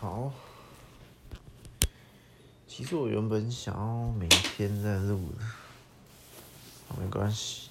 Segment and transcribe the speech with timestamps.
[0.00, 0.32] 好，
[2.66, 5.44] 其实我原本想要明天再录的，
[6.98, 7.68] 没关系，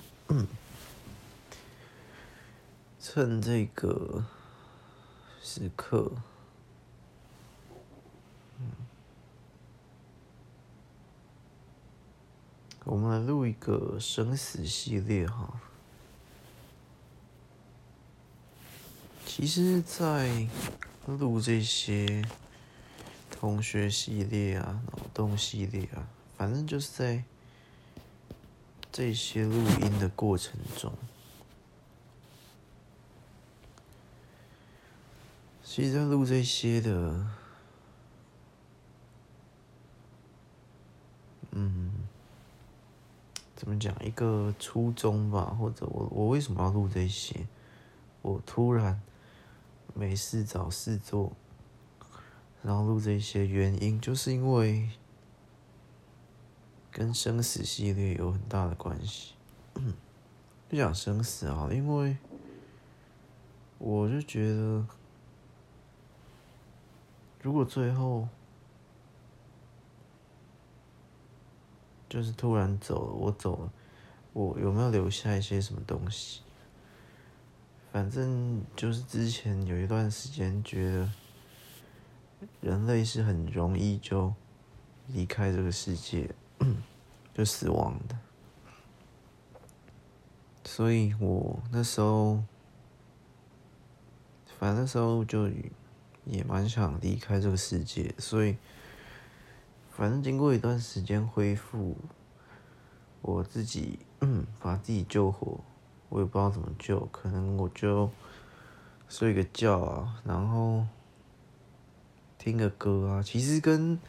[3.01, 4.23] 趁这个
[5.41, 6.11] 时刻，
[12.83, 15.59] 我们来录一个生死系列哈。
[19.25, 20.47] 其实，在
[21.17, 22.23] 录这些
[23.31, 27.23] 同学系列啊、脑洞系列啊，反正就是在
[28.91, 30.93] 这些录音的过程中，
[35.63, 37.27] 其实在录这些的，
[41.51, 41.91] 嗯，
[43.55, 43.95] 怎么讲？
[44.03, 47.47] 一个初衷吧，或者我我为什么要录这些？
[48.21, 49.01] 我突然。
[49.93, 51.33] 没事找事做，
[52.63, 54.89] 然后录这些原因，就是因为
[56.91, 59.33] 跟生死系列有很大的关系。
[60.67, 62.17] 不讲生死啊，因为
[63.77, 64.85] 我就觉得，
[67.41, 68.27] 如果最后
[72.07, 73.71] 就是突然走了，我走了，
[74.33, 76.41] 我有没有留下一些什么东西？
[77.91, 81.09] 反正就是之前有一段时间觉得，
[82.61, 84.33] 人类是很容易就
[85.07, 86.29] 离开这个世界，
[87.33, 88.15] 就死亡的。
[90.63, 92.43] 所以我那时候，
[94.59, 95.49] 反正那时候就
[96.25, 98.55] 也蛮想离开这个世界，所以
[99.89, 101.97] 反正经过一段时间恢复，
[103.23, 103.97] 我自己
[104.59, 105.59] 把自己救活。
[106.09, 108.09] 我也不知道怎么救，可能我就
[109.07, 110.83] 睡个觉啊，然后
[112.39, 113.21] 听个歌啊。
[113.21, 113.99] 其实跟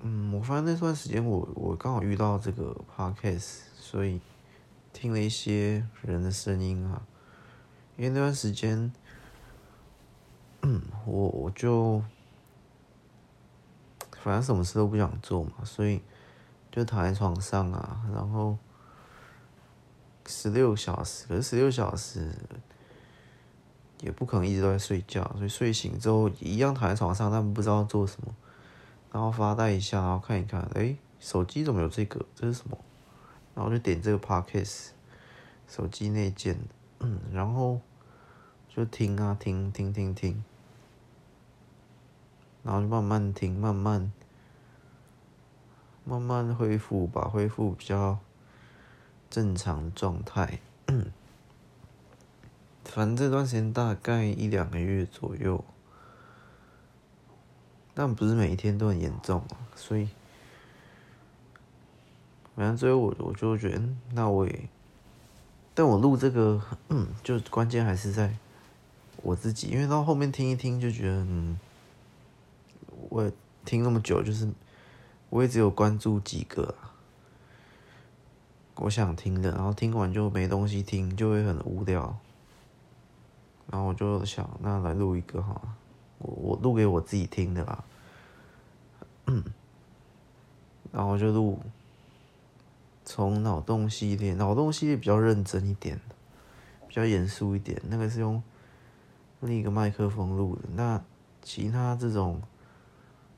[0.00, 4.18] 嗯，我发现那段时间我我刚好遇到这个 podcast，所以
[4.94, 7.02] 听了一些人的声音啊。
[7.98, 8.90] 因为那段时间，
[10.62, 12.02] 嗯，我我就
[14.22, 16.00] 反正什么事都不想做嘛，所以
[16.72, 18.56] 就躺在床上啊，然后。
[20.26, 22.30] 十六小时，可是十六小时
[24.00, 28.34] 也不可能一直都在睡觉，所以睡醒之后一样躺在床上，但不知道做什么，
[29.12, 32.24] 然后发呆一下，然后看一看，哎、手机怎么有这个？
[32.34, 32.78] 这是什么？
[33.54, 34.88] 然后就点这个 Podcast，
[35.68, 36.58] 手机内建，
[37.00, 37.80] 嗯，然后
[38.68, 40.42] 就听啊听，听听听，
[42.62, 44.10] 然后就慢慢听，慢慢
[46.04, 48.18] 慢慢恢复吧，恢复比较。
[49.34, 50.60] 正常状态，
[52.84, 55.64] 反正这段时间大概一两个月左右，
[57.94, 60.08] 但不是每一天都很严重，所以
[62.54, 64.68] 反正最后我我就觉得，那我也，
[65.74, 68.36] 但我录这个，嗯，就关键还是在
[69.20, 71.58] 我自己，因为到后面听一听就觉得，嗯，
[73.08, 73.32] 我
[73.64, 74.48] 听那么久，就是
[75.28, 76.72] 我也只有关注几个。
[78.76, 82.16] 我想听的，然后听完就没东西听，就会很无聊。
[83.70, 85.76] 然后我就想，那来录一个哈，
[86.18, 87.84] 我我录给我自己听的啦。
[90.92, 91.60] 然后就录
[93.04, 96.00] 从脑洞系列，脑洞系列比较认真一点，
[96.88, 97.80] 比较严肃一点。
[97.88, 98.42] 那个是用
[99.40, 100.62] 另一个麦克风录的。
[100.74, 101.00] 那
[101.42, 102.42] 其他这种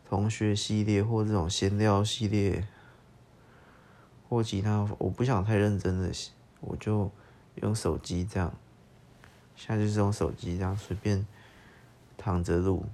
[0.09, 2.67] 同学系列或这种闲聊系列。
[4.29, 6.13] 或其他，我不想太认真的，
[6.61, 7.11] 我就
[7.57, 8.53] 用手机这样，
[9.55, 11.25] 现在就是用手机这样随便
[12.17, 12.85] 躺着录，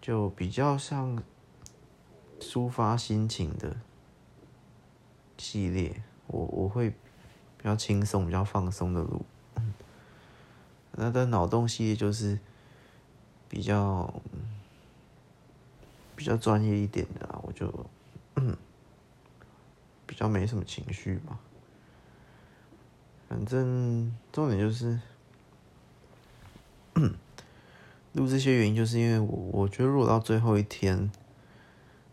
[0.00, 1.22] 就比较像
[2.40, 3.76] 抒发心情的
[5.36, 9.24] 系列，我我会比较轻松、比较放松的录。
[10.92, 12.40] 那的脑洞系列就是
[13.48, 14.12] 比较
[16.16, 17.72] 比较专业一点的，我就。
[20.08, 21.38] 比较没什么情绪嘛，
[23.28, 24.98] 反正重点就是
[28.14, 31.12] 录这些原因，就是因为我我觉得如果到最后一天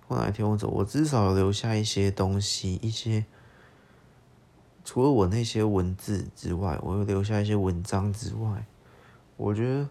[0.08, 3.26] 或哪一天我走，我至少留下一些东西，一些
[4.84, 8.66] 除了我那些文字之外，我又留下一些文章之外，
[9.38, 9.90] 我觉得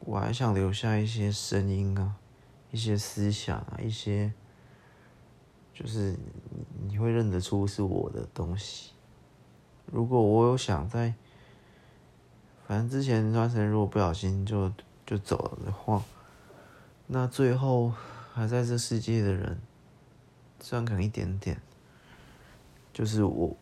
[0.00, 2.16] 我还想留下一些声音啊，
[2.72, 4.32] 一些思想啊，一些。
[5.82, 6.16] 就是
[6.86, 8.92] 你会认得出是我的东西。
[9.86, 11.12] 如果我有想在，
[12.68, 14.72] 反正之前那段时间如果不小心就
[15.04, 16.00] 就走了的话，
[17.08, 17.92] 那最后
[18.32, 19.58] 还在这世界的人，
[20.60, 21.60] 虽然可能一点点，
[22.92, 23.56] 就是我，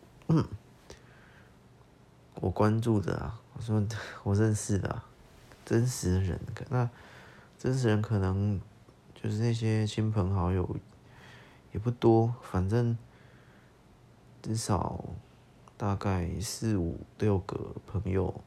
[2.35, 3.83] 我关注的啊，我说
[4.21, 5.01] 我认识的，
[5.65, 6.39] 真实的人，
[6.69, 6.87] 那
[7.57, 8.61] 真实人可能
[9.15, 10.77] 就是那些亲朋好友，
[11.71, 12.97] 也不多，反正
[14.41, 15.03] 至少
[15.77, 18.41] 大概四五六个朋友，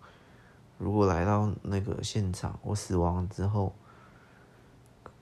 [0.77, 3.73] 如果来到那个现场，我死亡之后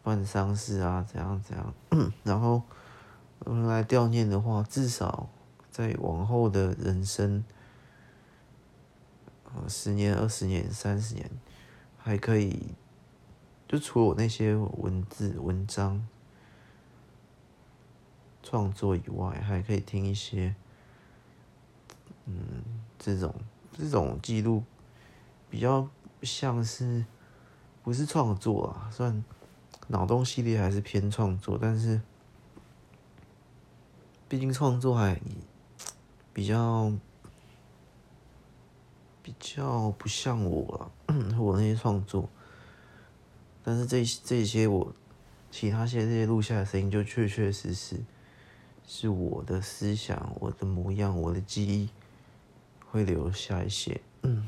[0.02, 1.72] 办丧事啊，怎样怎样，
[2.24, 2.62] 然后
[3.44, 5.28] 来悼念的话，至少
[5.70, 7.44] 在往后的人生，
[9.44, 11.30] 呃，十年、二十年、三十年，
[11.96, 12.74] 还可以，
[13.68, 16.04] 就除了我那些文字文章。
[18.42, 20.54] 创作以外，还可以听一些，
[22.26, 22.62] 嗯，
[22.98, 23.34] 这种
[23.78, 24.62] 这种记录
[25.48, 25.88] 比较
[26.22, 27.04] 像是
[27.82, 28.90] 不是创作啊？
[28.90, 29.24] 算
[29.88, 31.58] 脑洞系列还是偏创作？
[31.60, 32.00] 但是
[34.28, 35.20] 毕竟创作还
[36.32, 36.92] 比较
[39.22, 42.28] 比较不像我啊， 我那些创作，
[43.62, 44.92] 但是这这些我
[45.50, 48.00] 其他些这些录下的声音，就确确实实。
[48.84, 51.88] 是我的思想，我的模样，我的记忆
[52.90, 54.00] 会留下一些。
[54.22, 54.46] 嗯，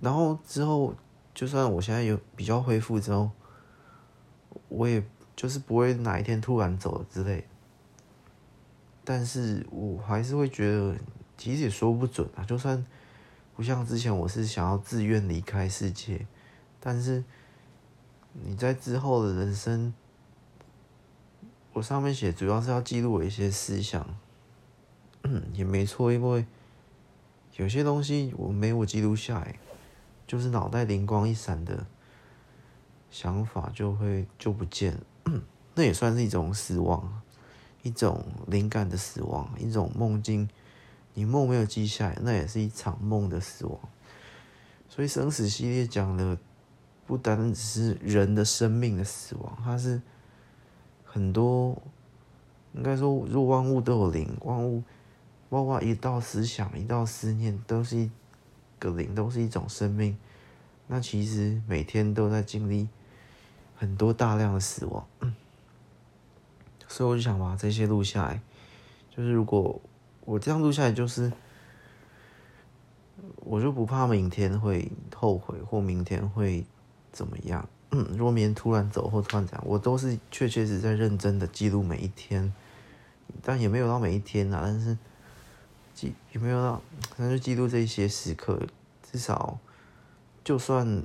[0.00, 0.94] 然后之后，
[1.34, 3.30] 就算我现在有比较恢复之后，
[4.68, 5.04] 我也
[5.34, 7.46] 就是不会哪一天突然走了之类。
[9.04, 10.96] 但是我还是会觉得，
[11.36, 12.44] 其实也说不准啊。
[12.44, 12.84] 就算
[13.56, 16.26] 不像之前，我是想要自愿离开世界，
[16.78, 17.24] 但是
[18.32, 19.92] 你在之后的人生。
[21.72, 24.04] 我上面写主要是要记录我一些思想，
[25.22, 26.44] 嗯，也没错，因为
[27.56, 29.56] 有些东西我没有记录下来，
[30.26, 31.86] 就是脑袋灵光一闪的
[33.08, 34.98] 想法就会就不见，
[35.74, 37.22] 那也算是一种死亡，
[37.82, 40.48] 一种灵感的死亡，一种梦境，
[41.14, 43.78] 你梦没有记下来，那也是一场梦的死亡。
[44.88, 46.36] 所以生死系列讲的
[47.06, 50.02] 不单单只是人的生命的死亡，它是。
[51.12, 51.76] 很多，
[52.72, 54.80] 应该说，如果万物都有灵，万物，
[55.48, 58.08] 包括一道思想、一道思念，都是一
[58.78, 60.16] 个灵，都是一种生命。
[60.86, 62.88] 那其实每天都在经历
[63.76, 65.04] 很多大量的死亡，
[66.86, 68.40] 所以我就想把这些录下来。
[69.10, 69.80] 就是如果
[70.24, 71.32] 我这样录下来，就是
[73.36, 76.64] 我就不怕明天会后悔，或明天会
[77.10, 77.68] 怎么样。
[77.92, 82.52] 嗯，如果明天突然走或突然怎样，我都是确确实实在认真的记录每一天，
[83.42, 84.60] 但也没有到每一天啊。
[84.62, 84.96] 但是
[85.92, 86.80] 记有没有到，
[87.16, 88.60] 那就记录这些时刻。
[89.10, 89.58] 至少，
[90.44, 91.02] 就算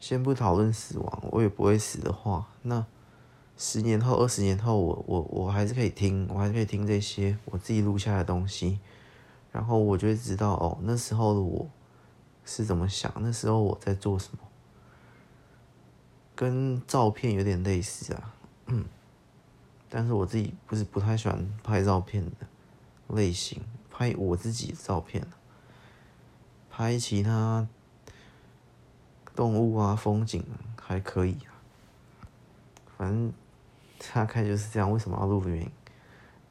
[0.00, 2.84] 先不讨论死亡，我也不会死的话，那
[3.56, 8.80] 十年后、二十年后我，我我还是可以听，我还是可以听这些我自己录下的东西，
[9.52, 11.68] 然后我就会知道哦，那时候的我
[12.44, 14.47] 是怎么想，那时候我在做什么。
[16.38, 18.32] 跟照片有点类似啊，
[18.66, 18.84] 嗯，
[19.90, 22.46] 但是我自己不是不太喜欢拍照片的
[23.08, 25.26] 类型，拍我自己的照片，
[26.70, 27.66] 拍其他
[29.34, 30.44] 动物啊、风景
[30.80, 31.58] 还可以啊，
[32.96, 33.32] 反正
[34.14, 34.92] 大概就是这样。
[34.92, 35.72] 为什么要录的原因？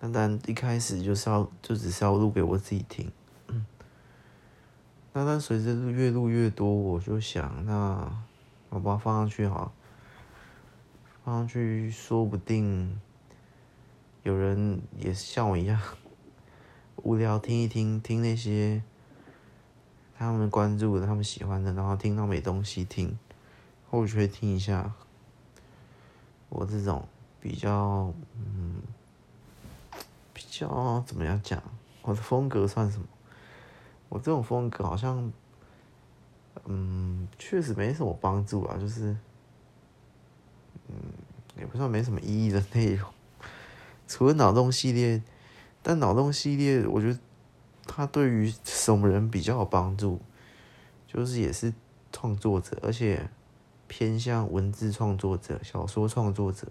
[0.01, 3.09] 那当然一开始就是要就只是要录给我自己听，
[3.47, 3.65] 嗯，
[5.13, 8.23] 那但随着越录越多，我就想那。
[8.69, 9.71] 我把它放上去好，
[11.27, 13.01] 放上去说不定
[14.23, 15.77] 有人也像我一样
[16.95, 18.81] 无聊，听一听，听那些
[20.17, 23.19] 他们关注的、他们喜欢的，然后听到没东西听，
[23.89, 24.93] 或许会听一下
[26.47, 27.05] 我这种
[27.41, 28.81] 比较嗯
[30.33, 31.61] 比较怎么样讲，
[32.03, 33.05] 我的风格算什么？
[34.07, 35.29] 我这种风格好像。
[36.65, 39.15] 嗯，确实没什么帮助啊，就是，
[40.89, 40.95] 嗯，
[41.59, 43.09] 也不算没什么意义的内容，
[44.07, 45.21] 除了脑洞系列，
[45.81, 47.19] 但脑洞系列，我觉得
[47.85, 50.19] 它对于什么人比较有帮助，
[51.07, 51.73] 就是也是
[52.11, 53.29] 创作者，而且
[53.87, 56.67] 偏向文字创作者、小说创作者。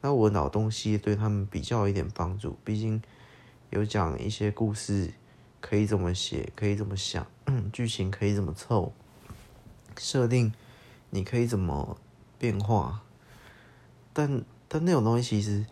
[0.00, 3.02] 那我脑洞系列对他们比较一点帮助，毕竟
[3.70, 5.12] 有讲一些故事。
[5.58, 6.52] 可以怎么写？
[6.54, 7.26] 可以怎么想？
[7.72, 8.92] 剧情可以怎么凑？
[9.98, 10.52] 设定
[11.10, 11.96] 你可以怎么
[12.38, 13.02] 变化？
[14.16, 15.66] 但但那种东西其实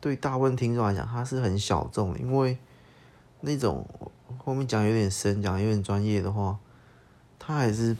[0.00, 2.56] 对大部分听众来讲，它是很小众，因为
[3.42, 3.86] 那种
[4.38, 6.58] 后面讲有点深，讲有点专业的话，
[7.38, 7.94] 他还是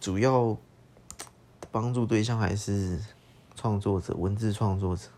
[0.00, 0.56] 主要
[1.72, 3.00] 帮助对象还是
[3.56, 5.08] 创作者，文字创作者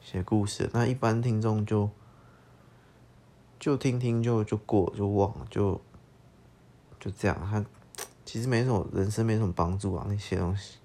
[0.00, 0.70] 写故事。
[0.72, 1.90] 那一般听众就
[3.58, 5.80] 就听听就就过就忘了，就
[7.00, 7.36] 就这样。
[7.50, 7.64] 他
[8.24, 10.78] 其实没什么人生没什么帮助啊，那些东西。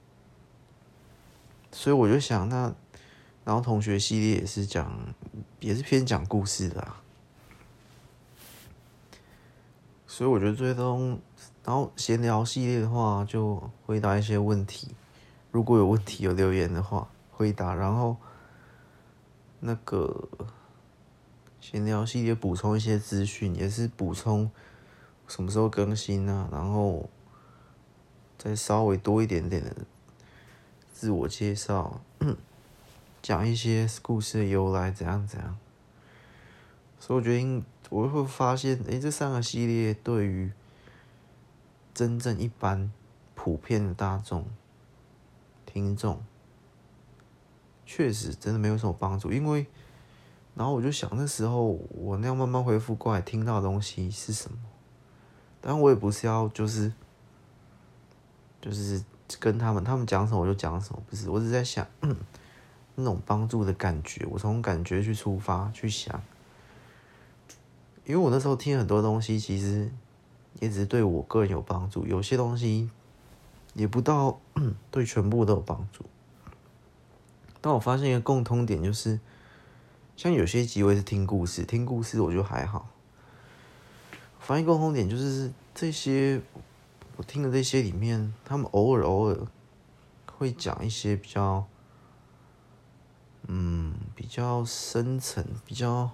[1.73, 2.73] 所以我就想，那
[3.43, 5.13] 然后同学系列也是讲，
[5.59, 7.01] 也是偏讲故事的啊。
[10.07, 11.19] 所以我觉得最终，
[11.65, 14.89] 然后闲聊系列的话，就回答一些问题。
[15.51, 17.73] 如果有问题有留言的话，回答。
[17.73, 18.15] 然后
[19.59, 20.29] 那个
[21.59, 24.49] 闲聊系列补充一些资讯，也是补充
[25.27, 27.09] 什么时候更新啊，然后
[28.37, 29.75] 再稍微多一点点的
[31.03, 31.99] 自我介绍，
[33.21, 35.57] 讲一些故事的由来，怎样怎样。
[36.97, 37.65] 所以我决定。
[37.89, 40.53] 我会发现，哎，这三个系列对于
[41.93, 42.89] 真正一般
[43.35, 44.47] 普遍的大众
[45.65, 46.23] 听众，
[47.85, 49.29] 确实真的没有什么帮助。
[49.29, 49.67] 因为，
[50.55, 54.57] 然后我就想，那时候我那样慢慢恢复过来，听到的东西是什么？
[55.59, 56.93] 但我也不是要就是
[58.61, 59.03] 就是
[59.39, 61.85] 跟他们，他们讲什么我就讲什么，不是，我只是在想，
[62.95, 66.21] 那种帮助的感觉，我从感觉去出发去想。
[68.05, 69.89] 因为我那时候听很多东西，其实
[70.59, 72.89] 也只是对我个人有帮助，有些东西
[73.73, 74.39] 也不到
[74.91, 76.03] 对全部都有帮助。
[77.61, 79.19] 但我发现一个共通点，就是
[80.17, 82.89] 像有些机会是听故事，听故事我就还好。
[84.39, 86.41] 发现共通点就是这些
[87.17, 89.47] 我听的这些里面，他们偶尔偶尔
[90.37, 91.65] 会讲一些比较，
[93.47, 96.11] 嗯，比较深层，比较。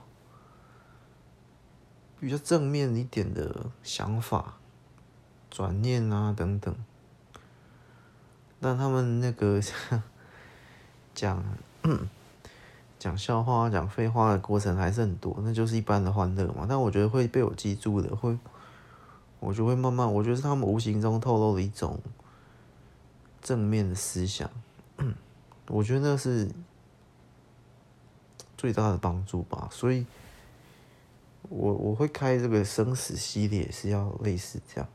[2.22, 4.56] 比较正面一点的想法、
[5.50, 6.76] 转念啊等等，
[8.60, 9.62] 但他们那个
[11.16, 11.42] 讲
[13.00, 16.66] 讲笑话、讲废话的过程还是很多，那就是一般的欢乐嘛。
[16.68, 18.38] 但我觉得会被我记住的，会
[19.40, 22.00] 我就会慢慢，我觉得是他们无形中透露了一种
[23.42, 24.50] 正面的思想，
[25.70, 26.50] 我觉得那是
[28.58, 29.68] 最大的帮助吧。
[29.72, 30.06] 所以。
[31.44, 34.88] 我我会开这个生死系列是要类似这样，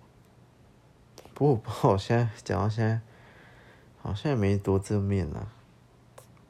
[1.33, 3.01] 不过不知道我现在讲到现在，
[4.01, 5.51] 好像也没多正面啊，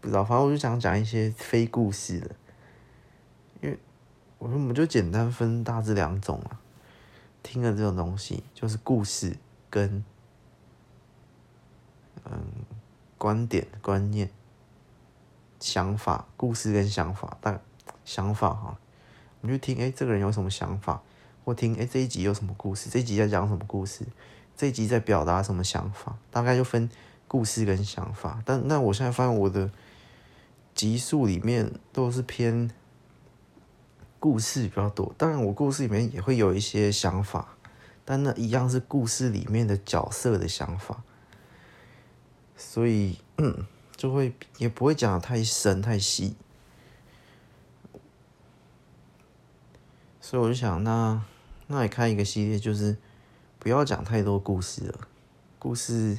[0.03, 2.35] 不知道，反正我就想讲一些非故事的，
[3.63, 3.79] 因为
[4.37, 6.61] 我说我们就简单分大致两种啊，
[7.45, 9.37] 听了这种东西就是故事
[9.71, 10.05] 跟
[12.25, 12.43] 嗯
[13.17, 14.29] 观点观念
[15.61, 17.61] 想法，故事跟想法，但
[18.05, 18.77] 想法哈。
[19.41, 21.03] 你就听，哎，这个人有什么想法？
[21.45, 22.89] 或听，哎，这一集有什么故事？
[22.89, 24.07] 这一集在讲什么故事？
[24.57, 26.17] 这一集在表达什么想法？
[26.31, 26.89] 大概就分
[27.29, 28.43] 故事跟想法。
[28.47, 29.71] 但那我现在发现我的
[30.75, 32.71] 集数里面都是偏
[34.25, 35.15] 故事比较多。
[35.19, 37.59] 当然，我故事里面也会有一些想法，
[38.07, 41.03] 但那一样是故事里面的角色的想法，
[42.57, 43.19] 所以，
[43.95, 46.37] 就会也不会讲得太深太细。
[50.23, 51.23] 所以我就想，那
[51.67, 52.97] 那也开一个系列，就是
[53.59, 55.07] 不要讲太多故事了。
[55.59, 56.19] 故事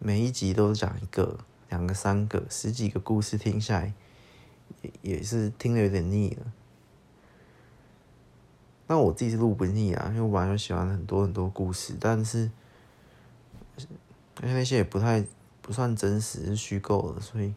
[0.00, 3.94] 每一集都讲一个、两个、三个、十几个故事，听下来
[4.82, 6.52] 也也是听得有点腻了。
[8.90, 12.50] 那我自己是录不腻啊，因为我本来就喜欢很多很多故事，但是
[14.42, 15.24] 因为那些也不太
[15.62, 17.54] 不算真实，是虚构的，所以。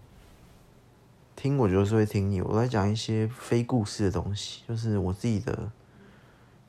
[1.35, 2.39] 听，我觉得是会听腻。
[2.39, 5.71] 我在讲一些非故事的东西，就是我自己的，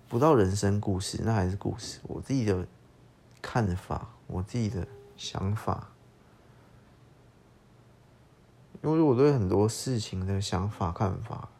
[0.08, 2.00] 不到人生故事，那还是故事。
[2.04, 2.66] 我自己的
[3.42, 5.90] 看法，我自己的想法，
[8.82, 11.50] 因为我对很多事情的想法、看法，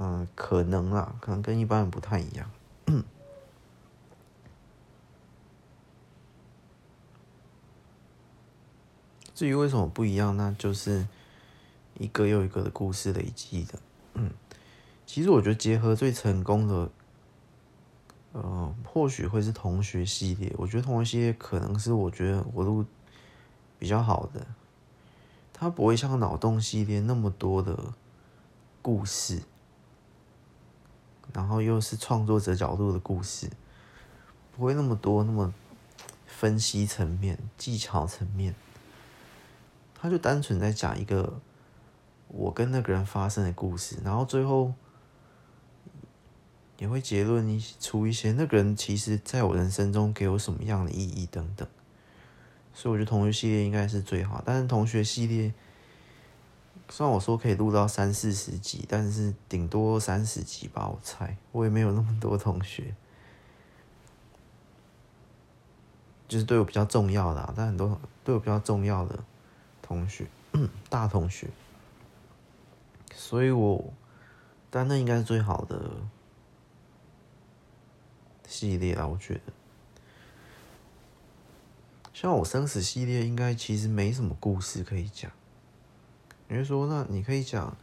[0.00, 2.50] 嗯，可能啦，可能跟一般人不太一样。
[9.32, 11.06] 至于为什么不一样，那就是。
[11.98, 13.78] 一个又一个的故事累积的，
[14.14, 14.30] 嗯，
[15.04, 16.90] 其实我觉得结合最成功的，
[18.32, 20.50] 呃，或许会是同学系列。
[20.56, 22.86] 我觉得同学系列可能是我觉得我录
[23.78, 24.46] 比较好的，
[25.52, 27.92] 它不会像脑洞系列那么多的
[28.80, 29.42] 故事，
[31.32, 33.48] 然后又是创作者角度的故事，
[34.56, 35.52] 不会那么多那么
[36.26, 38.54] 分析层面、技巧层面，
[39.94, 41.40] 他就单纯在讲一个。
[42.32, 44.72] 我跟那个人发生的故事，然后最后
[46.78, 51.66] 也会结论一出一些那个人其实在我人生中给我什么样的意义等等。
[52.72, 55.52] 所以我觉得同学系列应该是最好，但是同学系列
[56.90, 62.94] 虽然我说可以录到三四十集，但是顶多三十集吧，我猜我也没有那么多同学，
[66.26, 69.22] 就是对我比较重要的，但很多对我比较重要的
[69.80, 70.26] 同学，
[70.90, 71.48] 大同学，
[73.14, 73.92] 所以我，
[74.68, 75.92] 但那应该是最好的
[78.48, 79.40] 系列啊，我觉得。
[82.12, 85.30] 像我生死系列，应该其实没什么故事可以讲。
[86.50, 87.76] 你会说，那你可以讲，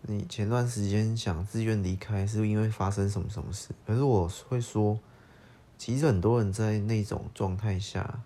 [0.00, 3.68] 你前段时间想自愿离开，是因为发生什么什么事？
[3.86, 4.98] 可是我会说，
[5.76, 8.22] 其实很多人在那种状态下，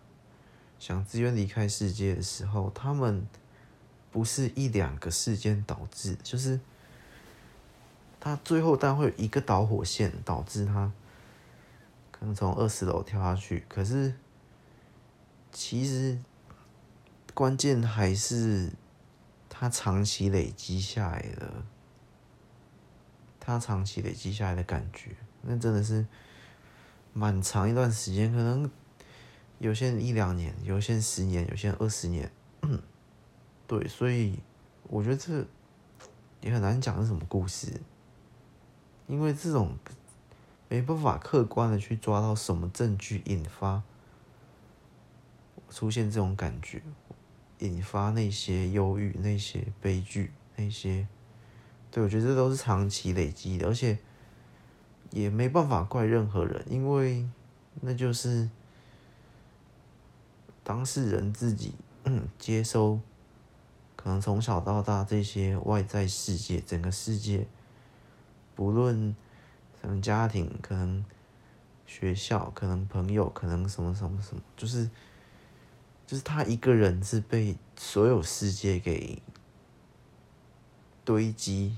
[0.79, 3.27] 想自愿离开世界的时候，他们
[4.13, 6.61] 不是一两个事件导致，就是
[8.21, 10.93] 他最后但会有一个导火线导致他
[12.13, 14.15] 可能从二十楼跳下去，可是。
[15.57, 16.19] 其实
[17.33, 18.73] 关键还是
[19.57, 21.63] 他长期累积下来的，
[23.39, 26.05] 他长期累积下来的感觉，那真的是
[27.13, 28.69] 蛮长一段时间，可能
[29.61, 32.29] 有些一两年，有些十年，有些二十年。
[33.69, 34.41] 对，所以
[34.89, 35.47] 我觉得这
[36.41, 37.81] 也很难讲是什么故事，
[39.07, 39.79] 因为这种
[40.69, 43.85] 没办法客观的去抓到什么证据引发。
[45.71, 46.81] 出现这种感觉，
[47.61, 51.07] 引发那些忧郁、那些悲剧、那些，
[51.91, 53.99] 对，我觉得这都是长期累积的，而且
[55.11, 57.25] 也没办法怪任何人，因为
[57.81, 58.51] 那就是
[60.63, 61.75] 当事人自己
[62.39, 63.01] 接收，
[63.97, 67.47] 可能从小到大这些外在世界，整个世界，
[68.55, 69.15] 不论
[69.81, 71.05] 可能家庭、可能
[71.87, 74.91] 学校、可能朋友、可能什么什么什么，就是。
[76.07, 79.23] 就是他一个人是被所有世界给
[81.05, 81.77] 堆积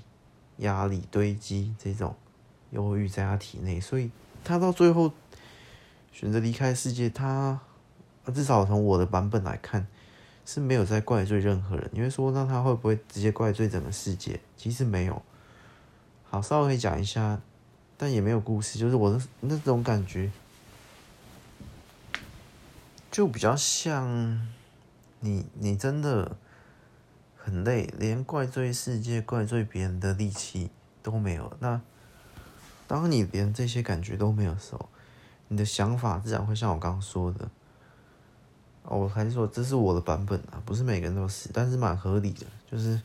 [0.58, 2.14] 压力、堆积这种
[2.70, 4.10] 忧郁在他体内，所以
[4.44, 5.12] 他到最后
[6.12, 7.08] 选择离开世界。
[7.08, 7.60] 他
[8.34, 9.86] 至少从我的版本来看
[10.44, 14.40] 是没有在怪罪任何人，因为说那他会不会直接怪罪整个世界？
[14.56, 15.22] 其实没有。
[16.24, 17.40] 好，稍微可以讲一下，
[17.96, 20.30] 但也没有故事，就是我的那种感觉。
[23.16, 24.46] 就比较像
[25.20, 26.36] 你，你真的
[27.34, 30.70] 很累，连怪罪世界、怪罪别人的力气
[31.02, 31.50] 都没有。
[31.60, 31.80] 那
[32.86, 34.90] 当你连这些感觉都没有的时候，
[35.48, 37.48] 你的想法自然会像我刚刚说的。
[38.82, 42.44] 哦，我还是说这是我的版本啊，不是每个人都是，但是蛮合理的。
[42.70, 43.00] 就是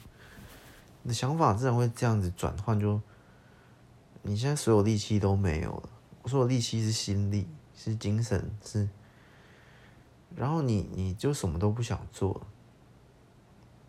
[1.04, 3.00] 你的想法自然会这样子转换，就
[4.24, 5.90] 你现在所有力气都没有了。
[6.22, 8.90] 我说的力气是心力，是精神，是。
[10.36, 12.42] 然后你你就什么都不想做，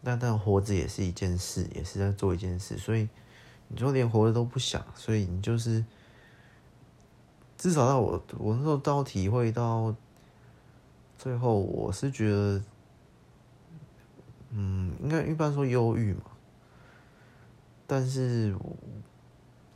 [0.03, 3.09] 但但活着也是一件事，也是在做一件事，所以
[3.69, 5.85] 你就连活着都不想，所以你就是
[7.57, 9.95] 至少到我我那时候到体会到
[11.17, 12.63] 最后，我是觉得，
[14.51, 16.25] 嗯，应该一般说忧郁嘛，
[17.87, 18.59] 但是然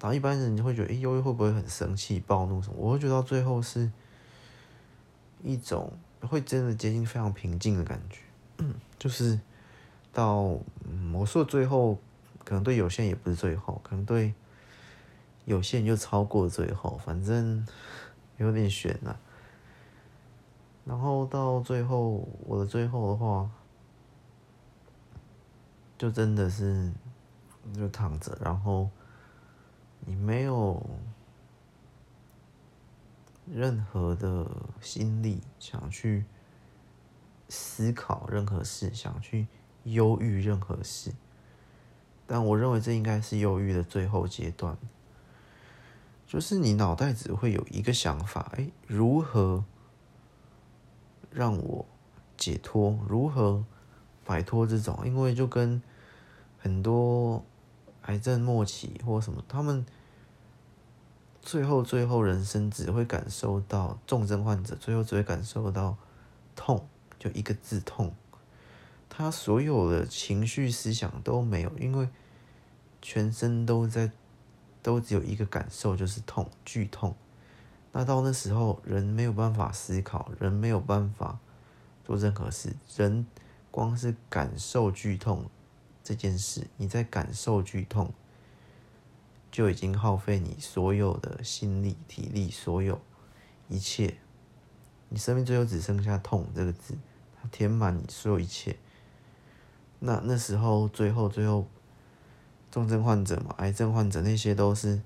[0.02, 2.74] 后一般人就会觉得，诶，忧郁会不会很生气、暴怒什么？
[2.76, 3.90] 我会觉得到最后是
[5.42, 5.90] 一种。
[6.26, 8.18] 会真的接近非常平静的感觉，
[8.98, 9.38] 就是
[10.12, 11.98] 到嗯，我说的最后，
[12.44, 14.34] 可能对有些人也不是最后，可能对
[15.44, 17.66] 有些人就超过最后，反正
[18.38, 19.18] 有点悬了。
[20.84, 23.50] 然后到最后，我的最后的话，
[25.98, 26.92] 就真的是
[27.74, 28.88] 就躺着，然后
[30.00, 30.84] 你没有。
[33.52, 36.24] 任何的心力想去
[37.48, 39.46] 思考任何事，想去
[39.84, 41.12] 忧郁任何事，
[42.26, 44.76] 但我认为这应该是忧郁的最后阶段，
[46.26, 49.64] 就是你脑袋只会有一个想法：哎，如何
[51.30, 51.86] 让我
[52.36, 52.98] 解脱？
[53.08, 53.64] 如何
[54.24, 55.00] 摆脱这种？
[55.06, 55.80] 因为就跟
[56.58, 57.44] 很多
[58.02, 59.86] 癌症末期或什么，他们。
[61.46, 65.96] 最后，最后，人生只会感受到重症患者，最后只会感受到
[66.56, 66.88] 痛，
[67.20, 68.12] 就一个字痛。
[69.08, 72.08] 他所有的情绪、思想都没有，因为
[73.00, 74.10] 全身都在，
[74.82, 77.14] 都只有一个感受，就是痛，剧痛。
[77.92, 81.38] 那到那时候，人没有办法思考，人没有办法
[82.04, 83.24] 做任何事，人
[83.70, 85.48] 光是感受剧痛
[86.02, 88.12] 这件事，你在感受剧痛。
[89.56, 93.00] 就已经耗费你所有的心力、体力，所有
[93.70, 94.18] 一切，
[95.08, 96.94] 你生命最后只剩下痛这个字，
[97.40, 98.76] 它填满你所有一切。
[99.98, 101.66] 那那时候，最后最后，
[102.70, 105.00] 重症患者嘛，癌症患者那些都是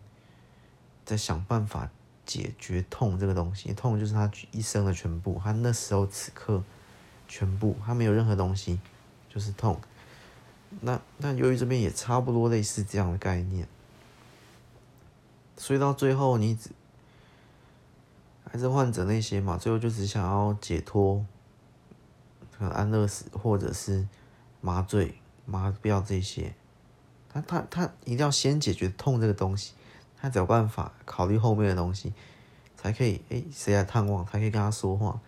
[1.04, 1.88] 在想办法
[2.26, 5.40] 解决痛这个东西，痛就是他一生的全部。
[5.44, 6.60] 他那时候此刻
[7.28, 8.80] 全部，他没有任何东西，
[9.28, 9.80] 就是痛。
[10.80, 13.68] 那那由于这边也差不多类似这样的概念，
[15.60, 16.70] 所以到最后你只
[18.52, 21.24] 癌症患者那些嘛，最后就只想要解脱，
[22.56, 24.08] 可能安乐死或者是。
[24.62, 26.54] 麻醉、麻药这些，
[27.30, 29.72] 他他他一定要先解决痛这个东西，
[30.18, 32.12] 他才有办法考虑后面的东西，
[32.76, 35.18] 才可以诶，谁来探望，才可以跟他说话，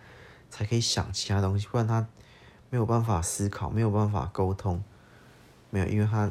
[0.51, 2.07] 才可以想其他东西，不然他
[2.69, 4.83] 没有办法思考，没有办法沟通，
[5.71, 6.29] 没有，因为他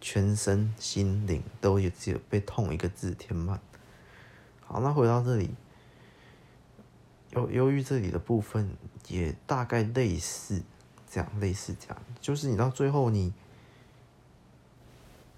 [0.00, 3.60] 全身心灵都也只有被痛一个字填满。
[4.64, 5.50] 好，那回到这里，
[7.30, 8.70] 忧由于这里的部分
[9.08, 10.62] 也大概类似。
[11.10, 13.32] 这样类似这样，就是你到最后你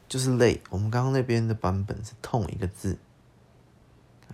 [0.08, 0.60] 就是累。
[0.68, 2.98] 我们刚刚那边的版本是痛一个字，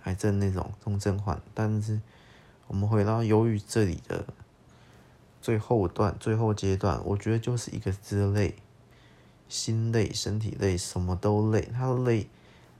[0.05, 2.01] 癌症那种重症患，但是
[2.65, 4.25] 我们回到忧郁这里的
[5.39, 8.55] 最后段、最后阶段，我觉得就是一个字累，
[9.49, 11.69] 心累、身体累，什么都累。
[11.73, 12.27] 他累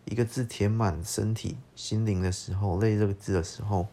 [0.05, 3.87] 一个字填满身体、心灵的时候，累这个字的时候。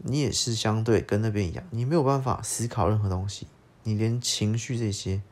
[0.00, 3.46] 你也是相对跟那边一样，你没有办法思考任何东西，
[3.82, 5.22] 你连情绪这些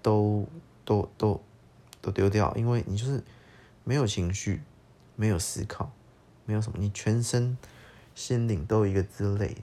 [0.00, 0.48] 都
[0.82, 1.42] 都都
[2.00, 3.22] 都丢掉，因为你就是
[3.84, 4.62] 没有情绪，
[5.14, 5.92] 没有思考，
[6.46, 7.58] 没有什么，你全身
[8.14, 9.54] 心灵都一个字累，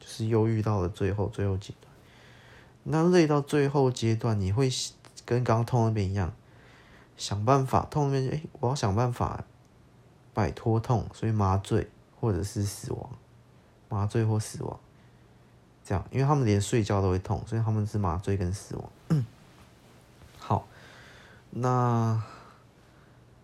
[0.00, 1.92] 就是忧郁到了最后最后阶段。
[2.82, 4.68] 那累到最后阶段，你会
[5.36, 6.32] 跟刚刚痛那边一样，
[7.16, 9.44] 想办法痛那边，哎，我要想办法
[10.34, 11.88] 摆脱痛，所以麻醉
[12.20, 13.10] 或者是死亡。
[13.92, 14.78] 麻醉或死亡，
[15.84, 19.24] 这样，因为他们连睡觉都会痛，所以他们是麻醉跟死亡。
[20.38, 20.68] 好，
[21.50, 22.22] 那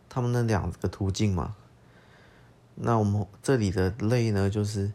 [0.08, 1.56] 他们那两个途径嘛，
[2.76, 4.92] 那我们这里的累呢，就是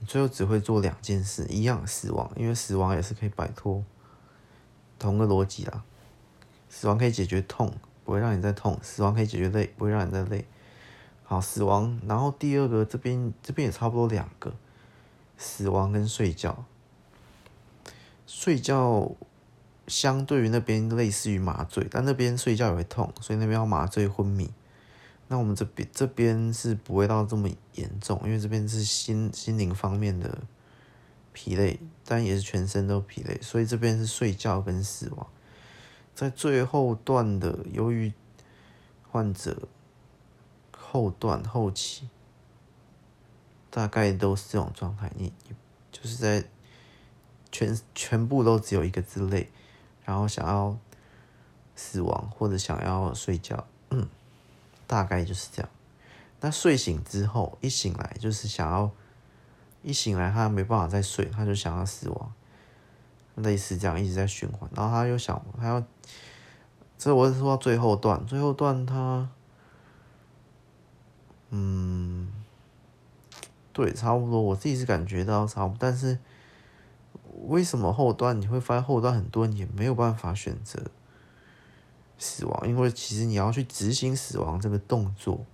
[0.00, 3.84] 你最后只会做两件事，一样死亡，因为死亡也是可以摆脱，
[4.98, 5.84] 同个逻辑啦。
[6.70, 7.70] 死亡可以解决痛，
[8.04, 10.46] 不会让你再痛；死亡可以解决累，不会让你再累。
[11.24, 14.54] 好，死亡，然后第二个这边这边也差不多两个。
[15.42, 16.66] 死亡跟睡觉，
[18.26, 19.10] 睡觉
[19.86, 24.50] 相对于那边类似于麻醉，但那边睡觉也会痛，所以那边要麻醉昏迷。
[25.28, 30.42] 那我们这边这边是不会到这么严重，因为这边是心心灵方面的
[31.32, 35.26] 疲累，但也是全身都疲累，所以这边是睡觉跟死亡。
[36.20, 38.12] 在最后段的忧郁
[39.10, 39.56] 患者
[40.70, 42.10] 后段后期。
[43.70, 45.32] 大概都是这种状态，你
[45.90, 46.44] 就是在
[47.50, 49.48] 全全部都只有一个字累，
[50.04, 50.76] 然后想要
[51.74, 54.06] 死亡或者想要睡觉，嗯，
[54.86, 55.70] 大概就是这样。
[56.40, 58.90] 那睡醒之后，一醒来就是想要，
[59.82, 62.32] 一醒来他没办法再睡，他就想要死亡，
[63.36, 64.70] 类似这样一直在循环。
[64.74, 65.82] 然后他又想，他要，
[66.98, 69.28] 这我是说到最后段，最后段他，
[71.50, 72.28] 嗯。
[73.72, 76.18] 对，差不多，我自己是感觉到差不多，但是
[77.46, 80.82] 为什么后段你会发现后段很多人也没有办法选择
[82.18, 82.68] 死亡？
[82.68, 85.46] 因为其实你要去执行死亡这个动作，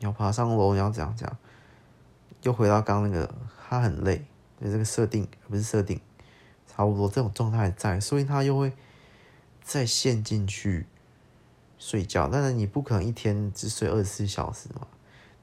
[0.00, 1.36] 你要爬上楼，你要怎样怎样，
[2.42, 3.32] 又回到刚那个，
[3.68, 4.26] 他很累，
[4.60, 5.98] 就这个设定不是设定，
[6.74, 8.72] 差不多这种状态在，所以他又会
[9.62, 10.86] 再陷进去
[11.78, 12.28] 睡觉。
[12.28, 14.86] 但是你不可能一天只睡二十四小时嘛，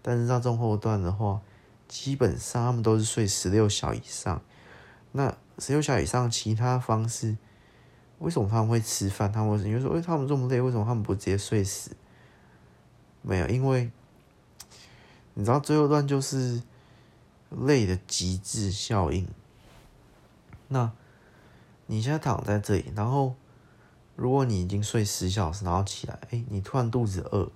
[0.01, 1.41] 但是到中后段的话。
[1.87, 4.43] 基本上他们都是睡十六小以上，
[5.13, 7.35] 那十六小以上其他方式，
[8.19, 9.31] 为什么他们会吃饭？
[9.31, 11.95] 他们会因为说，哎，他们这么累，为什么他们不直接睡死？
[13.23, 13.89] 没有，因为
[15.33, 16.61] 你知道最后段就是
[17.49, 19.27] 累的极致效应。
[20.67, 20.91] 那
[21.89, 23.35] 你现在躺在这里，然后
[24.15, 27.51] 如果你已经睡十小时，然后起来，哎，你突然肚子饿，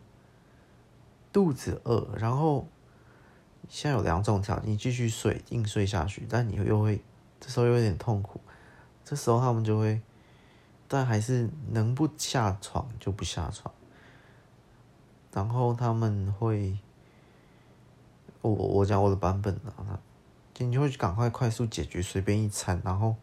[1.31, 2.67] 肚子饿，然后。
[3.69, 7.01] 现在有两种条件，你继续睡，硬睡下去，但你又会，
[7.39, 8.41] 这时候又有点痛苦，
[9.05, 10.01] 这时候他们就会，
[10.85, 13.73] 但还是能不下床就不下床，
[15.31, 16.77] 然后他们会，
[18.41, 19.97] 我我讲我的版本啊，
[20.57, 23.15] 你就会赶快快速解决随便一餐，然后，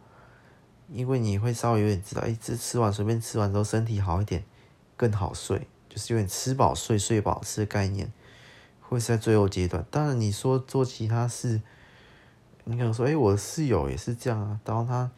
[0.93, 4.45] 因为你会稍微有点知道，哎，这吃完随便吃完之后身体好一点，
[4.97, 8.13] 更好睡，就是有点吃饱睡睡饱吃的概念，
[8.81, 9.85] 会是在最后阶段。
[9.91, 11.61] 当然你说做其他事，
[12.65, 15.11] 你可能说，哎、我的室友也是这样啊，然后他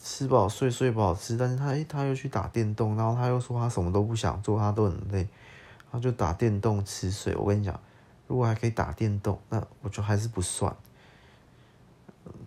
[0.00, 5.28] 吃饱睡睡饱吃，但是他哎、他又去打电动，然后他又说他什么都不想做，他都很累，
[5.90, 7.34] 他就打电动吃睡。
[7.34, 7.80] 我跟你讲，
[8.28, 10.74] 如果还可以打电动，那我觉得还是不算。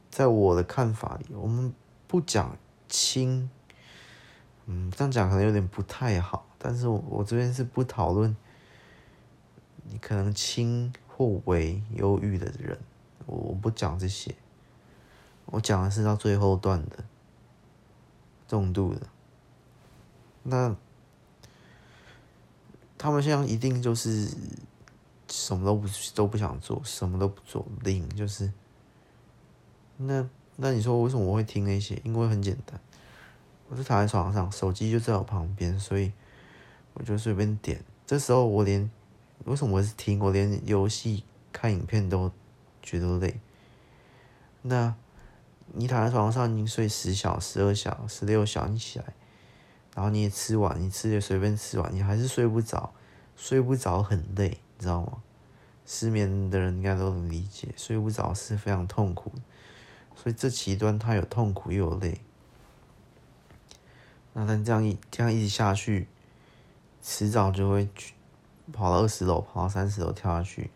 [0.09, 1.73] 在我的看法里，我们
[2.09, 3.47] 不讲轻，
[4.65, 6.43] 嗯，这样讲可能有点不太好。
[6.57, 8.35] 但是我我这边是不讨论
[9.83, 12.79] 你可能轻或为忧郁的人，
[13.27, 14.35] 我我不讲这些，
[15.45, 17.05] 我讲的是到最后段的
[18.47, 19.01] 重度的。
[20.41, 20.75] 那
[22.97, 24.35] 他们现在一定就是
[25.29, 28.51] 什么都不都不想做，什么都不做，零就是。
[29.97, 30.27] 那
[30.61, 32.01] 那你说为什么我会听那些？
[32.03, 32.77] 因为很简单，
[33.69, 36.11] 我就躺在床上，手机就在我旁边，所以
[36.95, 37.81] 我就随便点。
[38.05, 38.91] 这时候我连
[39.45, 40.19] 为什么我是听？
[40.19, 42.29] 我连游戏看影片都
[42.83, 43.39] 觉得累。
[44.63, 44.93] 那
[45.67, 49.05] 你躺在床上，你睡十小时、十二小时、十六小时，你起来，
[49.95, 52.91] 然后你也吃完，你吃也随便吃完，你还是睡不着，
[53.37, 55.23] 睡不着很累，你知道吗？
[55.85, 59.41] 失眠的人应该都能理解，睡不着是非常痛苦的。
[60.21, 62.19] 所以这期间他有痛苦又有累，
[64.33, 66.09] 那他这样一这样一直下去，
[67.01, 68.13] 迟早就会去
[68.73, 70.71] 跑到二十楼，跑到三十楼跳下去。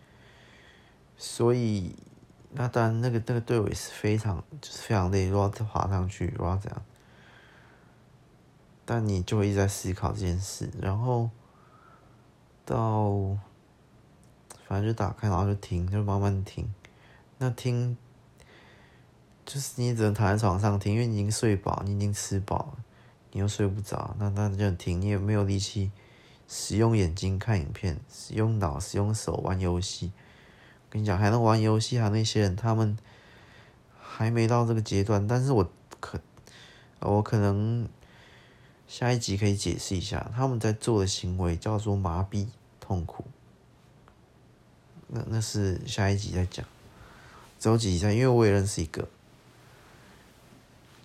[1.17, 1.93] 所以
[2.51, 6.81] 那当然那个那个队伍也是非常就是非常累，如果要爬上去，如果要怎样，
[8.85, 11.29] 但你就会一直在思考这件事，然后
[12.63, 13.37] 到
[14.65, 16.73] 反正就打开，然后就听，就慢慢听，
[17.39, 17.97] 那听。
[19.53, 22.83] 就是你只能躺在床上听，因为你已经睡饱，你已经吃饱了，
[23.33, 25.91] 你又睡不着，那那就听，你也没有力气
[26.47, 30.11] 使用眼睛看影片，使用脑，使用手玩游戏。
[30.89, 32.97] 跟你讲，还能玩游戏，还有那些人，他们
[34.01, 35.27] 还没到这个阶段。
[35.27, 36.19] 但是我可，
[37.01, 37.87] 我可能
[38.87, 42.47] 下一集可以解释一下，他们在做的行为叫做麻痹
[42.79, 43.25] 痛苦。
[45.09, 46.65] 那那是下一集再讲，
[47.59, 49.07] 周几下，因为我也认识一个。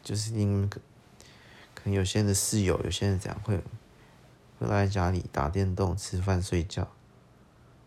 [0.02, 0.80] 就是你们可
[1.74, 3.56] 可能有些人的室友，有些人这样会
[4.58, 6.88] 会来家里打电动、吃饭、睡觉，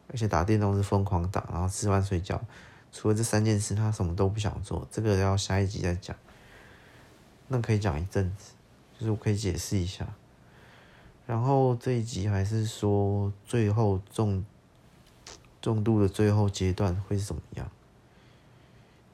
[0.10, 2.42] 而且打电动是疯狂打，然后吃饭睡觉。
[2.92, 4.88] 除了这三件事，他什么都不想做。
[4.92, 6.16] 这个要下一集再讲。
[7.48, 8.54] 那可以讲一阵子，
[8.98, 10.08] 就是我可以解释一下。
[11.26, 14.46] 然后这一集还是说最后重
[15.62, 17.70] 重度的最后阶段会是怎么样？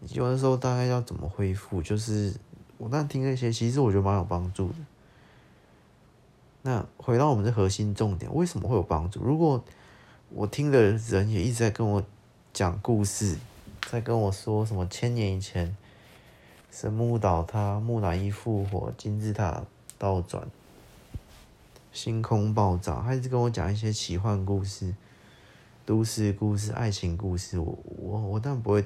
[0.09, 1.81] 有的时候大概要怎么恢复？
[1.81, 2.33] 就是。
[2.77, 4.75] 我那听那些，其实我觉得蛮有帮助的。
[6.61, 9.23] 那回到我们的核心重点，为什么会有帮助？
[9.23, 9.63] 如果
[10.29, 12.03] 我听的人也一直在跟我
[12.53, 13.37] 讲故事，
[13.89, 15.75] 在跟我说什么千年以前
[16.69, 19.63] 神木倒塌、木乃伊复活、金字塔
[19.97, 20.47] 倒转、
[21.91, 24.93] 星空爆炸，还是跟我讲一些奇幻故事、
[25.85, 28.85] 都市故事、爱情故事，我我我当然不会。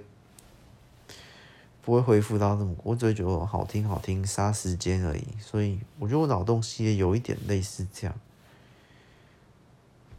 [1.83, 5.25] 不会恢复到那么，我只会觉得好听好听，杀时间而已。
[5.39, 8.15] 所以我觉得我脑洞系列有一点类似这样，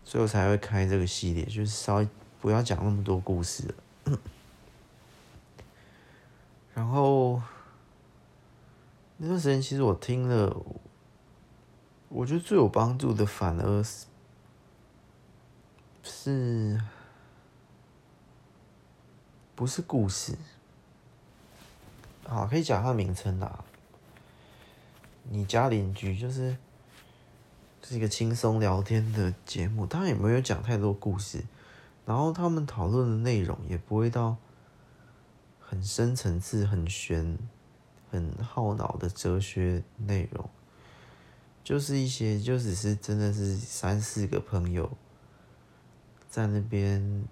[0.05, 2.09] 所以我才会开这个系列，就是稍微
[2.41, 3.73] 不要讲那么多故事
[4.07, 4.13] 了。
[6.75, 7.41] 然后
[9.19, 10.57] 那段时间其实我听了，
[12.09, 13.85] 我觉得最有帮助的反而
[16.03, 16.81] 是
[19.55, 20.37] 不是故事？
[22.25, 23.65] 好，可以讲他的名称啦。
[25.31, 26.57] 你家邻居就是
[27.83, 31.45] 是一个轻松聊天的节目，当然也没有讲太多故事，
[32.07, 34.37] 然后他们讨论的内容也不会到
[35.61, 37.39] 很深层次、很玄、
[38.11, 40.49] 很耗脑的哲学内容，
[41.63, 44.91] 就是一些就只是真的是三四个朋友
[46.29, 47.25] 在那边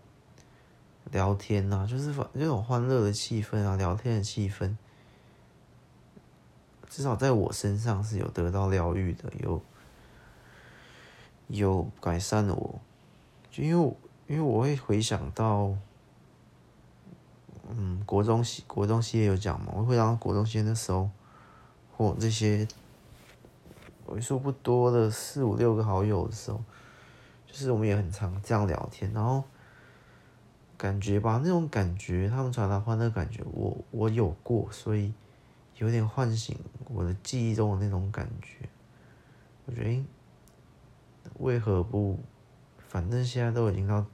[1.10, 4.76] 聊天呐、啊，就是那种欢乐的气氛啊，聊天的气氛。
[6.88, 9.62] 至少在我身上是有得到疗愈的，有
[11.48, 12.80] 有改善了我，
[13.50, 13.94] 就因为
[14.26, 15.72] 因为我会回想到，
[17.68, 21.08] 嗯，国中系国中系列有讲嘛，我会让国中系的时候，
[21.96, 22.66] 或这些
[24.06, 26.60] 为数不多的四五六个好友的时候，
[27.46, 29.44] 就是我们也很常这样聊天，然后
[30.80, 35.12] 感觉吧，那种感觉，他们传达欢乐感觉，我我有过，所以。
[35.76, 38.68] 有点唤醒我的记忆中的那种感觉，
[39.64, 40.04] 我觉得
[41.38, 42.20] 为何不？
[42.86, 44.04] 反正现在都已经到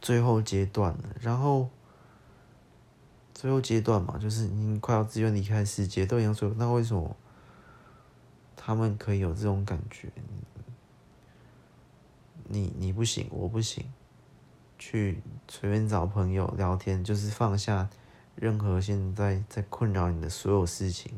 [0.00, 1.68] 最后阶段了，然后
[3.34, 7.14] 最后阶段嘛，就是已经快要自愿离开世界，都已经最后，那为什么
[8.56, 10.08] 他们可以有这种感觉？
[12.44, 13.84] 你你不行，我不行，
[14.84, 17.88] 去随便找朋友聊天，就是放下
[18.34, 21.12] 任何现在在困扰你的所有事情，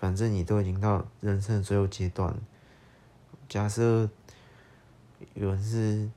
[0.00, 2.34] 反正你都已经到人生的最后阶段，
[3.48, 4.08] 假设。
[5.34, 6.10] 有人是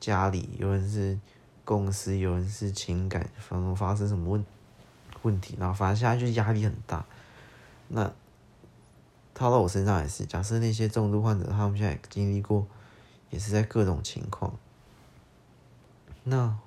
[0.00, 1.18] 家里，有人是
[1.62, 4.46] 公司，有人是情感，反正发生什么问
[5.20, 7.04] 问题，然后反正现在就是压力很大。
[7.88, 8.10] 那
[9.34, 12.66] 套到我身上也是，假设那些重度患者，他们现在经历过，
[13.28, 14.56] 也是在各种情况。
[16.28, 16.58] 那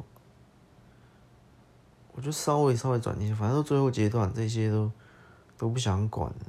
[2.14, 4.92] 我就稍微稍微转一下，反正到最后阶段这些都
[5.58, 6.46] 都不想管了。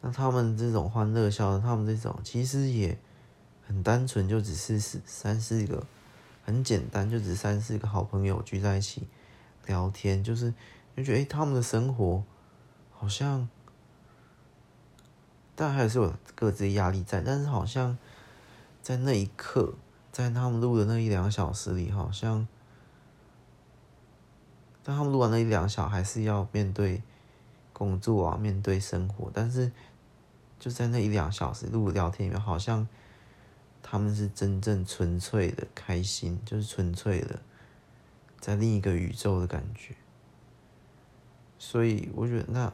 [0.00, 2.98] 那他们这种欢乐笑，他们这种其实也。
[3.68, 5.84] 很单纯，就只是三四个，
[6.42, 9.06] 很简单，就只三四个好朋友聚在一起
[9.66, 10.54] 聊天，就是
[10.96, 12.24] 就觉得哎、他们的生活
[12.90, 13.46] 好像，
[15.54, 17.98] 但还是有各自压力在，但是好像
[18.82, 19.74] 在那一刻，
[20.18, 22.48] 在他们录的那一两小时里，好像，
[24.82, 27.02] 但他们录完那一两小，还是要面对
[27.72, 29.70] 工作啊，面对生活，但是
[30.58, 32.86] 就在那一两小时录聊天里面，好像。
[33.80, 37.38] 他们是真正纯粹的开心，就是纯粹的
[38.38, 39.94] 在另一个宇宙的感觉。
[41.58, 42.70] 所以我觉得，那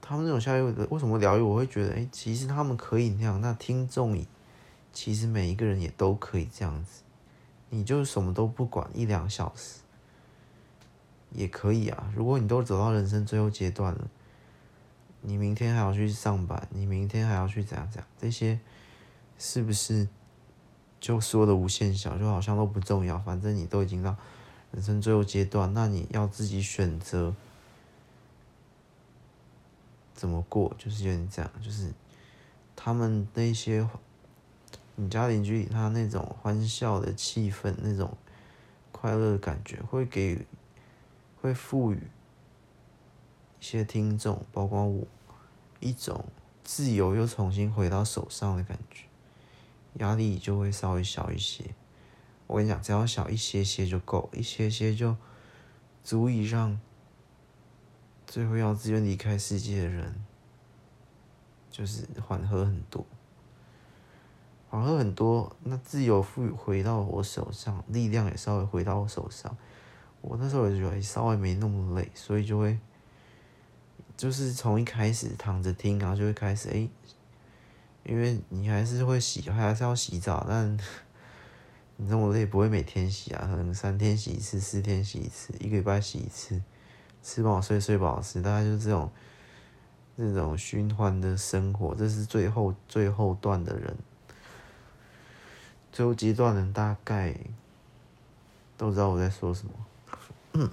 [0.00, 1.42] 他们那种下一位的为什么疗愈？
[1.42, 3.38] 我会觉得，哎，其实他们可以那样。
[3.42, 4.16] 那听众，
[5.00, 7.02] 其实每一个人也都可以这样子。
[7.70, 9.78] 你就什么都不管一两小时
[11.30, 12.12] 也可以啊。
[12.16, 14.08] 如果你都走到人生最后阶段了，
[15.20, 18.58] 你明天还要去上班，你明天还要去怎样怎样这些。
[19.38, 20.08] 是不是
[20.98, 23.16] 就说的无限小，就好像都不重要？
[23.20, 24.16] 反正你都已经到
[24.72, 27.32] 人生最后阶段，那你要自己选择
[30.12, 31.48] 怎么过，就是有点这样。
[31.62, 31.92] 就是
[32.74, 33.88] 他们那些
[35.00, 38.18] 你家邻居，他那种欢笑的气氛，那种
[38.90, 40.44] 快乐的感觉，会给
[41.40, 41.96] 会赋予
[43.60, 45.06] 一些听众，包括我，
[45.78, 46.24] 一种
[46.64, 49.04] 自由又重新回到手上的感觉。
[49.94, 51.62] 压力就会稍微小一些，
[52.48, 55.16] 我跟你讲，只要小一些些就够，一些些就
[56.02, 56.80] 足以让
[58.26, 60.24] 最后要自愿离开世界的人，
[61.70, 63.06] 就是缓和很多，
[64.70, 65.54] 缓和很多。
[65.64, 69.56] 那自由赋予回到我手上，力量也稍微回到我手上。
[70.20, 72.78] 我那时候也觉得稍微没那么累，所以就会
[74.16, 76.88] 就是从一开始躺着听，然后就会开始哎。
[78.04, 80.78] 因为你还是会洗，还是要洗澡，但
[81.96, 86.62] 你这么累不会每天洗啊，可能三天洗一次，四天洗一次，一个礼拜洗一次，
[87.22, 89.10] 吃饱睡，睡饱吃，大概就是这种
[90.16, 91.94] 这种循环的生活。
[91.94, 93.94] 这是最后最后段的人，
[95.92, 97.34] 最后阶段的人大概
[98.76, 99.72] 都知道我在说什么。
[100.52, 100.70] 嗯，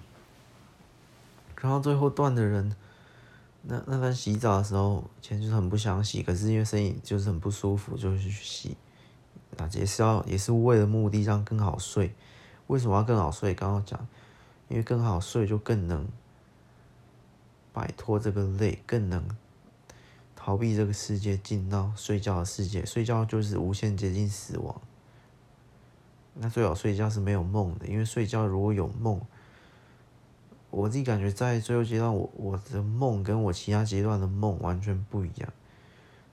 [1.62, 2.76] 然后最后段的人。
[3.68, 8.78] 那那他洗澡的时候，其实就是很不想洗，可是因为身体就是很不舒服，就是去洗。
[9.58, 12.14] 那也是要也是为了目的让更好睡。
[12.68, 13.56] 为什么要更好睡？
[13.56, 14.08] 刚刚讲，
[14.68, 16.08] 因为更好睡就更能
[17.74, 19.28] 摆脱这个累，更能
[20.36, 22.86] 逃避这个世界，进到睡觉的世界。
[22.86, 24.80] 睡觉就是无限接近死亡。
[26.36, 29.20] 那最好睡觉是没有梦的，因为睡觉如果有梦。
[30.70, 35.54] 我自己感觉，在最后阶段，我我的梦跟我其他阶段的梦完全不一样。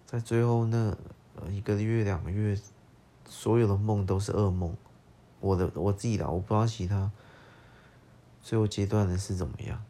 [0.05, 0.97] 在最后那
[1.49, 2.59] 一个月、两个月，
[3.25, 4.75] 所有的梦都是噩梦。
[5.39, 7.13] 我的我自己的，我不知道其他
[8.43, 9.81] 最后阶段的是怎么样。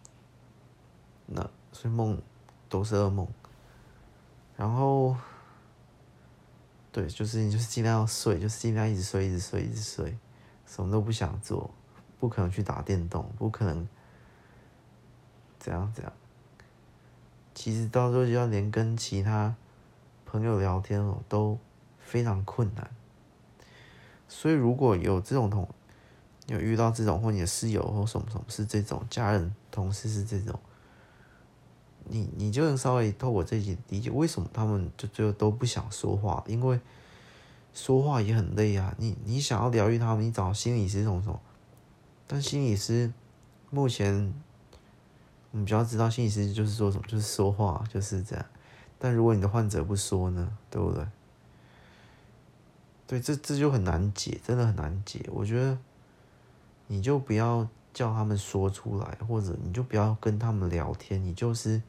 [1.27, 2.21] 那所以梦
[2.69, 3.27] 都是噩梦。
[4.55, 5.17] 然后，
[6.93, 10.17] 对，就是你就是尽量要睡，就是尽量一直睡，一直睡，一直睡，
[10.67, 11.71] 什么都不想做，
[12.21, 13.89] 不可能去打电动，不可能。
[15.59, 16.13] 怎样怎样？
[17.55, 19.55] 其实到时候就要连跟其他
[20.27, 21.59] 朋友聊天哦，都
[21.99, 22.91] 非常困难。
[24.29, 25.69] 所以如果有这种同，
[26.49, 30.59] 有遇到这种或你的室友或什么什么是这种家人、同事是这种，
[32.09, 36.81] 你你就能稍微透过这些理解为什么他们就最后都不想说话，因为
[37.73, 38.95] 说话也很累啊。
[38.99, 41.41] 你你想要疗愈他们，你找心理师什么什么，
[42.27, 43.13] 但心理师
[43.71, 44.35] 目前。
[45.51, 48.43] 我们比较知道心理师就是说什么，就是说话就是这样。
[48.99, 51.07] 但如果你的患者不说呢，对不对？
[53.07, 55.29] 对，这这就很难解，真的很难解。
[55.31, 55.77] 我觉得
[56.87, 61.83] 你就不要叫他们说出来，或者你就不要跟他们聊天，你就是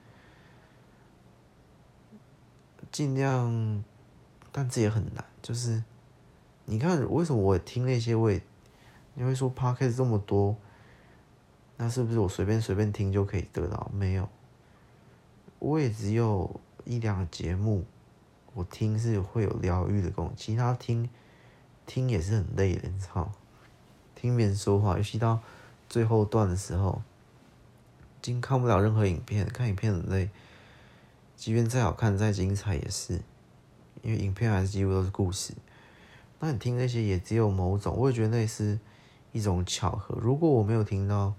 [2.94, 3.84] 尽量，
[4.52, 5.26] 但这也很难。
[5.41, 5.84] 就是
[6.66, 8.41] 你看，为什么我听那些，我也
[9.16, 10.56] 你会说 Podcast 这么多，
[11.78, 13.91] 那是不是我随便随便听就可以得到？
[13.94, 14.30] 没有，
[15.58, 17.84] 我也只有一两个节目。
[18.54, 21.10] 我听是会有疗愈的功能，其他听
[21.88, 23.32] 听也是很累的，你知道？
[24.14, 25.39] 听别人说话，尤其到
[25.89, 27.02] 最后段的时候，
[28.22, 30.30] 已经看不了任何影片，看影片很累。
[31.44, 33.20] 即便再好看、再精彩，也是
[34.02, 35.54] 因为影片还是几乎都是故事。
[36.39, 38.80] 那你听那些也只有某种，我也觉得那是
[39.34, 40.18] 一种巧合。
[40.22, 41.34] 如果我没有听到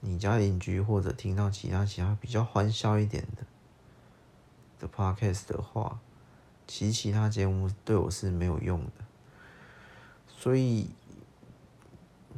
[0.00, 3.44] 你家邻居，或者听到其他其他比较欢笑一点的
[4.80, 6.00] 的 podcast 的话。
[6.66, 9.04] 其实其他节目对我是没有用的，
[10.26, 10.90] 所以，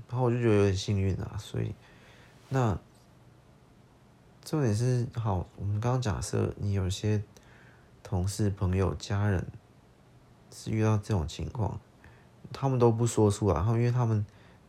[0.06, 1.34] 然后我就觉得有点幸运啊。
[1.38, 1.74] 所以，
[2.50, 2.78] 那
[4.48, 7.22] 重点是，好，我们刚刚假设你有些
[8.02, 9.46] 同事、朋友、家人
[10.50, 11.78] 是遇到这种情况，
[12.50, 14.24] 他们都不说出来，然后因为他们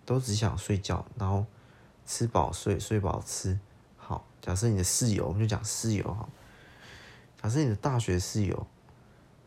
[0.05, 1.45] 都只想睡觉，然后
[2.05, 3.57] 吃饱睡，睡饱吃。
[3.95, 6.27] 好，假设你的室友，我们就讲室友哈，
[7.41, 8.67] 假设你的大学室友。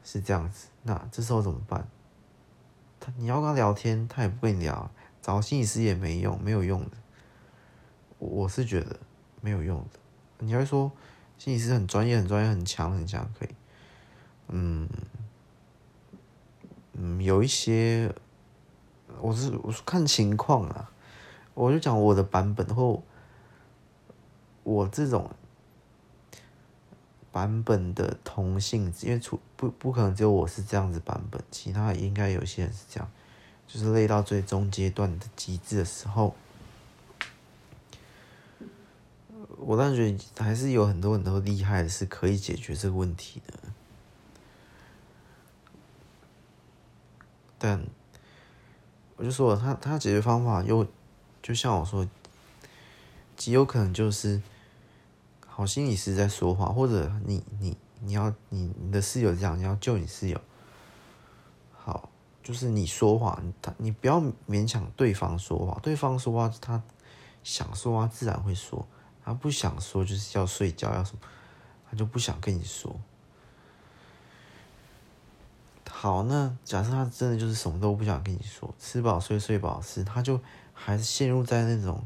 [0.03, 1.87] 是这样子，那这时候怎么办？
[2.99, 6.97] 他你要跟他聊天，他也不跟你聊，找心理师也没用，没有用的。
[8.19, 8.99] 我是觉得
[9.43, 10.02] 没有用的。
[10.43, 10.91] 你会说
[11.39, 13.49] 心理师很专业、很专业、很强、很强，可以。
[14.49, 14.89] 嗯
[16.93, 18.15] 嗯，有一些，
[19.21, 20.91] 我是我是看情况啊，
[21.55, 23.03] 我就讲我的版本或
[24.63, 25.31] 我这种。
[27.33, 33.11] 版本的同性，因为出不不可能只有我是这样子版本，其他应该有些人是这样，
[33.67, 36.35] 就是累到最终阶段的极致的时候，
[39.73, 43.55] 我当然觉得还是有很多很多厉害的是可以解决这个问题的，
[47.59, 47.83] 但
[49.17, 50.87] 我就说他他解决方法又
[51.43, 52.07] 就像我说，
[53.35, 54.43] 极有可能就是。
[55.55, 60.41] 好心理师在说话，或者你你你要你你的室友这样，你要救你室友。
[61.75, 62.09] 好，
[62.43, 64.19] 就是你说话，他你不要
[64.49, 66.83] 勉强对方说话，对方说话他
[67.45, 68.89] 想说话自然会说，
[69.25, 71.21] 他不想说就是要睡觉要什么，
[71.91, 73.01] 他就不想跟你说。
[75.89, 80.41] 好，那假设他真的就是什么都不想跟你说，吃饱睡睡饱吃，他就
[80.75, 82.05] 还是陷入在那种。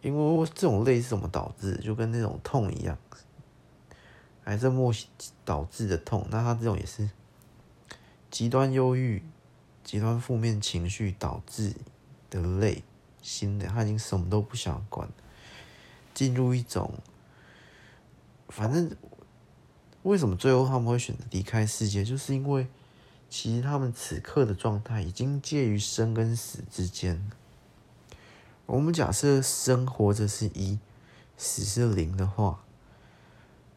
[0.00, 1.76] 因为这种累是怎么导致？
[1.76, 2.98] 就跟那种痛一样，
[4.42, 5.06] 癌症末期
[5.44, 6.26] 导致的痛。
[6.30, 7.08] 那他这种也是
[8.28, 9.22] 极端忧郁、
[9.84, 11.76] 极端负面情绪导致
[12.28, 12.82] 的累，
[13.22, 15.08] 心的，他已经什么都不想管，
[16.12, 16.92] 进入一种
[18.48, 18.94] 反正
[20.02, 22.04] 为什么最后他们会选择离开世界？
[22.04, 22.66] 就是因为
[23.30, 27.30] 其实他们此刻的状态已经介于生跟死之间。
[28.66, 30.78] 我们假设生活着是一，
[31.36, 32.62] 死是零的话，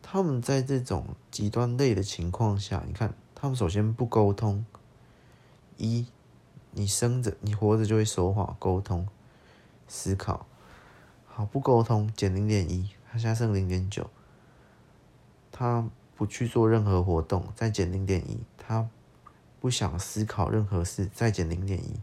[0.02, 4.66] 他们在这种极端累的情况下，你看，他们首先不沟通。
[5.78, 6.06] 一，
[6.72, 9.08] 你生着，你活着就会说话、沟通、
[9.88, 10.46] 思考。
[11.26, 14.10] 好，不沟通减零点一，他现在剩零点九。
[15.52, 18.40] 他不去做任何活动，再减零点一。
[18.58, 18.90] 他
[19.60, 22.00] 不想思考任何事，再减零点一。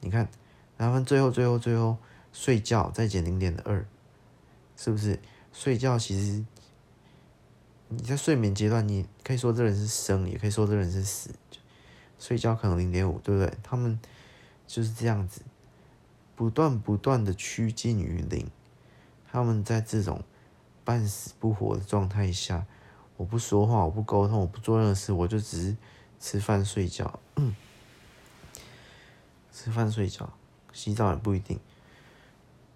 [0.00, 0.28] 你看，
[0.76, 1.96] 然后最后、最后、最后。
[2.32, 3.82] 睡觉再减零点二，
[4.76, 5.18] 是不是？
[5.54, 6.44] 睡觉其实
[7.88, 11.30] 你在睡眠阶段，你可以说这人是生，也可以说这人是死。
[12.18, 13.56] 睡觉可能零点五，对不对？
[13.62, 13.98] 他们
[14.66, 15.40] 就是这样子，
[16.36, 18.48] 不断不断的趋近于零。
[19.32, 20.22] 他们在这种
[20.84, 22.64] 半死不活的状态下，
[23.16, 25.76] 我不说话，我不沟通，我不做任何事，我就只是
[26.20, 27.18] 吃饭睡觉，
[29.52, 30.32] 吃饭睡觉，
[30.72, 31.58] 洗澡也不一定。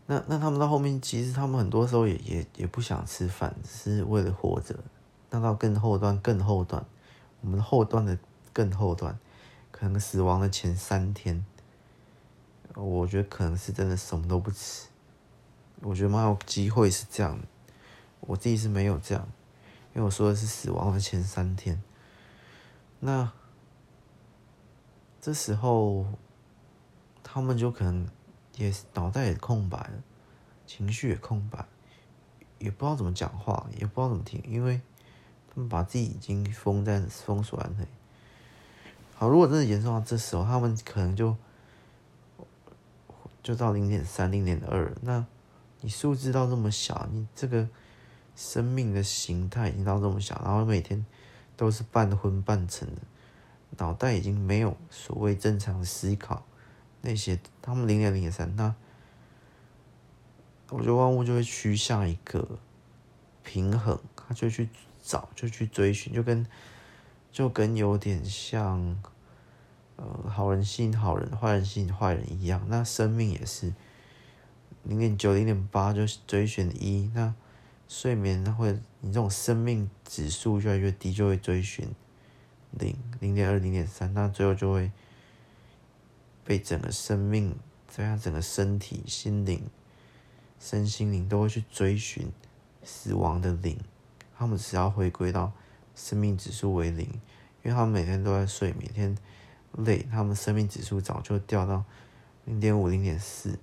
[0.07, 4.77] 那那他们到后面，其实他们很多时候也也也不想吃饭，只是为了活着。
[5.31, 6.85] 那到更后端，更后端，
[7.43, 8.19] 我们后端的
[8.53, 9.17] 更后端，
[9.71, 11.45] 可能死亡的前三天，
[12.75, 14.89] 我觉得可能是真的什么都不吃。
[15.81, 17.39] 我觉得蛮有机会是这样，
[18.21, 19.29] 我自己是没有这样，
[19.95, 21.83] 因为我说的是死亡的前三天。
[23.01, 23.33] 那
[25.21, 26.07] 这时候
[27.23, 28.09] 他们就可能。
[28.57, 30.03] 也脑袋也空白了，
[30.67, 31.65] 情绪也空白，
[32.59, 34.83] 也不知道怎么讲话，也不知道怎么听，因为
[35.49, 37.89] 他们把自己已经封在封锁在那里。
[39.15, 41.35] 好，如果真的严重到这时候，他们可能就
[43.43, 44.95] 就到零点三、零点二。
[45.03, 45.25] 那
[45.81, 47.69] 你数字到这么小，你这个
[48.37, 51.05] 生命的形态已经到这么小，然后每天
[51.57, 53.01] 都是半昏半沉的，
[53.79, 56.45] 脑袋已经没有所谓正常思考
[57.01, 58.75] 那些，他们零点零点三，那。
[60.73, 62.47] 我觉得万物就会趋向一个
[63.43, 64.69] 平衡，他就去
[65.03, 66.47] 找，就去追寻，就跟
[67.33, 69.03] 就跟有点像
[70.01, 72.65] 呃好人吸引好人，坏人吸引坏人一样。
[72.69, 73.75] 那生命也是
[74.83, 77.35] 零点九、零点八就追寻一，那
[77.87, 81.87] 睡眠会你这种生命指数越来越低，就会追寻
[82.71, 84.91] 零、零点二、零点三，那最后就会
[86.45, 87.55] 被整个生命
[87.95, 89.69] 这样整个身体、心灵。
[90.59, 92.31] 身心灵都会去追寻
[92.85, 93.79] 死亡的零，
[94.37, 95.53] 他们只要回归到
[95.95, 97.07] 生命指数为零，
[97.63, 99.17] 因为他们每天都在睡，每天
[99.73, 101.85] 累，他们生命指数早就掉到
[102.45, 103.59] 零点五、零点四，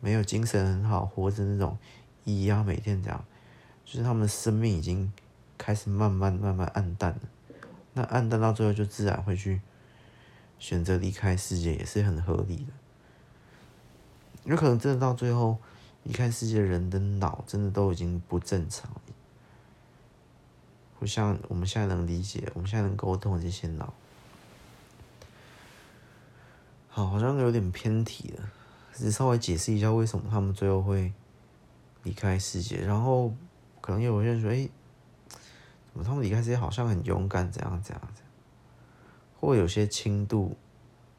[0.00, 1.78] 没有精神很好，活着那种
[2.24, 3.24] 一样，每天这样，
[3.84, 5.12] 就是他们的生命已经
[5.56, 7.20] 开始慢慢慢慢暗淡了。
[7.94, 9.60] 那暗淡到最后，就自然会去
[10.58, 12.72] 选择离开世界，也是很合理的。
[14.44, 15.58] 有可能真的到最后
[16.02, 18.90] 离开世界，人的脑真的都已经不正常，
[20.98, 23.92] 不像我们现在能理解、我们现在能沟通的这些脑。
[26.94, 28.50] 好，好像有点偏题了，
[28.92, 31.10] 只稍微解释一下为什么他们最后会
[32.02, 32.76] 离开世界。
[32.84, 33.32] 然后
[33.80, 34.68] 可能有人说：“哎，
[35.90, 37.50] 怎么他们离开世界好像很勇敢？
[37.50, 38.32] 怎样怎样怎样？”
[39.40, 40.54] 或有些轻度、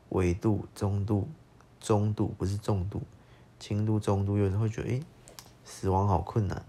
[0.10, 1.28] 维度、中度。
[1.80, 3.02] 中度不是重度，
[3.60, 5.04] 轻度、中度，有人会觉得，诶，
[5.66, 6.64] 死亡好困难，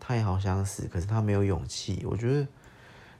[0.00, 2.04] 他也好想死，可是他没有勇气。
[2.10, 2.48] 我觉得，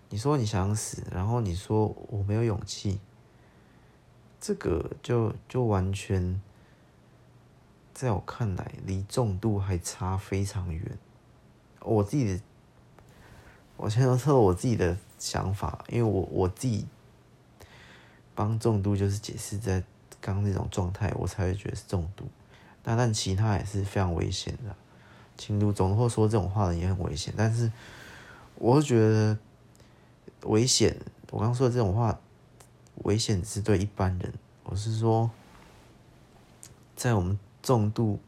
[0.08, 2.98] 你说你想死，然后你说我没有勇气，
[4.42, 6.42] 这个就就完全，
[7.94, 10.98] 在我看来，离重度还差非常远。
[11.80, 12.40] 我自己的，
[13.76, 16.86] 我先说说我自己的想法，因为我我自己
[18.34, 19.82] 帮重度就是解释在。
[20.24, 22.24] 刚那种状态，我才会觉得是重度。
[22.84, 24.72] 那但其他也是非常危险的，
[25.36, 27.34] 轻度、中度，说这种话的也很危险。
[27.36, 27.72] 但是，
[28.54, 29.36] 我觉得
[30.44, 30.96] 危险。
[31.32, 32.16] 我刚说的这种话，
[32.96, 34.32] 危险只是对一般人。
[34.64, 35.30] 我是说，
[36.94, 38.20] 在我们重度，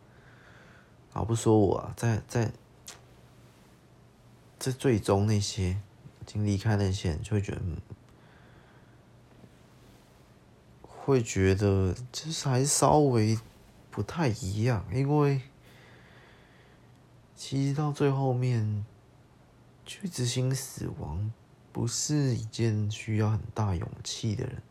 [1.12, 2.51] 啊，不说我啊，在在
[4.59, 5.71] 在最终那些
[6.21, 7.61] 已经离开那些人，就会觉得。
[11.07, 13.39] 会觉得就是还稍微
[13.91, 15.43] 不太一样，因为
[17.37, 18.87] 其实到最后面
[19.85, 21.31] 去执行死亡
[21.75, 24.62] 不是一件需要很大勇气的人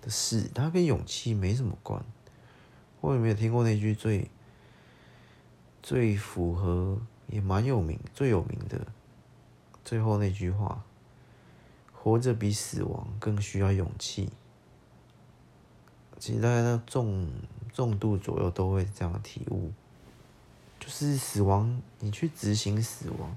[0.00, 2.00] 的事，它跟勇气没什么关。
[3.00, 4.30] 我有没有听过那句最
[5.82, 8.86] 最符合也蛮有名、最有名的
[9.84, 10.84] 最后那句话：
[11.92, 14.30] 活着比死亡更需要勇气。
[16.20, 17.28] 其实大家到重
[17.72, 19.72] 重度左右都会这样体悟，
[20.78, 23.36] 就是死亡，你去执行死亡，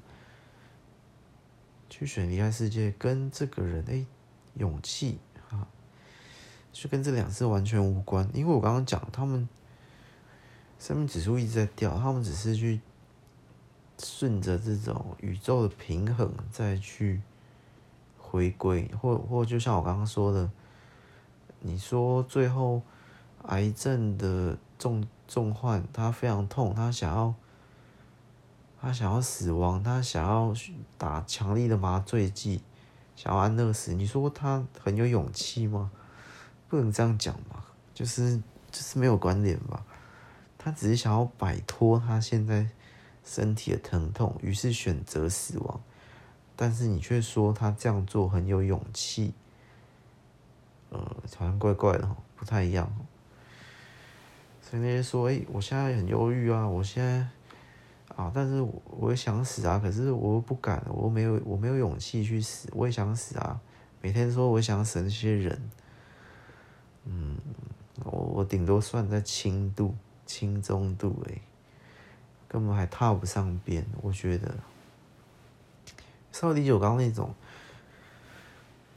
[2.01, 4.03] 去选离开世界，跟这个人哎，
[4.55, 5.19] 勇气
[5.51, 5.67] 啊，
[6.71, 8.27] 就跟这两次完全无关。
[8.33, 9.47] 因为我刚刚讲，他们
[10.79, 12.81] 生命指数一直在掉，他们只是去
[13.99, 17.21] 顺着这种宇宙的平衡再去
[18.17, 20.49] 回归，或或就像我刚刚说的。
[21.59, 22.81] 你说最后
[23.43, 27.35] 癌症的重重患，他非常痛，他想要
[28.81, 30.51] 他想要死亡，他想要
[30.97, 32.63] 打强力的麻醉剂，
[33.15, 33.93] 想要安乐死。
[33.93, 35.91] 你说他很有勇气吗？
[36.67, 37.63] 不能这样讲吧，
[37.93, 38.37] 就是
[38.71, 39.85] 就是没有关联吧。
[40.57, 42.67] 他只是想要摆脱他现在
[43.23, 45.79] 身体的疼痛，于是选择死亡。
[46.55, 49.33] 但是你却说他这样做很有勇气。
[50.89, 50.99] 呃，
[51.37, 52.91] 好像怪怪的，不太一样。
[54.61, 57.27] 所以那些说，哎、我现在很忧郁啊，我现在
[58.15, 63.59] 啊，但是我我想死啊，可是我又不敢，我没有，我没有勇气去死，我也想死啊。
[64.01, 65.69] 每天说我想死那些人，
[67.05, 67.37] 嗯，
[68.03, 69.95] 我我顶多算在轻度、
[70.25, 71.41] 轻中度，哎，
[72.47, 73.85] 根本还踏不上边。
[74.01, 74.55] 我觉得，
[76.31, 77.33] 稍微理解我刚刚那种。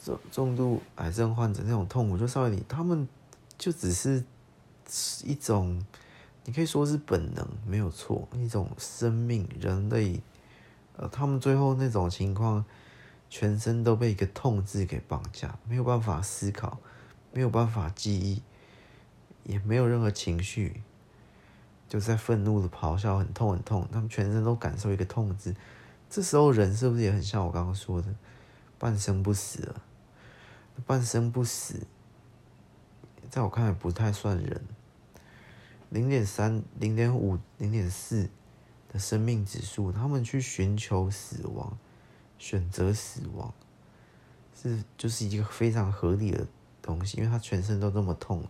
[0.04, 3.08] 重重度癌症患者那种痛苦，就稍微你他们
[3.56, 4.22] 就只是
[5.24, 5.82] 一种
[6.44, 10.20] 你可以说是本能，没有错，一种生命，人类，
[10.96, 12.64] 呃，他们最后那种情况，
[13.30, 16.78] 全身都被一个痛字给绑架，没有办法思考，
[17.32, 18.42] 没有办法记忆，
[19.44, 20.82] 也没有任何情绪，
[21.88, 25.54] 就在愤怒的咆哮，很痛很痛，他们全身都感受一个痛字。
[26.10, 28.14] 这时候人是不是也很像我刚刚说的，
[28.78, 29.82] 半生不死了？
[30.84, 31.86] 半生不死，
[33.30, 34.62] 在我看来不太算人。
[35.94, 38.28] 零点三、零点五、零点四
[38.92, 41.78] 的生命指数，他们去寻求死亡，
[42.36, 43.54] 选择死亡，
[44.60, 46.48] 是就是一个非常合理的
[46.82, 48.42] 东西，因为他全身都这么痛。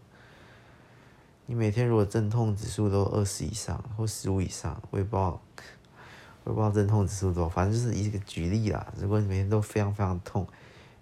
[1.44, 5.42] 你每天如果阵痛指数都二十以上或十五以上，我也不知道，
[6.44, 8.90] 我也不知道阵痛指数多少，反正就是一个举例啦。
[8.98, 10.48] 如果你每天都非常非常痛，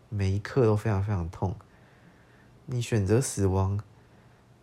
[0.09, 1.55] 每一刻都非常非常痛，
[2.66, 3.80] 你选择死亡。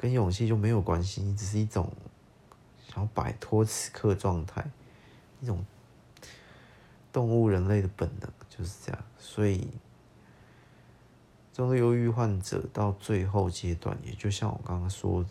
[0.02, 1.91] 跟勇气就没有关系，只是一种
[2.88, 4.66] 想要摆脱此刻状态，
[5.41, 5.66] 一种
[7.12, 9.04] 动物人类的本能就是这样。
[9.18, 9.68] 所以，
[11.54, 15.30] 重度忧郁患者到最后阶段，也就像我刚刚说的，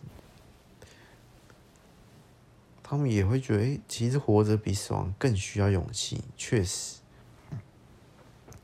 [2.83, 6.23] 他们也会觉得，欸，其实活着比死亡更需要勇气。
[6.37, 6.99] 确实，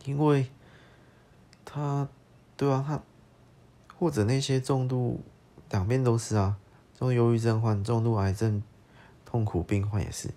[0.05, 0.51] 因为
[1.65, 2.07] 他，
[2.59, 3.03] 对啊，他
[3.97, 5.23] 或者那些重度。
[5.75, 6.57] 两边都是啊，
[6.97, 8.63] 重度忧郁症患、重度癌症
[9.25, 10.31] 痛苦病患也是，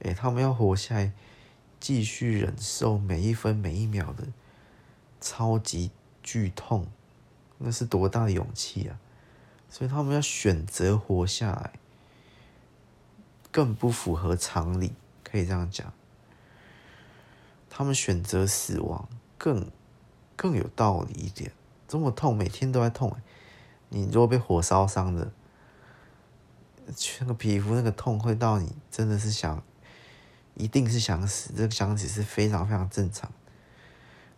[0.00, 1.12] 哎，他们要活下来，
[1.80, 4.24] 继续忍受每一分每一秒的
[5.18, 5.90] 超级
[6.22, 6.86] 剧痛，
[7.56, 9.00] 那是多大的勇气啊！
[9.70, 11.72] 所以他们要选择活下来，
[13.50, 14.92] 更不符合常理，
[15.24, 15.90] 可以这样讲。
[17.70, 19.08] 他们选择死亡
[19.38, 19.70] 更
[20.36, 21.50] 更有道理一点，
[21.88, 23.16] 这么痛，每天都在痛。
[23.88, 25.30] 你如果被火烧伤的，
[27.20, 29.62] 那个皮肤那个痛会到你真的是想，
[30.54, 33.30] 一定是想死，这个想死是非常非常正常。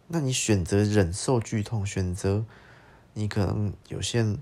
[0.06, 2.44] 那你选择忍受剧痛，选择
[3.14, 4.36] 你可能有些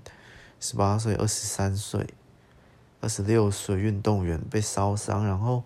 [0.59, 2.13] 十八岁、二十三岁、
[3.01, 5.63] 二十六岁运动员被烧伤，然后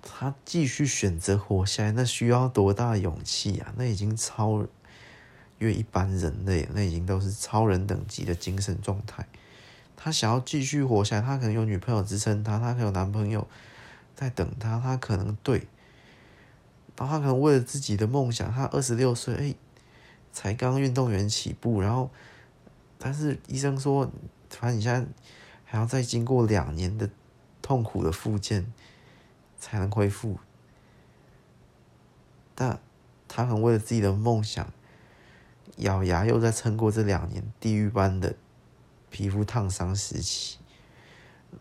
[0.00, 3.72] 他继续选择活下来，那需要多大的勇气啊？
[3.76, 4.66] 那已经超。
[5.62, 9.24] 因为一般人类，那已经都是超人等级的精神状态。
[9.94, 13.46] 他想要继续活下来，他可能有女朋友支撑他，他可能有男朋友
[14.16, 15.68] 在等他，他可能对，
[16.96, 19.54] 然后他可能为了自己的梦想，他二十六岁，哎，
[20.32, 22.10] 才刚运动员起步，然后，
[22.98, 24.10] 但是医生说，
[24.50, 25.06] 反正你现在
[25.64, 27.08] 还要再经过两年的
[27.62, 28.72] 痛苦的复健
[29.60, 30.40] 才能恢复。
[32.56, 32.80] 但
[33.28, 34.66] 他可能为了自己的梦想。
[35.78, 38.34] 咬牙又在撑过这两年地狱般的
[39.10, 40.58] 皮肤烫伤时期，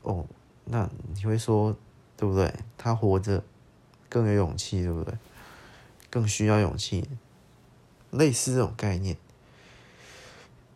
[0.02, 0.28] 哦，
[0.66, 1.76] 那你会说
[2.18, 2.54] 对不对？
[2.78, 3.44] 他活着
[4.10, 5.18] 更有勇气，对不对？
[6.10, 7.08] 更需要勇气，
[8.12, 9.16] 类似这种概念。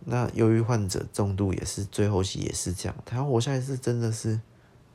[0.05, 4.39] 那忧郁患者重度也是最后期也是这样，他活下来是真的是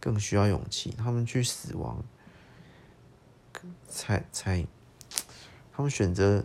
[0.01, 0.95] 更需要勇气。
[0.97, 2.03] 他们去死亡，
[3.89, 4.67] 才才，
[5.73, 6.45] 他们选择。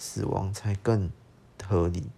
[0.00, 1.10] 死亡才更
[1.62, 2.08] 合理，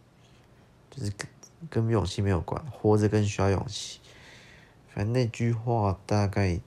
[0.89, 1.29] 就是跟
[1.69, 3.99] 跟勇气没有关，活着更需要勇气。
[4.89, 6.61] 反正那句话大概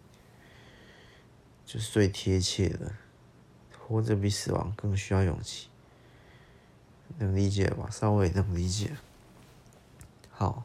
[1.65, 2.91] 就是最贴切的，
[3.79, 5.69] 活着比死亡更需要勇气，
[7.17, 7.89] 能理解吧？
[7.89, 8.91] 稍微能理解。
[10.31, 10.63] 好，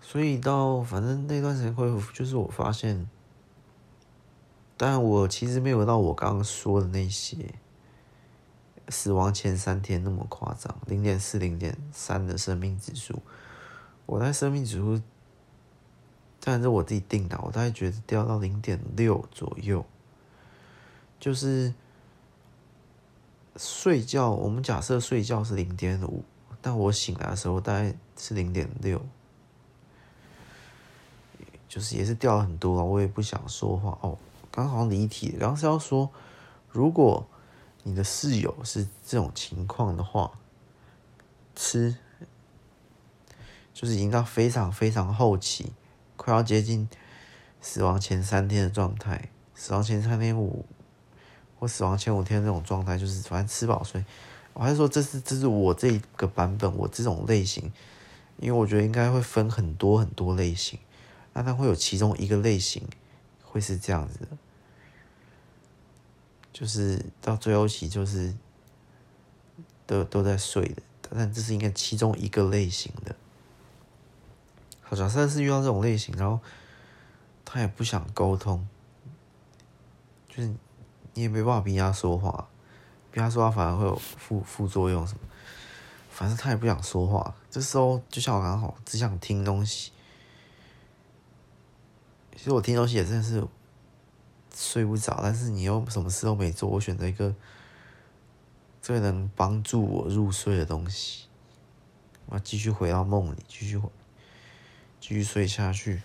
[0.00, 3.10] 所以到反正那段时间恢复，就是我发现，
[4.76, 7.56] 但我其实没有到我刚刚说的那些。
[8.92, 13.22] 死亡前三天那么夸张，零点四、零点三的生命指数，
[14.04, 15.00] 我在生命指数，
[16.38, 19.84] 当然是我自己定的，我大概觉得掉到零点六左右，
[21.18, 21.72] 就是
[23.56, 26.22] 睡觉，我们假设睡觉是零点五，
[26.60, 29.00] 但我醒来的时候大概是零点六，
[31.66, 34.18] 就是也是掉了很多了，我也不想说话哦，
[34.50, 36.10] 刚好离题，刚刚是要说
[36.68, 37.26] 如果。
[37.84, 40.38] 你的室友是这种情况的话，
[41.54, 41.96] 吃
[43.74, 45.72] 就是已经到非常非常后期，
[46.16, 46.88] 快要接近
[47.60, 50.64] 死亡前三天的状态，死亡前三天五
[51.58, 54.04] 或死亡前五天这种状态，就是反正吃饱睡。
[54.52, 57.72] 我还是说这是这是我这个版本，我这种类型，
[58.38, 60.78] 因为我觉得应该会分很多很多类型，
[61.32, 62.86] 那它会有其中一个类型
[63.42, 64.28] 会是这样子的。
[66.62, 68.32] 就是到最后期，就是
[69.84, 73.16] 都都在睡的，但这是应该其中一个类型的。
[74.80, 76.38] 好，假设是遇到这种类型，然后
[77.44, 78.64] 他也不想沟通，
[80.28, 80.54] 就是
[81.14, 82.48] 你也没办法逼他说话，
[83.10, 85.20] 逼他说话反而会有副副作用什么，
[86.10, 87.34] 反正他也不想说话。
[87.50, 89.90] 这时候就像我刚好只想听东西，
[92.36, 93.44] 其实我听东西也真的是
[94.62, 97.34] 睡不着，但是你又什么事都没做，我选择一个
[98.80, 101.26] 最能帮助我入睡的东西，
[102.26, 103.88] 我继续回到梦里，继续回。
[105.00, 106.02] 继续睡下去。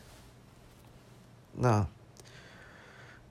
[1.54, 1.88] 那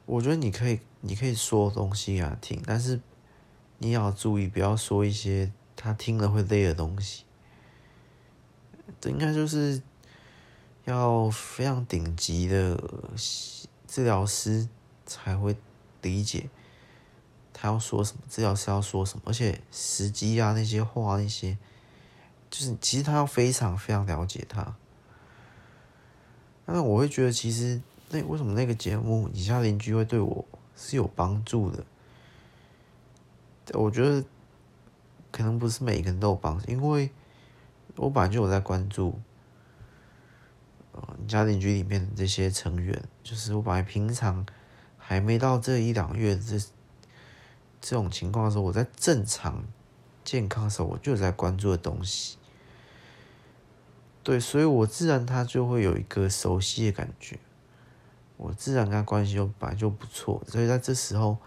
[0.05, 3.01] 我觉得你可以，你可以说东西给他听，但是
[3.79, 7.25] 你要注意，不要说一些他听了会累的东西。
[9.01, 9.83] 这应该就是
[10.85, 12.81] 要非常顶级的
[13.89, 14.69] 治疗师
[15.07, 15.57] 才会
[16.03, 16.51] 理解
[17.53, 21.57] 他要说什么，治疗师要说什么，而且时机啊那些话那些，
[22.51, 24.77] 就是其实他要非常非常了解他。
[26.67, 27.81] 那我会觉得，其实
[28.11, 30.45] 那为什么那个节目《你家邻居》会对我
[30.77, 31.85] 是有帮助的？
[33.73, 34.25] 我觉得
[35.33, 37.11] 可能不是每一个人都有帮助，因为
[37.97, 39.19] 我本来就有在关注，
[40.93, 44.45] 呃，《你家邻居》里面的这些成员，就是我本来平常
[45.09, 46.59] 还没到这一两个月这
[47.81, 49.63] 这种情况的时候，我在正常
[50.25, 52.39] 健康的时候，我就在关注的东西。
[54.25, 57.39] 对，所以我自然他就会有一个熟悉的感觉，
[58.37, 61.39] 我自然跟他关系就本来就不错，所以在这时候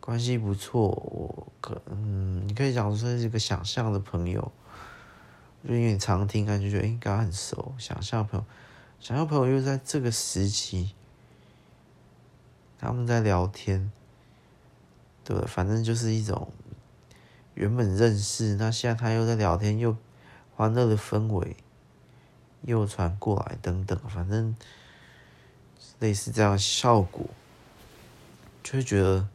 [0.00, 4.50] 关系不错，我可嗯，你可以讲说是一个想象的朋友，
[5.64, 8.46] 就因为你常听感觉觉得诶，跟他很熟，想象朋友，
[8.98, 10.96] 想象朋友又在这个时期，
[12.80, 13.92] 他们在聊天，
[15.24, 16.52] 对，反正就是一种
[17.54, 19.96] 原本认识，那现在他又在聊天，又
[20.56, 21.56] 欢乐的氛围。
[22.62, 24.54] 又传过来，等等，反正
[25.98, 27.24] 类似这样效果，
[28.62, 29.26] 就会觉得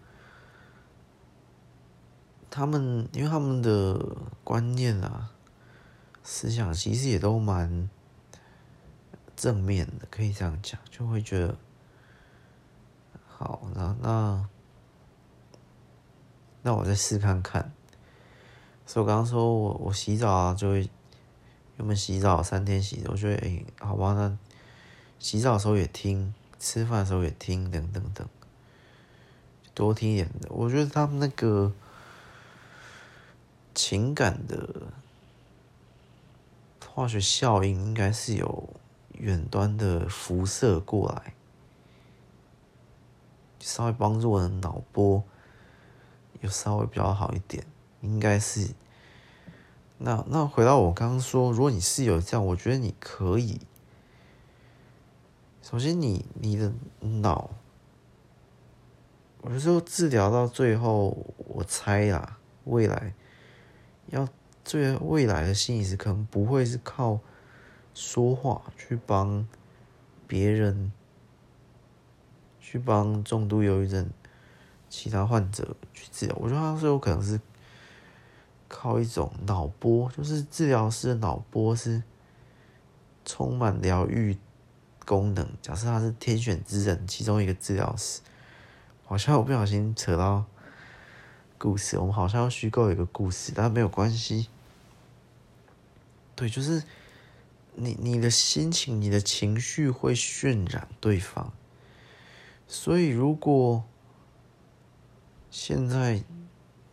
[2.51, 3.99] 他们，因为他们的
[4.43, 5.31] 观念啊、
[6.23, 7.89] 思想，其实也都蛮
[9.35, 11.57] 正面的，可以这样讲，就会觉得
[13.37, 14.49] 好，那那
[16.61, 17.71] 那我再试看看。
[18.85, 20.89] 所以我刚刚说我我洗澡啊，就会。
[21.77, 24.37] 原本洗澡三天洗，我觉得哎、好吧，那
[25.19, 28.25] 洗澡的时候也听，吃饭的时候也听，等等等，
[29.73, 30.47] 多听一点的。
[30.51, 31.73] 我觉得他们那个
[33.73, 34.83] 情感的
[36.87, 38.69] 化学效应，应该是有
[39.11, 41.34] 远端的辐射过来，
[43.65, 45.23] 稍微帮助我的脑波
[46.41, 47.65] 有稍微比较好一点，
[48.01, 48.75] 应该是。
[49.97, 53.59] 那那回到我刚刚说，如果你是有这样，我觉得你可以。
[55.63, 57.49] 首先你，你的脑，
[59.43, 63.15] 有时候治疗到最后，我猜啦，未来
[64.07, 64.27] 要
[64.63, 67.19] 最未来的心理师可能不会是靠
[67.95, 69.47] 说话去帮
[70.27, 70.91] 别人，
[72.75, 74.09] 去帮重度忧郁症
[74.89, 76.35] 其他患者去治疗。
[76.39, 77.39] 我觉得他最有可能是。
[78.67, 82.01] 靠一种脑波，就是治疗师的脑波是
[83.23, 84.35] 充满疗愈
[85.05, 85.47] 功能。
[85.61, 88.21] 假设他是天选之人，其中一个治疗师，
[89.05, 90.45] 好像我不小心扯到
[91.59, 94.49] 故事，我们好像要虚构一个故事，但没有关系。
[96.35, 96.83] 对，就是
[97.75, 101.53] 你你的心情、你的情绪会渲染对方，
[102.67, 103.83] 所以如果
[105.49, 106.23] 现在。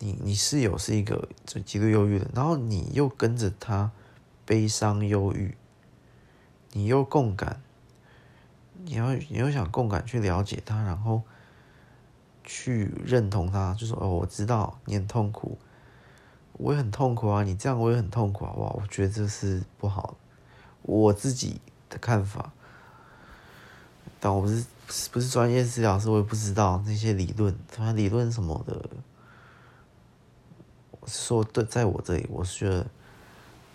[0.05, 3.93] 你你室友是一个就极度忧郁的，然后你又跟着他
[4.45, 5.55] 悲伤忧郁，
[6.73, 7.62] 你又共感，
[8.83, 11.23] 你要你又想共感去了解他，然后
[12.43, 15.57] 去认同他，就说哦，我知道你很痛苦，
[16.55, 20.16] 我也很痛苦啊，你这样我也很痛苦啊，哇，我觉得这是不好，
[20.83, 22.53] 我自己的看法，
[24.25, 24.64] 但我不是
[25.11, 28.89] 不是专业治疗师，我也不知道那些理论，他理论什么的。
[30.91, 32.87] 我是说对，在我这里，我是觉得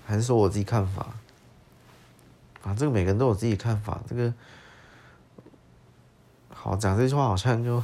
[0.05, 1.13] 还是说我自己看法。
[2.63, 4.01] 啊，这个每个人都有自己看法。
[4.07, 4.33] 这个
[6.49, 7.83] 好讲这句话，好像就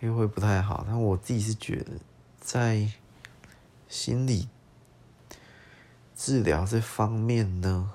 [0.00, 0.84] 又会不太好。
[0.88, 1.92] 但我自己是觉得，
[2.40, 2.90] 在
[3.88, 4.48] 心理
[6.16, 7.92] 治疗这方面呢，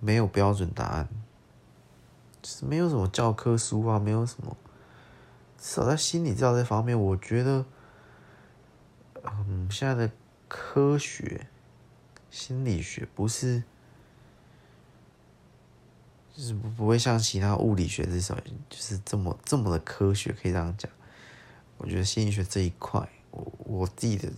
[0.00, 1.08] 没有标准答案，
[2.62, 4.56] 没有什么教科书啊，没有什么。
[5.58, 7.64] 至少在心理治疗这方面，我觉得。
[9.22, 10.10] 嗯，现在的
[10.48, 11.46] 科学
[12.30, 13.62] 心理学不是
[16.34, 18.34] 就是不不会像其他物理学这种，
[18.70, 20.90] 就是这么这么的科学，可以这样讲。
[21.76, 24.32] 我觉得心理学这一块，我我自己的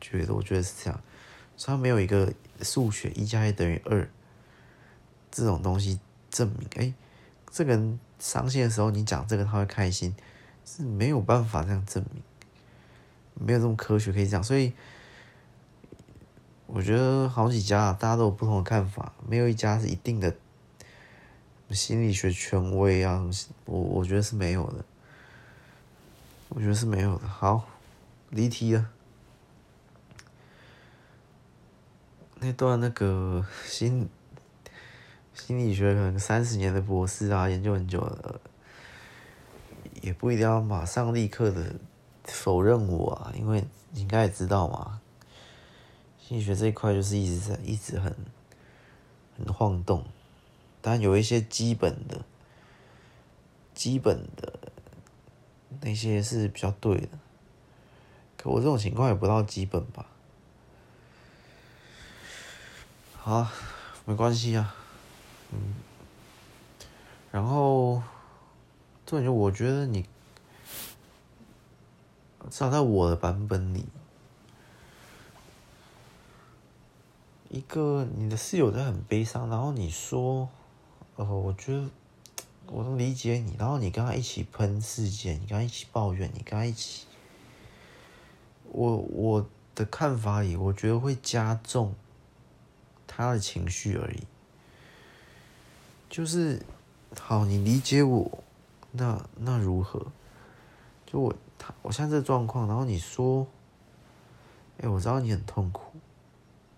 [0.00, 1.00] 觉得，我觉得是这样，
[1.56, 4.10] 所以它没有一个数学一加一等于二
[5.30, 6.92] 这种东西证明，哎，
[7.54, 10.12] 这个人伤心的时候你讲这个他会开心，
[10.64, 12.20] 是没有办法这样证明，
[13.34, 14.72] 没有这么科学可以讲，所以。
[16.66, 20.34] 我觉得好几家，大家都有不同的看法，没有一家是一定的
[21.70, 23.22] 心理学权威啊。
[23.66, 24.84] 我我觉得是没有的，
[26.48, 27.28] 我觉得是没有的。
[27.28, 27.68] 好，
[28.30, 28.88] 离题了。
[32.40, 34.08] 那段那个心
[35.34, 38.40] 心理学可能三十年的博士啊，研究很久了，
[40.00, 41.74] 也不一定要马上立刻的
[42.24, 45.00] 否认我啊，因为你应该也知道嘛。
[46.18, 48.16] 心理学这一块就是一直在一直很
[49.36, 50.06] 很晃动，
[50.80, 52.24] 但有一些基本的、
[53.74, 54.58] 基本的
[55.82, 57.08] 那些是比较对的。
[58.38, 60.06] 可我这种情况也不到基本吧？
[63.16, 63.48] 好，
[64.06, 64.74] 没关系啊。
[65.54, 65.74] 嗯，
[67.30, 68.02] 然后
[69.06, 70.02] 这就我觉得你
[72.50, 73.86] 至少在我的版本里。
[77.50, 80.48] 一个你的室友在很悲伤，然后你说，
[81.14, 81.88] 呃，我觉得
[82.66, 87.06] 我能理解你，然后你跟他一起喷世界，你跟他一起抱怨，你跟他一起，
[88.72, 91.94] 我我的看法里，我觉得会加重
[93.06, 94.24] 他的情绪而已。
[96.14, 96.62] 就是，
[97.20, 98.44] 好，你理解我，
[98.92, 100.00] 那那如何？
[101.04, 103.44] 就我他我现在这状况，然后你说，
[104.78, 105.98] 哎，我知道你很痛苦。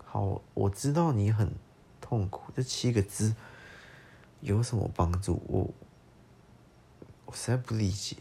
[0.03, 1.53] 好，我知道你很
[2.01, 2.51] 痛苦。
[2.55, 3.35] 这七个字
[4.41, 5.39] 有什么帮助？
[5.45, 5.69] 我
[7.27, 8.17] 我实在不理解。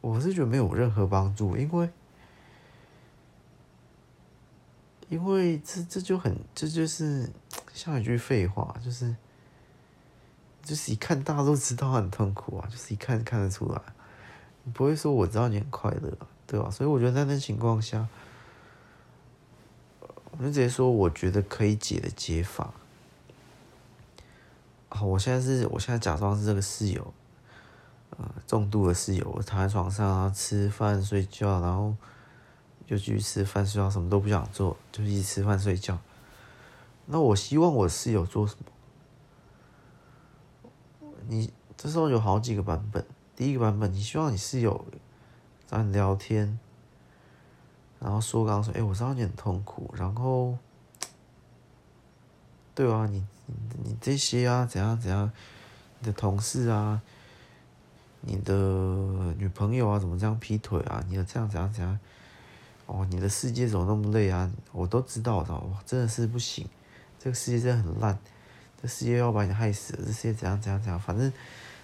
[0.00, 1.88] 我是觉得没有任何帮助，因为
[5.08, 7.30] 因为这这就很这就是
[7.76, 9.14] 像一句废话，就是
[10.62, 13.80] 就是一看大家都知道很痛苦啊，就是一看看得出来，
[14.64, 16.16] 你不会说我知道你很快乐，
[16.46, 16.70] 对吧？
[16.70, 18.08] 所以我觉得在那情况下。
[20.38, 22.74] 我就直接说，我觉得可以解的解法。
[24.90, 27.14] 好，我现在是，我现在假装是这个室友，
[28.10, 31.96] 呃，重度的室友，我躺在床上啊，吃饭睡觉，然后
[32.86, 35.98] 就继续吃饭睡觉，什么都不想做，就一直吃饭睡觉。
[37.06, 38.56] 那我希望我室友做什
[41.00, 41.08] 么？
[41.28, 43.04] 你这时候有好几个版本，
[43.34, 44.84] 第一个版本，你希望你室友
[45.66, 46.58] 找你聊天。
[47.98, 50.58] 然后说刚刚说，哎，我知道你很痛苦，然后，
[52.74, 53.54] 对啊，你你
[53.84, 55.32] 你这些啊，怎样怎样，
[56.00, 57.00] 你的同事啊，
[58.20, 58.54] 你的
[59.38, 61.02] 女朋友啊，怎么这样劈腿啊？
[61.08, 61.98] 你的这样怎样怎样？
[62.84, 64.52] 哦，你的世界怎么那么累啊？
[64.72, 66.68] 我都知道的，哇，真的是不行，
[67.26, 68.16] 这个世界真的很烂，
[68.80, 71.32] 这世界要把你害死了，这世界怎样怎样怎样，反正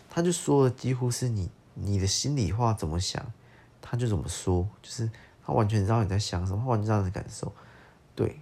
[0.09, 3.21] 他就说的几乎是你你的心里话怎么想，
[3.81, 5.11] 他就怎么说，就是。
[5.45, 7.53] 他完全知道你在想什么，他完全知道你的感受，
[8.15, 8.39] 对。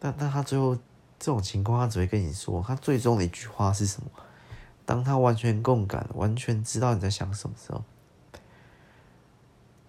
[0.00, 4.10] 但但他最后这种情况，他只会跟你说，他最终的一句话是什么？
[4.84, 7.84] 当他完全共感，完全知道你在想什么时候，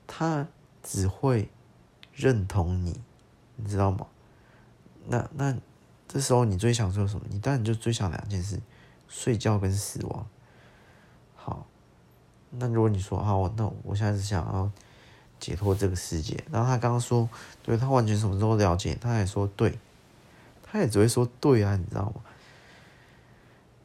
[0.05, 0.47] 他
[0.83, 1.49] 只会
[2.13, 3.01] 认同你，
[3.55, 4.05] 你知道吗？
[5.07, 5.55] 那那
[6.07, 7.25] 这时候你最想做什么？
[7.29, 8.59] 你当然就最想两件事：
[9.07, 10.25] 睡觉跟死亡。
[11.35, 11.65] 好。
[12.55, 14.69] 那如果你说好，那我现在是想要
[15.39, 16.43] 解脱这个世界。
[16.51, 17.27] 然后他刚刚说，
[17.63, 19.79] 对，他完全什么都了解，他也说对，
[20.61, 22.21] 他也只会说对啊，你知道吗？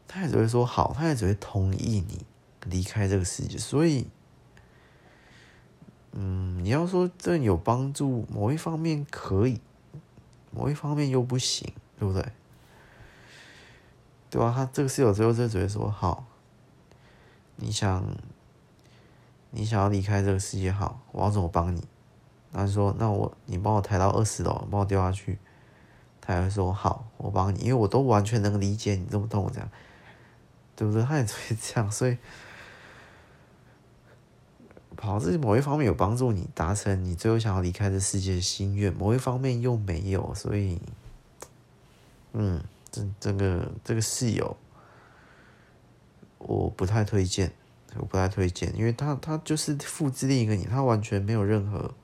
[0.07, 2.27] 他也只会说好，他也只会同意你
[2.67, 3.57] 离开这个世界。
[3.57, 4.07] 所以，
[6.13, 9.63] 嗯，你要说这有帮助，某一方面可以，
[10.59, 12.33] 某一方面又不行，对不对？
[14.29, 14.53] 对吧？
[14.55, 16.25] 他这个室友最后就只会说好，
[17.57, 18.05] 你想。
[19.51, 21.83] 你想要离开这个世界，好，我要怎么帮你？
[22.53, 25.39] 他说：“那我，你帮我抬到二十楼，帮我掉下去。”
[26.21, 29.71] 他还会说：“好，我帮你，因为我都完全能理解你这么痛，这样，
[30.77, 32.19] 对不对？”他也会这样，所以，
[35.01, 40.81] 好，这某一方面有帮助你达成你最后想要离开这世界的心愿，某一方面又没有，所以，
[42.33, 44.57] 嗯，这这个这个室友，
[46.39, 47.53] 我不太推荐。
[47.97, 51.95] 我不太推荐，因为他他就是复制另一个你，他完全没有任何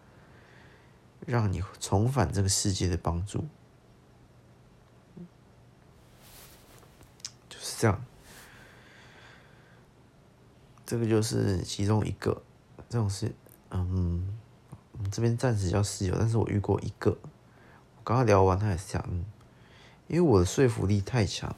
[1.27, 3.45] 让你重返这个世界的帮助。
[7.51, 8.03] 就是这样。
[10.87, 12.43] 这个就是其中一个，
[12.95, 13.35] 这种是，
[13.73, 14.25] 嗯，
[14.93, 19.25] 我们这边暂时叫室友，但是我遇过一个，我刚刚聊完他也是这样，
[20.07, 21.57] 因为我的说服力太强，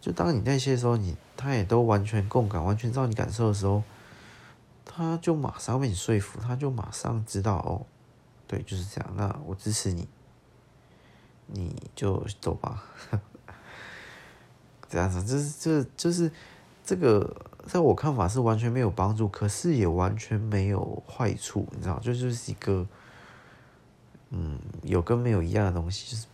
[0.00, 3.84] 就当你那些时候，你他也都完全共感，完全知道你感受的时候，
[4.84, 7.86] 他就马上被你说服，他就马上知道哦，
[8.48, 10.08] 对，就是这样，那我支持你，
[11.46, 12.82] 你就走吧，
[14.90, 16.28] 这样子，就是这就是
[16.84, 17.34] 这个。
[17.66, 22.86] 在我看法是完全没有帮助，可是也完全没有坏处，你知道，就就是一个，
[24.28, 26.26] 嗯，有跟没有一样的东西，就是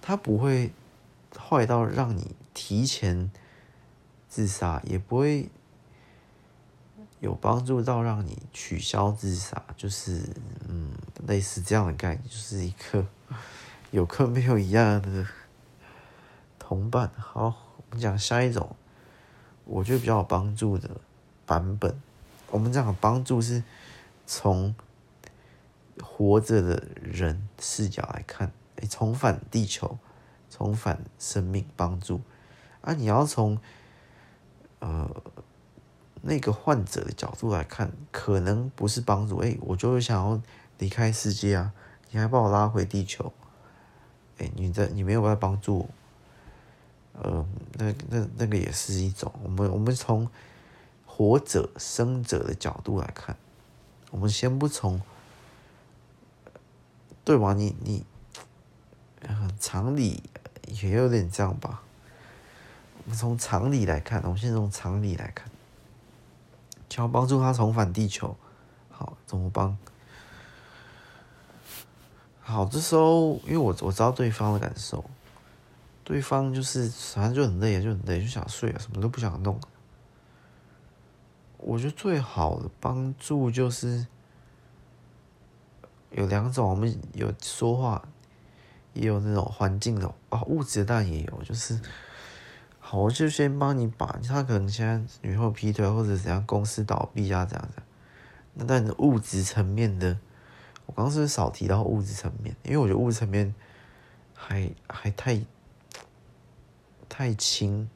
[0.00, 0.70] 它不会
[1.36, 3.28] 坏到让你提前
[4.28, 5.50] 自杀，也不会
[7.18, 10.22] 有帮助到让你取消自杀，就是
[10.68, 10.92] 嗯，
[11.26, 13.04] 类似这样的概念，就是一个
[13.90, 15.26] 有跟没有一样的
[16.56, 17.10] 同伴。
[17.16, 18.76] 好，我们讲下一种。
[19.70, 20.90] 我觉得比较有帮助的
[21.46, 21.94] 版本，
[22.50, 23.62] 我们讲的帮助是
[24.26, 24.74] 从
[26.02, 29.96] 活着的人视角来看，哎，重返地球，
[30.50, 32.20] 重返生命，帮助
[32.80, 32.94] 啊！
[32.94, 33.58] 你要从
[34.80, 35.08] 呃
[36.22, 40.42] 那个患者的角度来看，可能不是帮助，哎，我就是想要
[40.78, 41.72] 离开世界啊，
[42.10, 43.32] 你还把我拉回地球，
[44.38, 45.88] 哎，你在你没有办法帮助我。
[47.12, 47.44] 呃，
[47.74, 50.28] 那那那个也是一种，我们我们从
[51.04, 53.36] 活者生者的角度来看，
[54.10, 55.02] 我们先不从，
[57.24, 57.52] 对吧？
[57.52, 58.04] 你你，
[59.20, 60.22] 呃，常理
[60.66, 61.82] 也有点这样吧。
[63.04, 65.50] 我们从常理来看，我们先从常理来看，
[66.88, 68.36] 想要帮助他重返地球，
[68.90, 69.76] 好，怎么帮？
[72.40, 75.04] 好，这时候因为我我知道对方的感受。
[76.10, 79.60] 对方就是反正就很累，就很累，就想睡啊，什么都不想弄。
[81.58, 84.04] 我觉得最好的帮助就是
[86.10, 88.02] 有两种，我们有说话，
[88.92, 91.80] 也有那种环境的啊，物质当然也有，就是
[92.80, 97.80] 好，我就先帮你把他可能现在女朋友劈腿或者怎样，公司倒闭啊，这样子。
[98.54, 100.18] 那但是物质层面的，
[100.86, 102.56] 我刚刚是是少提到物质层面？
[102.64, 103.54] 因为我觉得物质层面
[104.34, 105.40] 还还太。
[107.10, 107.86] 太轻，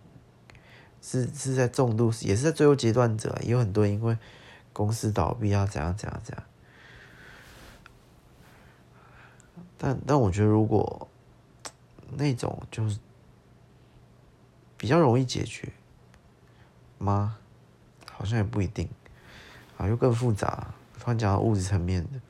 [1.01, 4.19] 是是在重度，也是在最后阶段者，也有很多因为
[4.73, 6.45] 公司倒闭啊，怎样怎样怎样。
[9.79, 11.09] 但但我觉得，如果
[12.17, 12.99] 那种就是
[14.77, 15.73] 比较容易解决
[16.99, 17.39] 吗？
[18.13, 18.89] 好像也不一定，
[19.77, 20.75] 啊，又更复杂。
[20.99, 22.21] 突然讲到物质层面的，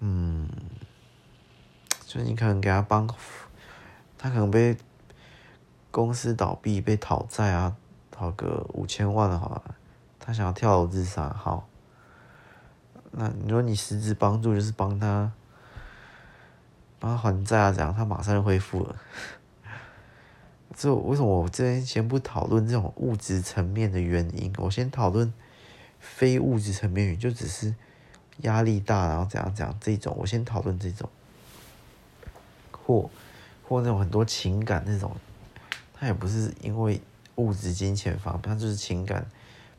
[0.00, 0.48] 嗯，
[2.06, 3.08] 就是你可能给他帮。
[4.18, 4.76] 他可能被
[5.90, 7.76] 公司倒闭，被讨债啊，
[8.10, 9.62] 讨个五千万的话，
[10.18, 11.28] 他想要跳楼自杀。
[11.28, 11.68] 好，
[13.12, 15.32] 那你说你实质帮助就是帮他，
[16.98, 18.96] 帮他还债啊，这样他马上就恢复了。
[20.76, 24.52] 这为什么我这边先不讨论这种物质层面的原因？
[24.58, 25.32] 我先讨论
[25.98, 27.74] 非物质层面原因，就只是
[28.38, 31.08] 压力大，然后怎样怎样这种，我先讨论这种，
[32.72, 33.08] 或。
[33.68, 35.16] 或那种很多情感那种，
[35.92, 37.00] 他也不是因为
[37.34, 39.28] 物质金钱方面，他就是情感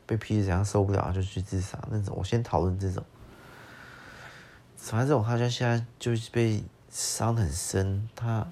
[0.04, 2.14] 被劈怎样受不了就去自杀那种。
[2.18, 3.02] 我先讨论这种，
[4.76, 8.08] 反正这种他就现在就是被伤很深。
[8.14, 8.46] 他，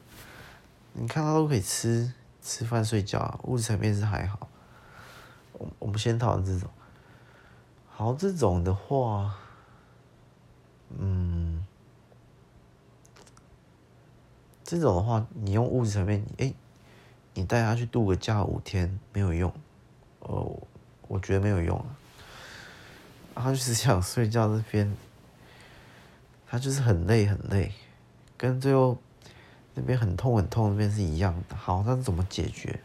[0.95, 2.11] 你看他都可以吃
[2.41, 4.49] 吃饭睡觉，物质层面是还好。
[5.53, 6.71] 我我们先讨论这种。
[7.91, 9.35] 好，这种的话，
[10.99, 11.46] 嗯。
[14.67, 16.53] 这种的话，你用物质层面，哎，
[17.35, 19.53] 你带他去度个假五天没有用，
[20.19, 20.61] 哦，
[21.07, 21.95] 我觉得没有用啊。
[23.37, 24.93] 他就是想睡觉这边，
[26.49, 27.73] 他就是很累很累，
[28.37, 28.99] 跟最后
[29.75, 31.55] 那边很痛很痛那边是一样的。
[31.55, 32.81] 好，那怎么解决？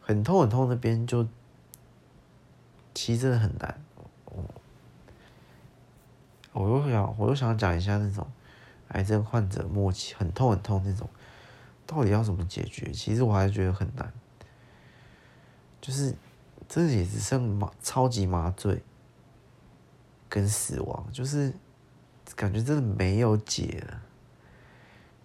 [0.00, 1.28] 很痛很痛那边就，
[2.94, 3.78] 其实真的很难。
[4.24, 4.44] 我，
[6.54, 8.26] 我又想，我又想讲一下那种。
[8.90, 11.08] 癌症患者末期很痛很痛那种，
[11.86, 12.90] 到底要怎么解决？
[12.90, 14.12] 其实我还是觉得很难。
[15.80, 16.14] 就是，
[16.68, 18.82] 这也只剩麻超级麻醉
[20.28, 21.54] 跟死亡，就是
[22.36, 24.02] 感觉真的没有解了。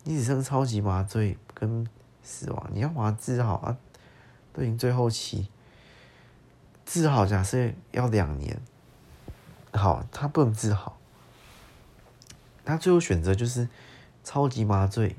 [0.04, 1.86] 你只剩超级麻醉跟
[2.24, 3.78] 死亡，你要把它治好啊，
[4.54, 5.50] 都已经最后期，
[6.86, 8.62] 治好假设要两年，
[9.74, 10.98] 好，他不能治好。
[12.66, 13.70] 他最后选择就是
[14.24, 15.16] 超级麻醉，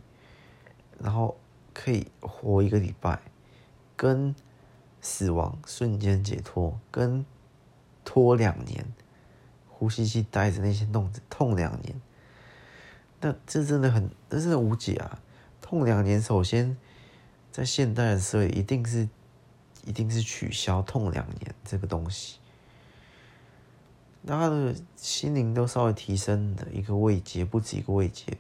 [0.98, 1.38] 然后
[1.72, 3.20] 可以活一个礼拜，
[3.96, 4.34] 跟
[5.00, 7.24] 死亡瞬间解脱，跟
[8.04, 8.84] 拖两年，
[9.68, 12.00] 呼吸器带着那些弄子痛两年，
[13.20, 15.20] 那这真的很，这真的无解啊！
[15.60, 16.76] 痛两年，首先
[17.52, 19.08] 在现代的社会一定是，
[19.84, 22.38] 一定是取消痛两年这个东西。
[24.28, 28.36] 那他的心灵都稍微提升的一个位阶，不止一个位阶。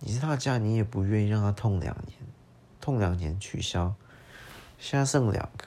[0.00, 2.18] 你是他家，你也不愿意让他痛两年，
[2.80, 3.94] 痛两年取消。
[4.78, 5.66] 现在剩两个，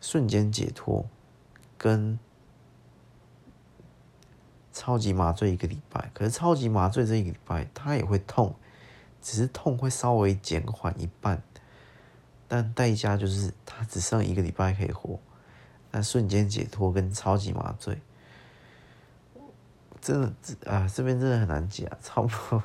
[0.00, 1.06] 瞬间解脱，
[1.78, 2.18] 跟
[4.72, 6.10] 超级麻醉一个礼拜。
[6.12, 8.56] 可是超级麻醉这一个礼拜，他也会痛，
[9.22, 11.40] 只是痛会稍微减缓一半，
[12.48, 15.20] 但代价就是他只剩一个礼拜可以活。
[15.96, 17.98] 那瞬间解脱跟超级麻醉，
[19.98, 20.30] 真的
[20.70, 22.62] 啊，这边真的很难解啊，差不多。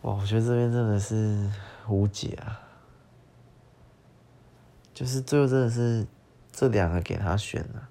[0.00, 1.48] 哇，我觉得这边真的是
[1.86, 2.60] 无解啊。
[4.92, 6.04] 就是最后真的是
[6.50, 7.88] 这两个给他选了，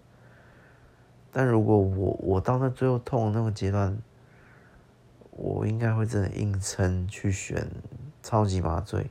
[1.31, 3.97] 但如果我我到那最后痛的那个阶段，
[5.31, 7.65] 我应该会真的硬撑去选
[8.21, 9.09] 超级麻醉。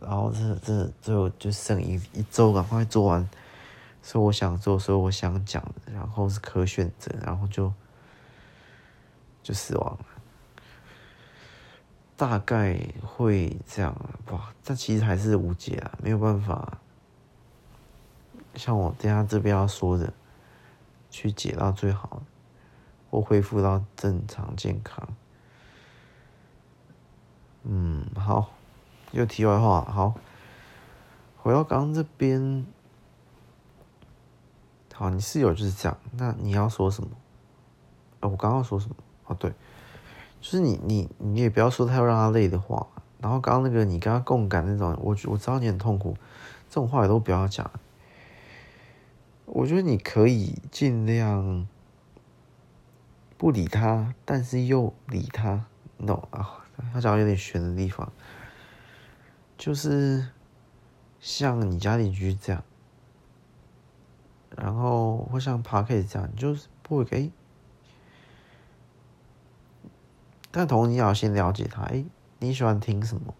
[0.00, 3.28] 然后这这最后就剩一一周，赶快做完，
[4.02, 7.72] 所以我想做，所以我想讲的，然后是可选择，然后就
[9.42, 10.06] 就死亡了，
[12.16, 13.94] 大概会这样
[14.24, 14.54] 吧。
[14.64, 16.78] 但其实还是无解啊，没有办法，
[18.54, 20.12] 像我等下这边要说的，
[21.10, 22.22] 去解到最好，
[23.10, 25.08] 或恢复到正常健康。
[27.64, 28.57] 嗯，好。
[29.12, 30.14] 又题外话，好，
[31.36, 32.66] 回到刚刚这边，
[34.92, 37.10] 好，你室友就是这样，那你要说什么？
[38.20, 38.96] 哦，我刚刚说什么？
[39.26, 39.50] 哦，对，
[40.40, 42.86] 就是你你你也不要说太让他累的话，
[43.20, 46.16] 然后刚刚那个你跟他共感那种，我我知道你很痛苦，
[46.68, 47.70] 这种话也都不要讲。
[49.46, 51.66] 我觉得你可以尽量
[53.38, 55.64] 不理他，但是又理他
[55.96, 58.12] ，no 啊，他讲有点悬的地方。
[59.58, 60.28] 就是
[61.20, 62.62] 像你家邻居这样，
[64.56, 67.32] 然后会像 Podcast 这样，就是不会给。
[70.52, 72.04] 但同时你要先了解他，哎，
[72.38, 73.34] 你喜欢听什么？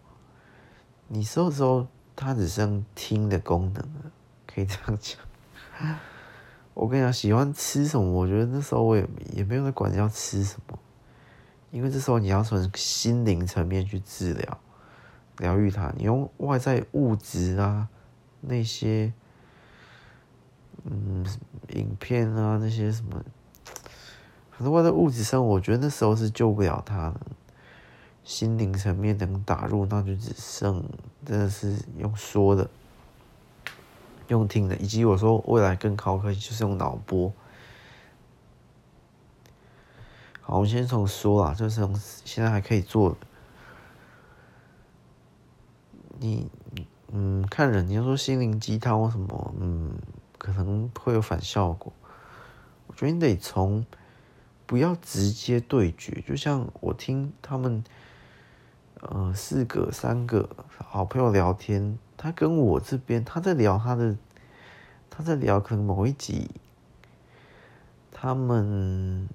[1.07, 4.11] 你说的时候，他只剩听的功能了，
[4.45, 5.17] 可以这样讲。
[6.73, 8.05] 我跟你讲，喜欢吃什么？
[8.11, 10.77] 我觉得那时候我也也没有在管要吃什么，
[11.71, 14.59] 因为这时候你要从心灵层面去治疗。
[15.39, 17.89] 疗愈他，你用外在物质啊，
[18.39, 19.11] 那些，
[20.83, 21.25] 嗯，
[21.69, 23.21] 影片啊，那些什么，
[24.51, 27.19] 很多外在物质上，我觉得那时候是救不了他的。
[28.21, 30.83] 心灵层面能打入，那就只剩
[31.25, 32.69] 真的是用说的，
[34.27, 37.33] 用听的，以及我说未来更高科技就是用脑波。
[40.41, 43.15] 好，我们先从说啦，就是从现在还可以做的。
[46.19, 46.49] 你
[47.11, 49.93] 嗯，看人，你要说心灵鸡汤或什么，嗯，
[50.37, 51.91] 可能会有反效果。
[52.87, 53.85] 我觉得你得从
[54.65, 57.83] 不要直接对决，就像我听他们，
[59.01, 64.15] 呃，四个三个好朋友聊天，他跟我这边他在聊他的，
[65.09, 66.51] 他在聊可能某一集，
[68.11, 69.27] 他们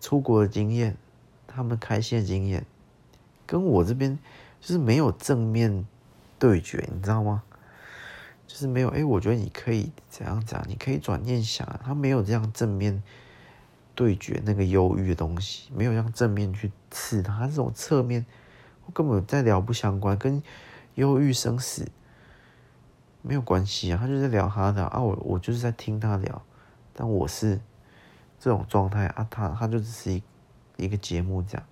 [0.00, 0.96] 出国的经验，
[1.46, 2.64] 他们开线经验，
[3.46, 4.18] 跟我这边
[4.60, 5.86] 就是没有正面。
[6.38, 7.42] 对决，你知道吗？
[8.46, 10.62] 就是没有哎，我觉得你可以怎样讲？
[10.68, 13.02] 你可以转念想，他没有这样正面
[13.94, 18.24] 对决那个忧郁的东西，没有这样正面去刺他，他这种侧面，
[18.86, 20.42] 我根本在聊不相关，跟
[20.94, 21.88] 忧郁生死
[23.22, 23.98] 没有关系啊。
[24.00, 26.42] 他就在聊他的啊，我我就是在听他聊，
[26.92, 27.58] 但我是
[28.38, 30.22] 这种状态啊，他他就只是一
[30.76, 31.66] 一个节目这样，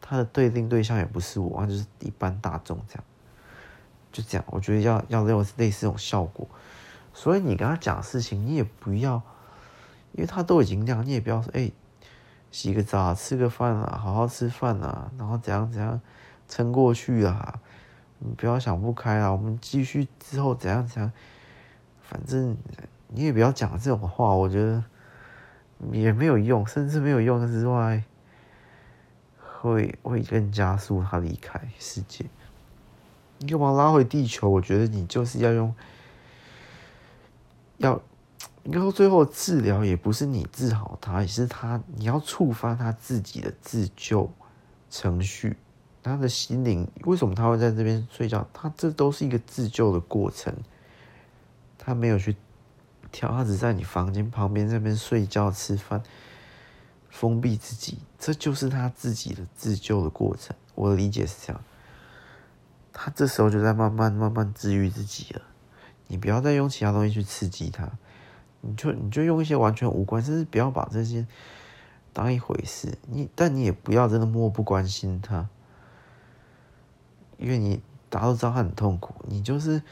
[0.00, 3.04] 他的对定对象也不是我，他就是一般大众这样。
[4.16, 6.48] 就这样，我觉得要要类似类似这种效果，
[7.12, 9.20] 所以你跟他讲事情，你也不要，
[10.12, 11.70] 因为他都已经这样，你也不要说，哎、
[12.50, 16.00] 洗个澡，吃个饭啊，好好吃饭啊，然后怎样怎样
[16.48, 17.60] 撑过去啊，
[18.20, 21.12] 你不要想不开啊，我们继续之后怎样怎样，
[22.00, 22.56] 反正
[23.08, 24.82] 你也不要讲这种话，我觉得
[25.92, 28.02] 也没有用，甚至没有用之外，
[29.60, 32.24] 会会更加速他离开世界。
[33.38, 34.48] 你干嘛拉回地球？
[34.48, 35.74] 我觉得你就是要用，
[37.78, 38.00] 要，
[38.64, 44.30] 应该说最后治疗也不是你治好他，也是他，你要触发他自己的自救
[44.90, 45.56] 程序，
[46.02, 48.46] 他的心灵为什么他会在这边睡觉？
[48.52, 50.54] 他这都是一个自救的过程，
[51.78, 52.34] 他没有去
[53.12, 56.02] 跳，他只在你房间旁边这边睡觉、吃饭，
[57.10, 60.56] 封闭自己，这就是他自己的自救的过程。
[60.74, 61.62] 我的理解是这样，
[62.98, 65.42] 他这时候就在慢慢慢慢治愈自己了。
[66.06, 67.90] 你不要再用其他东西去刺激他，
[68.62, 71.26] 你就你就用一些完全无关，甚至不要把这些
[72.14, 72.96] 当一回事。
[73.06, 75.46] 你但你也不要真的漠不关心他，
[77.36, 79.82] 因为你大家都知道他很痛苦，你就是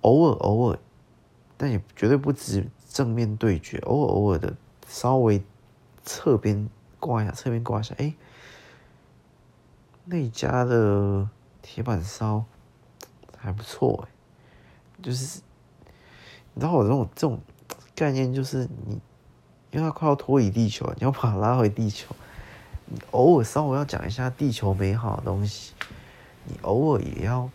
[0.00, 0.78] 偶尔偶尔，
[1.56, 4.56] 但也绝对不止正面对决，偶尔偶尔的
[4.88, 5.44] 稍微
[6.02, 6.68] 侧边
[6.98, 8.16] 挂一下，侧边挂一下，哎、欸，
[10.06, 11.28] 那家的
[11.66, 12.44] 铁板烧
[13.38, 14.12] 还不错哎。
[15.02, 15.40] 就是，
[16.52, 17.40] 你知道我这种这种
[17.94, 19.00] 概念，就是你，
[19.70, 22.14] 因为它快要脱离地球，你要把它拉回地球。
[22.86, 25.72] 你偶尔稍微要讲一下地球美好的东西，
[26.44, 27.48] 你偶尔也要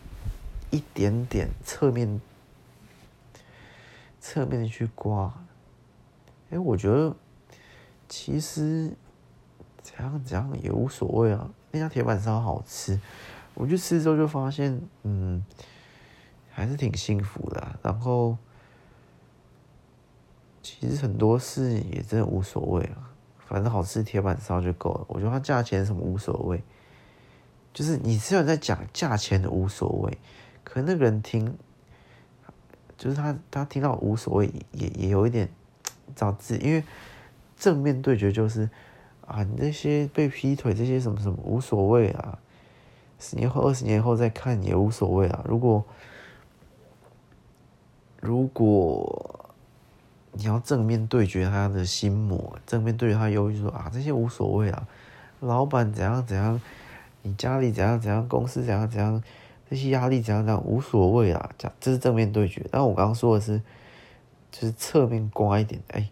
[0.72, 2.19] 一点点侧面
[4.19, 5.31] 侧面去刮。
[6.49, 7.15] 哎，我觉得
[8.07, 8.91] 其实
[9.84, 11.48] 怎样怎样也无所谓啊。
[11.72, 12.99] 那家铁板烧好吃，
[13.60, 15.45] 我去吃之后就发现，嗯。
[16.52, 18.38] 还是挺幸福的，然后
[20.61, 23.14] 其实很多事也真的无所谓啊，
[23.48, 25.06] 反正好吃铁板烧就够了。
[25.07, 26.61] 我觉得它价钱什么无所谓，
[27.73, 30.18] 就是你虽然在讲价钱的无所谓，
[30.65, 31.56] 可那个人听，
[32.98, 35.49] 就是他他听到无所谓也也有一点
[36.14, 36.84] 着急，因为
[37.56, 38.69] 正面对决就是
[39.26, 42.38] 啊，你那些被劈腿这些什么什么无所谓啊，
[43.19, 45.85] 十年后二十年后再看也无所谓啊，如果。
[48.21, 49.45] 如果
[50.33, 54.85] 你要正面对决他的心魔，正面对决他忧郁，说啊，这些无所谓啊，
[55.39, 56.59] 老板怎样怎样，
[57.21, 59.23] 你家里怎样怎样，公司怎样怎样，
[59.69, 62.67] 这些压力怎样怎样，无所谓啊，这这是正面对决。
[62.69, 63.61] 但我刚刚说的是，
[64.51, 65.81] 就是侧面刮一点。
[65.91, 66.09] 哎、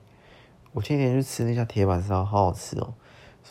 [0.71, 2.93] 我天天去吃那家铁板烧，好好吃哦。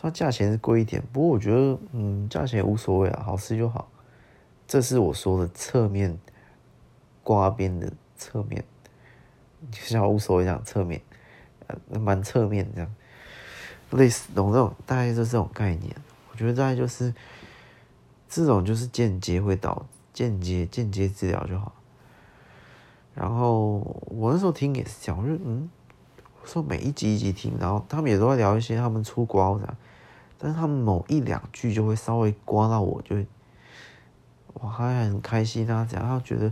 [0.03, 3.87] 然价钱是贵一点，不过我觉得，嗯，价钱也无所谓啊，好吃就好。
[4.67, 6.17] 这是我说的侧面
[7.23, 7.91] 刮边的。
[8.19, 8.63] 侧面，
[9.69, 10.99] 就像无所谓这样侧面，
[11.67, 12.95] 呃，蛮侧面这样，
[13.91, 15.95] 类似懂这种，大概就是这种概念。
[16.31, 17.13] 我觉得大概就是
[18.27, 21.71] 这种，就是间接会导间接间接治疗就好。
[23.13, 25.69] 然后我那时候听也是讲，我就嗯，
[26.43, 29.77] 说每一集一集听，然后他们也都会聊一些他们出国的，
[30.37, 33.15] 但是他们某一两句就会稍微刮到我，就
[34.53, 36.51] 我还很开心啊，这样他觉得。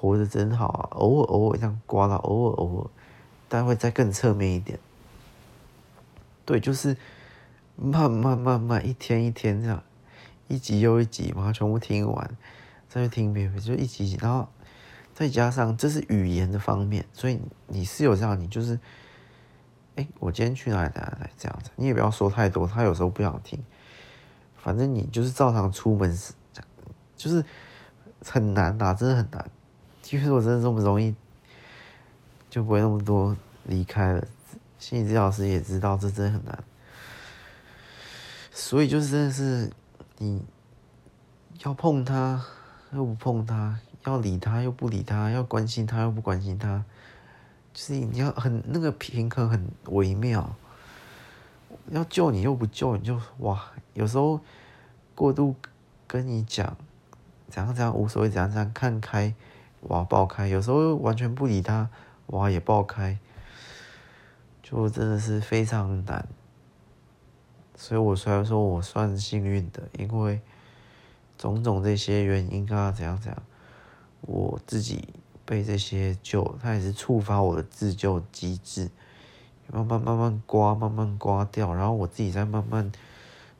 [0.00, 0.88] 活着真好啊！
[0.92, 2.90] 偶尔偶尔这样刮到，偶尔偶尔，
[3.48, 4.78] 但会再更侧面一点。
[6.44, 6.96] 对，就是
[7.74, 9.82] 慢慢慢慢，一天一天这样，
[10.46, 12.30] 一集又一集，把它全部听完，
[12.88, 14.46] 再去听别别，就一集一集，然后
[15.12, 18.78] 再加上这是语言的方面，所以你是有这样，你就是，
[19.98, 23.60] 哎、我今天去哪里哪里这样子，你也不要说太多，他有时候不想听，
[24.56, 26.32] 反正你就是照常出门是，
[27.16, 27.44] 就是
[28.24, 29.50] 很难啊，真的很难。
[30.00, 31.12] 其实我真的这么容易，
[32.48, 34.24] 就不会那么多离开了。
[34.78, 36.64] 心理治疗师也知道这真的很难，
[38.52, 39.72] 所以就是真的是
[40.18, 40.40] 你
[41.64, 42.40] 要碰他
[42.92, 46.84] 又不碰他，要理他又不理他，要关心他又不关心他，
[47.80, 50.56] 是你要很那个平衡很微妙。
[51.92, 54.40] 要救你又不救你，就哇，有时候
[55.14, 55.54] 过度
[56.08, 56.76] 跟你讲
[57.48, 59.32] 怎样怎样无所谓，怎样怎样看开。
[59.82, 60.48] 哇，爆开！
[60.48, 61.88] 有时候完全不理他，
[62.26, 63.16] 哇，也爆开，
[64.60, 66.26] 就真的是非常难。
[67.76, 70.40] 所以我虽然说我算幸运的，因为
[71.38, 73.42] 种种这些原因啊，怎样怎样，
[74.22, 75.08] 我自己
[75.48, 78.90] 被这些救，它也是触发我的自救机制，
[79.72, 82.92] 慢慢慢慢刮，慢慢刮掉，然后我自己再慢慢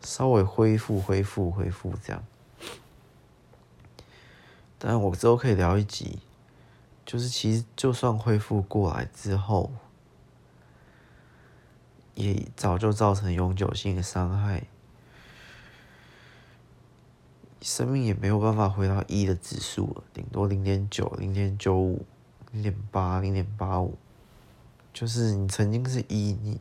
[0.02, 2.22] 稍微恢复、恢复、恢复这样。
[4.78, 6.18] 但我之后可以聊一集，
[7.06, 9.72] 就是其实就算恢复过来之后，
[12.14, 14.64] 也早就造成永久性的伤害，
[17.60, 22.04] 生命也没有办法回到一的指数了，顶多零点九、零点九五、
[22.52, 23.96] 零点八、零点八五，
[24.92, 26.60] 就是你曾经是一，你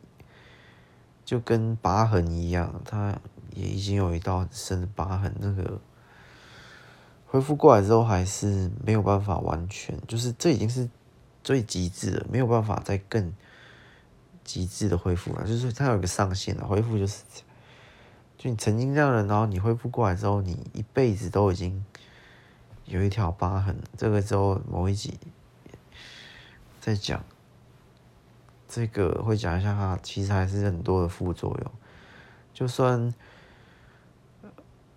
[1.24, 3.18] 就跟疤痕一样，它
[3.54, 5.80] 也已经有一道很深的疤痕，那个。
[7.30, 10.88] 恢复过来之后还是没有办法完全，就是这已经是
[11.44, 13.30] 最极致了，没有办法再更
[14.44, 15.46] 极致的恢复了。
[15.46, 17.22] 就是它有一个上限了，恢复就是
[18.38, 21.84] 就你曾经这样的，然后你恢复过来之后，你一辈子都已经
[22.84, 23.76] 有一条疤痕。
[23.96, 25.18] 这个之后某一集
[26.80, 27.24] 再讲，
[28.68, 31.72] 这个会讲一下它其实还是很多的副作用。
[32.54, 33.12] 就算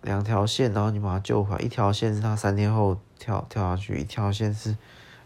[0.02, 4.76] 两条线，然后你把它救回来，一条线是他三天后跳跳下去，一条线是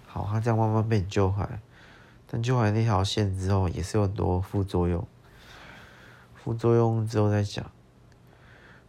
[0.07, 1.61] 好，他这样慢慢被你救回来。
[2.27, 5.07] 但救回来那条线之后，也是有很多副作用。
[6.35, 7.71] 副作用之后再讲。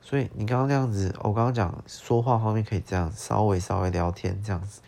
[0.10, 4.80] 所以你刚刚那样子，我刚刚讲说话方面可以这样，稍微稍微聊天这样子，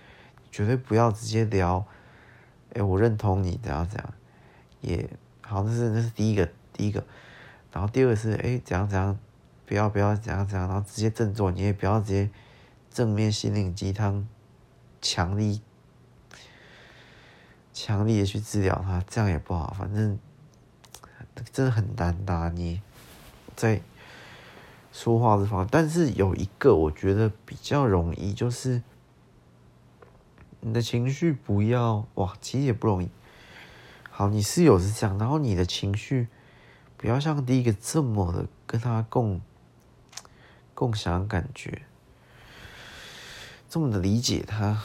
[0.50, 1.86] 绝对不要直接聊。
[2.74, 4.14] 哎、我认同你怎样怎样，
[4.80, 5.10] 也
[5.41, 7.04] 好，那是那是第一个第一个，
[7.74, 9.20] 然后第二个是哎、怎样怎样，
[9.66, 12.30] 不要不要怎样怎样，然后直接振作，你也不要直接
[12.90, 14.26] 正面心灵鸡汤，
[15.02, 15.60] 强力
[17.74, 20.18] 强力的去治疗他，这样也不好，反正
[21.52, 22.82] 真的很难打你
[23.58, 23.82] 在。
[25.02, 28.84] 说话的方法，但是有一个我觉得比较容易，就是
[30.60, 33.10] 你的情绪不要哇，其实也不容易。
[34.12, 36.28] 好，你室友是这样，然后你的情绪
[36.98, 39.40] 不要像第一个这么的跟他共
[40.76, 41.84] 共享感觉，
[43.70, 44.84] 这么的理解他。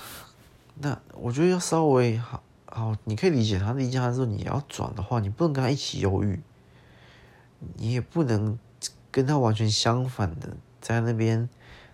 [0.77, 6.41] 那我觉得要稍微好好，你可以理解他，理解他之后，你要转的话，你不能跟他一起忧郁，
[7.79, 8.57] 你也不能。
[9.15, 11.49] 跟他完全相反的，在那边，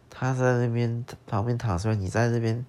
[0.09, 2.65] 他在那边旁边躺出来，你在那边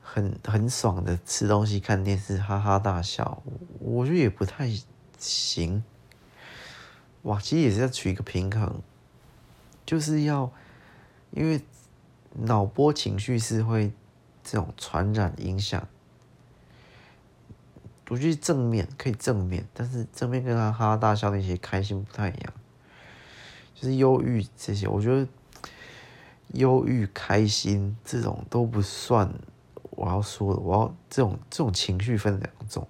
[0.00, 3.42] 很很爽的吃东西、看电视，哈哈大笑，
[3.80, 4.70] 我觉得也不太
[5.18, 5.82] 行。
[7.22, 8.80] 哇，其实也是要取一个平衡，
[9.84, 10.52] 就是要，
[11.32, 11.60] 因为
[12.34, 13.92] 脑波情绪是会
[14.44, 15.84] 这种传染影响。
[18.08, 22.52] 我觉得正面可以正面，但是正面跟他哈哈大笑那些开心不太一样。
[23.76, 25.28] 就是忧郁这些，我觉得
[26.54, 29.30] 忧郁、开心这种都不算
[29.90, 30.60] 我要说的。
[30.60, 32.88] 我要这种这种情绪分两种，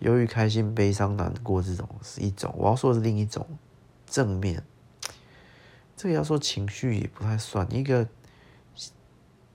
[0.00, 3.46] 忧郁、开心、悲伤、难过这种是一种，我要说的是另一种
[4.04, 4.62] 正面。
[5.96, 8.08] 这个要说情绪也不太算一个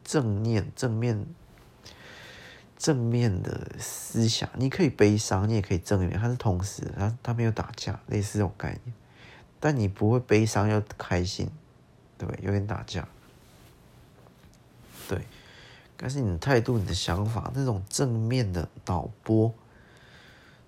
[0.04, 1.26] 正念、正面、
[2.78, 4.50] 正面的思想。
[4.54, 8.96] 你可以悲伤，你也可以正面，它是同时，它它没有打架，类似这种概念。
[9.60, 11.50] 但你不会悲伤又开心，
[12.18, 13.08] 对，有点打架，
[15.08, 15.22] 对。
[15.98, 19.54] 但是你的态度、你的想法，那种正面的脑波，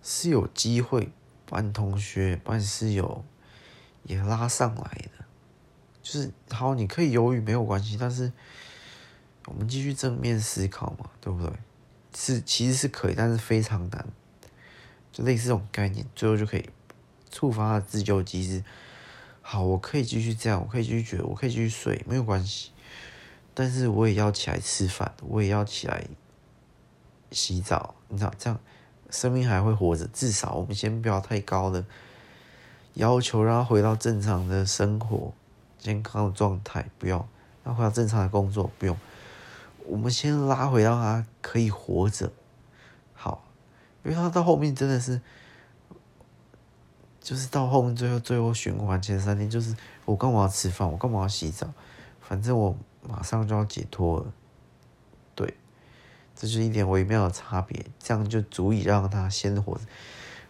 [0.02, 1.12] 是有机会
[1.46, 3.26] 把你同学、把你室友
[4.04, 5.26] 也拉上来的。
[6.02, 8.32] 就是好，你可以犹豫没有关系，但是
[9.48, 11.52] 我们继续正面思考嘛，对不对？
[12.16, 14.08] 是，其实是可以，但是非常难。
[15.12, 16.70] 就类似这种概念，最后就可以
[17.38, 18.64] 触发他的自救机制。
[19.44, 22.72] 好，我可以继续这样，我可以继续觉得，我可以继续睡，没有关系。
[23.54, 26.08] 但是我也要起来吃饭，我也要起来
[27.30, 27.94] 洗澡。
[28.08, 28.60] 你知道，这样
[29.12, 30.08] 生命还会活着。
[30.08, 31.86] 至少我们先不要太高的
[32.96, 35.32] 要求，让他回到正常的生活、
[35.78, 37.24] 健康的状态，不用
[37.64, 38.98] 让回到正常的工作，不用。
[39.86, 42.32] 我们先拉回到他可以活着。
[43.14, 43.44] 好，
[44.04, 45.22] 因为他到后面真的是。
[47.28, 49.76] 就是到后面最后最后循环前三天，就是
[50.06, 51.68] 我干嘛要吃饭，我干嘛要洗澡，
[52.22, 52.74] 反正我
[53.06, 54.32] 马上就要解脱了。
[55.36, 55.54] 对，
[56.34, 59.78] 这就是一点微妙的差别，这样就足以让他鲜活。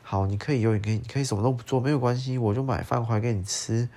[0.04, 3.90] 好，你可以有，你可以你可以什么都不做，没有关系，我就买饭回来给你吃，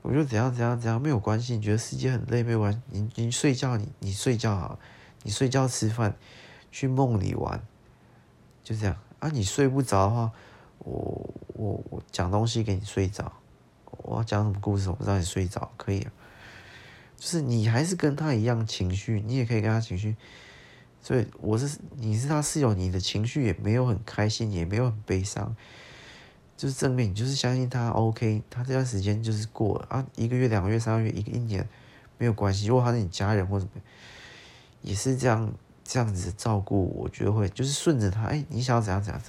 [0.00, 1.54] 我就怎样怎样怎样，没有关系。
[1.54, 4.78] 你觉得世界很累，没有关系，你你睡觉，你你睡觉好，
[5.22, 6.16] 你睡觉吃饭，
[6.72, 7.60] 去梦里玩，
[8.64, 9.28] 就这样啊。
[9.28, 10.32] 你睡不着的话。
[10.86, 13.32] 我我我讲东西给你睡着，
[14.04, 15.98] 我要讲什么故事，我不知道你睡着可以，
[17.16, 20.14] 就是你还是跟他一样情绪，你也可以跟他情绪，
[21.02, 25.56] 所以我是你是他室友，你的情绪也没有很开心，也没有很悲伤，
[26.56, 31.68] 就是正面，你就是相信他 OK，他这段时间就是过了啊，一个月、两个月、三个月、一个一年
[32.16, 33.82] 没有关系，如果他是你家人或者什么，
[34.82, 35.52] 也是这样
[35.82, 39.20] 这样子照顾，我觉得会就是顺着他，哎，你想要怎样怎样。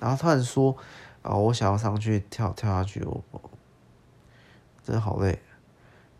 [0.00, 0.76] 然后突然说
[1.22, 3.22] ：“啊，我想要上去跳跳下去，我
[4.82, 5.38] 真的好累，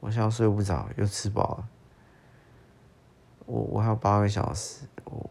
[0.00, 1.68] 我现在睡不着，又吃饱了，
[3.46, 5.30] 我我还有八个小时，我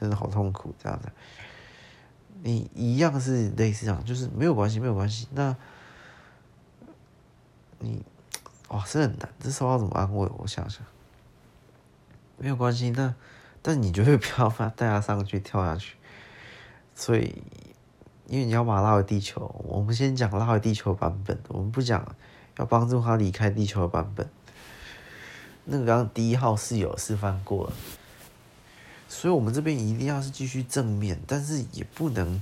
[0.00, 1.08] 真的好痛苦这样子。
[2.42, 5.26] 你一样是类似这样，就是没有关系，没有关系。
[5.32, 5.56] 那，
[7.80, 8.04] 你
[8.68, 10.30] 哇，是很难，这时候要怎么安慰？
[10.38, 10.84] 我想想，
[12.36, 12.90] 没有关系。
[12.90, 13.14] 那，
[13.62, 15.96] 但你绝对 不要把带他上去跳下去。”
[16.94, 17.42] 所以，
[18.28, 22.16] 因为你要把拉回地球，我们先讲拉回地球版本，我们不讲
[22.58, 24.28] 要帮助他离开地球的版本。
[25.64, 27.72] 那个刚刚第一号室友示范过了，
[29.08, 32.40] 所以我们这边一定要是继续正面，但是也不能，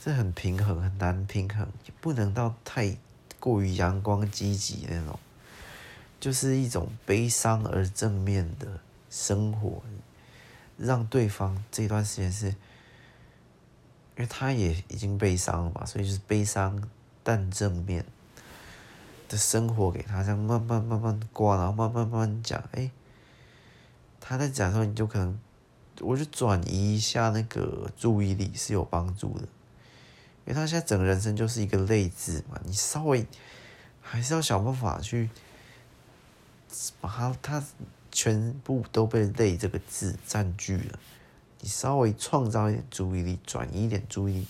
[0.00, 2.96] 这很平衡，很难平衡，也不能到太
[3.40, 5.18] 过于阳光积极那种，
[6.20, 8.80] 就是一种悲伤而正面的
[9.10, 9.82] 生活，
[10.76, 12.54] 让对方这段时间是，
[14.22, 16.82] 为他也已经悲伤了嘛，所以就是悲伤
[17.22, 18.04] 但正面。
[19.28, 22.90] 的生活给他这样慢慢慢慢过，然后慢慢慢慢讲，哎，
[24.20, 25.40] 他在讲的时候，你就可能，
[26.00, 29.44] 我就转移一下那个注意力是有帮助的，
[30.44, 33.26] 因为他现在整个人生就是一个累字嘛，你稍微
[34.02, 35.30] 还是要想办法去
[37.00, 37.64] 把他他
[38.10, 40.98] 全部都被“累”这个字占据了，
[41.62, 44.46] 你稍微创造一点注意力，转移一点注意力，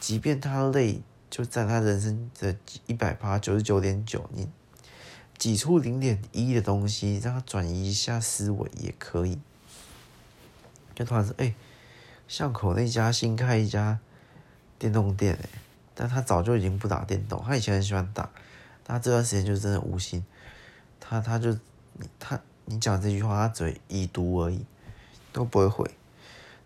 [0.00, 1.00] 即便他累。
[1.30, 2.56] 就在他人生的
[2.86, 4.48] 一百趴九十九点九，你
[5.36, 9.38] 挤出零点一的东西，让他转移一下思维也可以。
[10.94, 11.54] 就突然说：“哎、
[12.26, 13.98] 巷口那家新开一家
[14.78, 15.50] 电动店，哎，
[15.94, 18.30] 但他早就已经不打电动，他以前很喜欢打，
[18.82, 20.24] 他这段时间就真的无心。
[20.98, 21.54] 他他就
[22.18, 24.64] 他你讲这句话，他只会已读而已，
[25.30, 25.90] 都不会回。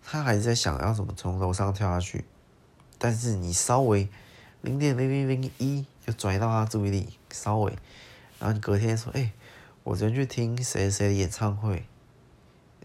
[0.02, 2.24] 他还是在想要怎么从楼上跳下去，
[2.98, 4.08] 但是你稍微。”
[4.62, 7.72] 零点零零零一就转移到他注意力，稍微，
[8.38, 9.32] 然后你隔天说：“哎、
[9.82, 11.84] 我昨天去听谁谁的演唱会，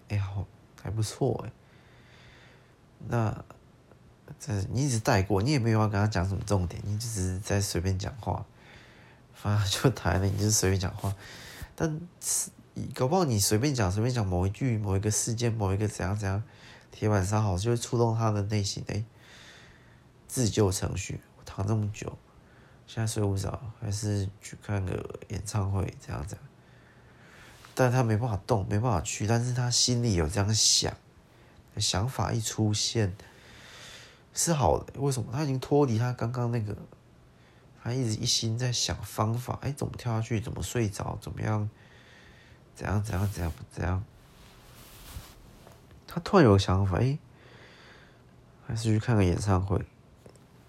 [0.10, 0.44] 哎、欸，好
[0.82, 1.52] 还不错哎。”
[3.08, 3.46] 那
[4.40, 8.44] 这你一直带过，你也没有要跟他讲什么重点，你只是在随便讲话，
[9.36, 11.14] 反正就谈了，你就随便讲话。
[11.76, 12.50] 但是
[12.96, 16.42] 搞不好你随便讲随便讲某一句某一个事件某一个怎样怎样，
[16.98, 19.04] 铁板烧好就会触动他的内心哎，
[20.28, 21.22] 自救程序。
[21.38, 22.18] 我躺这么久，
[22.88, 26.36] 现在睡不着，还是去看个演唱会这样子。
[27.76, 30.92] 但他没办法动，没办法去，但是他心里有这样想，
[31.78, 33.16] 想法一出现
[34.34, 35.00] 是好的。
[35.00, 35.30] 为什么？
[35.32, 36.76] 他已经脱离他刚刚那个，
[37.84, 40.42] 他一直一心在想方法，哎，怎么跳下去？
[40.42, 41.16] 怎么睡着？
[41.22, 41.70] 怎么样？
[42.76, 43.04] 怎样？
[43.04, 43.30] 怎样？
[43.32, 43.54] 怎样？
[43.72, 44.04] 怎样？
[46.08, 47.20] 他突然有个想法，哎，
[48.66, 49.86] 还是去看个演唱会。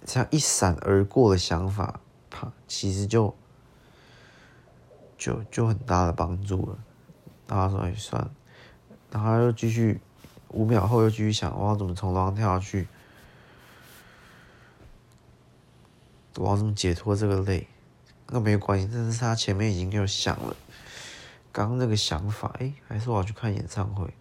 [0.05, 2.01] 这样一闪而过的想法，
[2.31, 3.35] 啪，其实就
[5.17, 6.79] 就就很大的帮助了。
[7.47, 8.31] 然后说：“哎，算了。”
[9.11, 10.01] 然后又继续
[10.49, 12.89] 五秒后又继续想：“我要怎么从楼上跳下去？
[16.37, 17.67] 我要怎么解脱这个累？”
[18.31, 20.55] 那没有关系，但是他前面已经有想了。
[21.51, 24.13] 刚刚那个想法，哎，还是我要去看演唱会。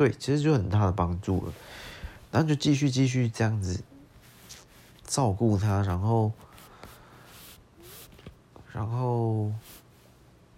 [0.00, 1.52] 对，其实就很大的帮助了。
[2.32, 3.82] 然后就继续继续这样子
[5.04, 6.32] 照顾他，然后，
[8.72, 9.52] 然后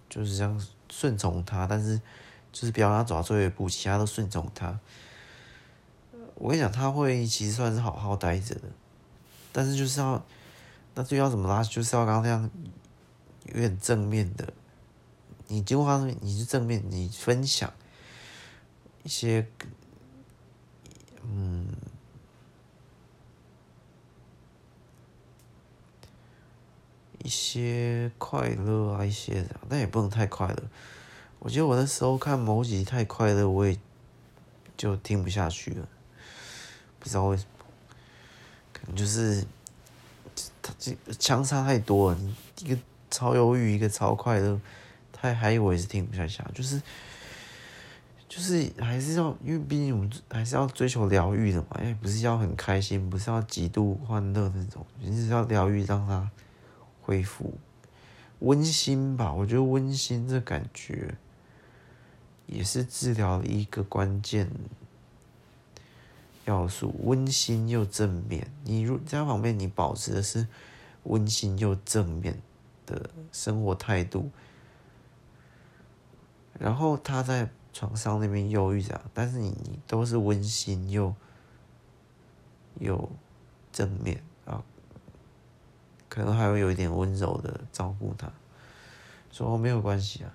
[0.08, 2.00] 就是这样顺从他，但是
[2.52, 4.78] 就是不要让他走到最后一步，其他都顺从他。
[6.36, 8.68] 我跟你讲，他会其实算是好好待着的，
[9.50, 10.24] 但是就是要，
[10.94, 11.64] 那就要怎么拉？
[11.64, 12.48] 就是要刚刚那样
[13.46, 14.52] 有点正面的，
[15.48, 17.72] 你经过他，你是正面，你分享
[19.02, 19.46] 一些。
[21.24, 21.68] 嗯，
[27.22, 30.62] 一些快乐啊，一些的，但也不能太快乐。
[31.38, 33.78] 我觉得我那时候看某几集太快乐，我也
[34.76, 35.88] 就听不下去了。
[36.98, 37.64] 不知道为什么，
[38.72, 39.44] 可能就是
[40.60, 42.18] 他这相差太多了。
[42.58, 42.76] 一个
[43.12, 44.60] 超忧郁，一个超快乐，
[45.12, 46.82] 太还以为是听不下去，就是。
[48.34, 56.30] 就是还是要，因为毕竟我们还是要追求疗愈的嘛，因为不是要很开心，不是要极度欢乐那种，就是要疗愈，让他
[57.02, 57.52] 恢复
[58.38, 59.34] 温馨吧。
[59.34, 61.14] 我觉得温馨这感觉
[62.46, 64.50] 也是治疗一个关键
[66.46, 68.50] 要素，温馨又正面。
[68.64, 70.48] 你如在旁边，你保持的是
[71.02, 72.40] 温馨又正面
[72.86, 74.30] 的生活态度，
[76.58, 77.50] 然后他在。
[77.72, 81.14] 床上那边忧郁着，但是你你都是温馨又
[82.78, 83.10] 又
[83.72, 84.62] 正面啊，
[86.08, 88.30] 可能还会有一点温柔的照顾他，
[89.30, 90.34] 说没有关系啊，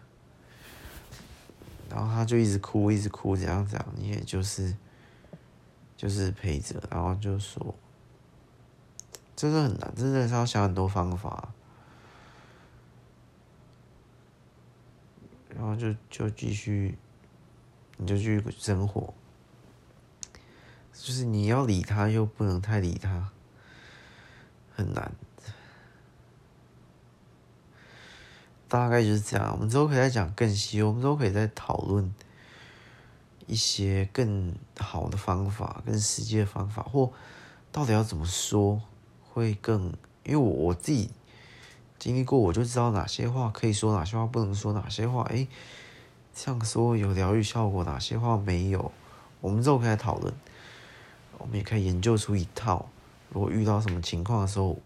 [1.92, 4.76] 然后他就一直哭一直哭，这样这样，你也就是
[5.96, 7.76] 就是陪着，然后就说，
[9.36, 11.54] 真的很难，真的是要想很多方法，
[15.50, 16.98] 然后就就继续。
[17.98, 19.14] 你就去生活，
[20.94, 23.30] 就是你要理他，又不能太理他，
[24.76, 25.12] 很难。
[28.70, 29.52] 大概就是这样。
[29.54, 32.14] 我们之后可以再讲更细，我们之后可以再讨论
[33.46, 37.12] 一些更好的方法、更实际的方法，或
[37.72, 38.82] 到底要怎么说
[39.32, 39.94] 会更，
[40.24, 41.10] 因为我我自己
[41.98, 45.48] 经历过，我就知道哪些话可以说，哪些话不能说，哪些话诶，
[46.46, 48.92] 样说有疗愈效果，哪些话没有。
[49.42, 50.34] 我们之后可以讨论，
[51.38, 52.88] 我们也可以研究出一套，
[53.30, 54.78] 如果遇到什么情况的时候，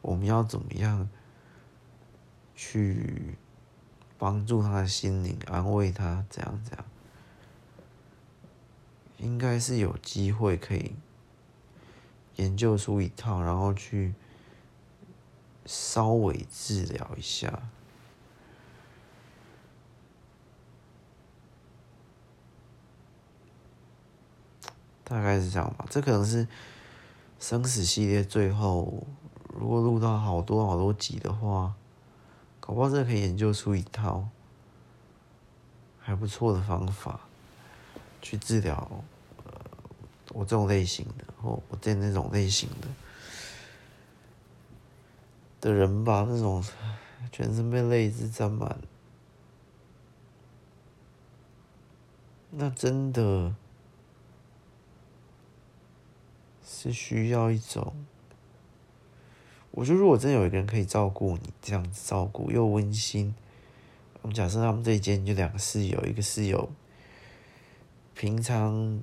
[0.00, 1.08] 我们要怎么样
[2.54, 3.36] 去
[4.18, 6.84] 帮助他的心灵，安慰他，怎样怎样，
[9.18, 10.94] 应该是有机会可以
[12.36, 14.14] 研究出一套，然后去
[15.66, 17.62] 稍微治疗一下。
[25.04, 26.48] 大概是这样吧，这可能是
[27.38, 29.06] 生死系列最后，
[29.48, 31.74] 如果录到好多好多集的话，
[32.58, 34.26] 搞不好真的可以研究出一套
[36.00, 37.20] 还不错的方法，
[38.22, 39.04] 去治疗
[40.32, 42.88] 我这种类型的，或我这那种类型的
[45.60, 46.64] 的人吧，那种
[47.30, 48.78] 全身被泪渍沾满，
[52.50, 53.54] 那真的。
[56.84, 57.94] 是需要一种，
[59.70, 63.34] 我觉得如果真有一个人可以照顾你，这样子照顾又温馨。
[64.20, 66.70] 我们假设他们这一间就两个室友，一个室友
[68.14, 69.02] 平常，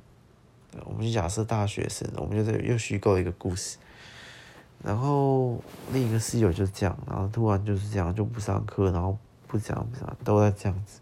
[0.86, 3.78] 我们就假设大学生，我们就在又虚构一个故事，
[4.84, 5.60] 然后
[5.91, 9.18] 另一个室友就这样，然后突然就是这样就不上课，然后
[9.48, 10.99] 不讲不讲，都在这样子，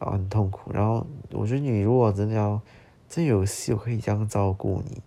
[0.00, 0.72] 然后很痛苦。
[0.72, 2.60] 然后我觉得你如果真的要
[3.08, 5.00] 真有个室友可以这样照顾你。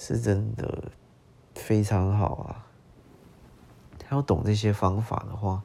[0.00, 0.92] 是真的
[1.56, 2.66] 非常好啊！
[3.98, 5.60] 他要懂这些方法的话，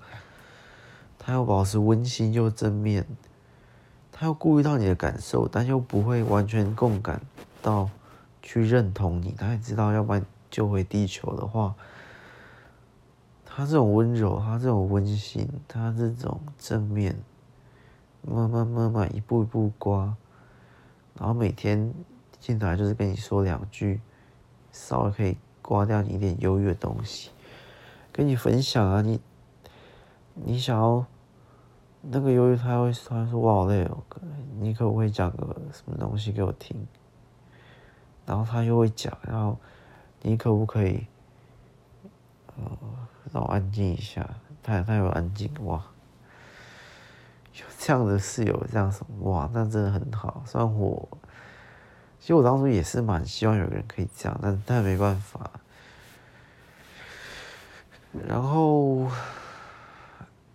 [1.20, 3.06] 他要保持温馨又正面，
[4.12, 7.22] 他要顾虑到你的感受，但又不会完全共感
[7.62, 7.92] 到
[8.42, 9.36] 去认同你。
[9.38, 11.76] 他也知道，要不然救回地球的话，
[13.46, 17.16] 他这种温柔，他这种温馨，他这种正面，
[18.24, 20.18] 慢慢慢慢一步一步刮，
[21.20, 21.94] 然后每天
[22.40, 24.02] 进来就是跟你说两句。
[24.74, 27.30] 稍微可以刮掉你一点忧郁的东西，
[28.12, 29.22] 跟你分享啊，你
[30.34, 31.06] 你想要
[32.02, 34.04] 那个忧郁，他会突然说我好累哦，
[34.60, 36.76] 你可不可以讲个什么东西给我听？
[38.26, 39.58] 然后他又会讲，然后
[40.24, 41.06] 你可不可以
[42.58, 42.78] 呃
[43.32, 44.28] 让我安静一下？
[44.64, 45.86] 他他有安静哇，
[47.54, 51.08] 有这样的室友这样什么哇，那真的很好，虽然我。
[52.24, 55.52] 其实我当初也是蛮希望有个人可以这样，但但没办法。
[58.26, 59.12] 然后，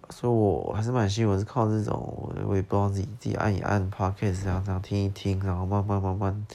[0.08, 6.46] 所以我还是蛮幸运，是靠这种，我我也不知道自己自己按一按 Podcast 这样这样听一听，然后慢慢慢慢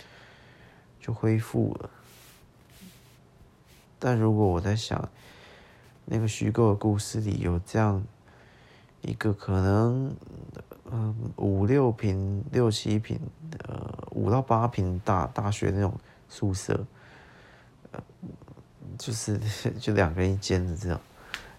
[1.00, 1.92] 就恢复了。
[4.00, 5.08] 但如果我在想，
[6.06, 8.04] 那个虚构的故事里有这样
[9.04, 10.16] 一个可能。
[10.96, 13.20] 嗯，五六平、六七平，
[13.68, 16.00] 呃，五到八平大大学那种
[16.30, 16.86] 宿舍，
[17.92, 18.00] 呃，
[19.00, 19.40] 就是
[19.82, 21.02] 就两个人一间的这样，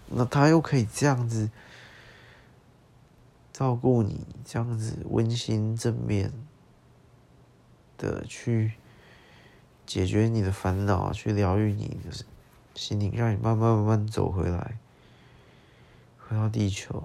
[0.07, 1.49] 那他又可以这样子
[3.51, 6.31] 照顾你，这样子温馨正面
[7.97, 8.75] 的去
[9.85, 12.23] 解决你的烦恼，去疗愈你的
[12.73, 14.77] 心灵，让你慢慢慢慢走回来，
[16.19, 17.03] 回到地球。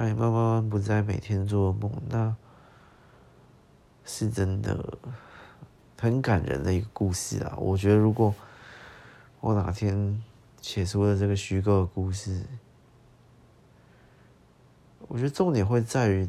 [0.00, 2.34] 让你慢慢慢不再每天做梦，那
[4.02, 4.98] 是真的
[5.98, 7.54] 很感人的一个故事啊！
[7.58, 8.34] 我觉得如果
[9.40, 10.22] 我哪天
[10.62, 12.42] 写出了这个虚构的故事，
[15.00, 16.26] 我觉得重点会在于，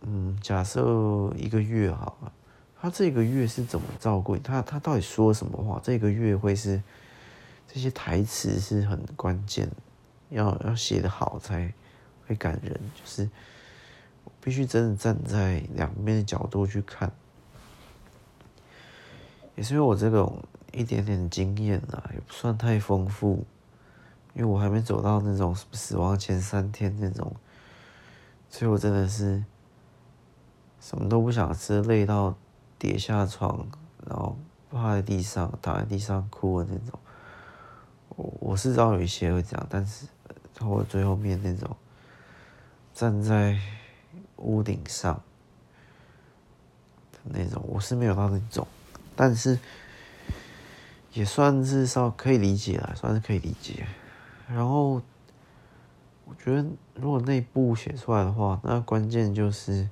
[0.00, 2.32] 嗯，假设一个月好了，
[2.80, 4.42] 他这个月是怎么照顾你？
[4.42, 5.80] 他他到底说什么话？
[5.80, 6.82] 这个月会是
[7.68, 9.76] 这些台词是很关键的。
[10.30, 11.72] 要要写得好才
[12.26, 13.28] 会感人，就是
[14.40, 17.12] 必须真的站在两边的角度去看。
[19.54, 20.42] 也是因为我这种
[20.72, 23.46] 一点点经验啊，也不算太丰富，
[24.34, 27.36] 因为我还没走到那种死亡前三天那种，
[28.50, 29.44] 所以我真的是
[30.80, 32.36] 什么都不想吃，累到
[32.78, 33.64] 跌下床，
[34.06, 34.36] 然后
[34.72, 36.98] 趴在地上，躺在地上哭的那种。
[38.16, 40.06] 我我是知道有一些会这样，但是。
[40.60, 41.76] 我最后面那种
[42.92, 43.58] 站在
[44.36, 45.14] 屋顶上
[47.12, 48.66] 的那种，我是没有到那种，
[49.16, 49.58] 但是
[51.12, 53.86] 也算是稍可以理解了，算是可以理解。
[54.48, 55.02] 然后
[56.24, 59.88] 我觉得，如果那部写出来的话，那关键就是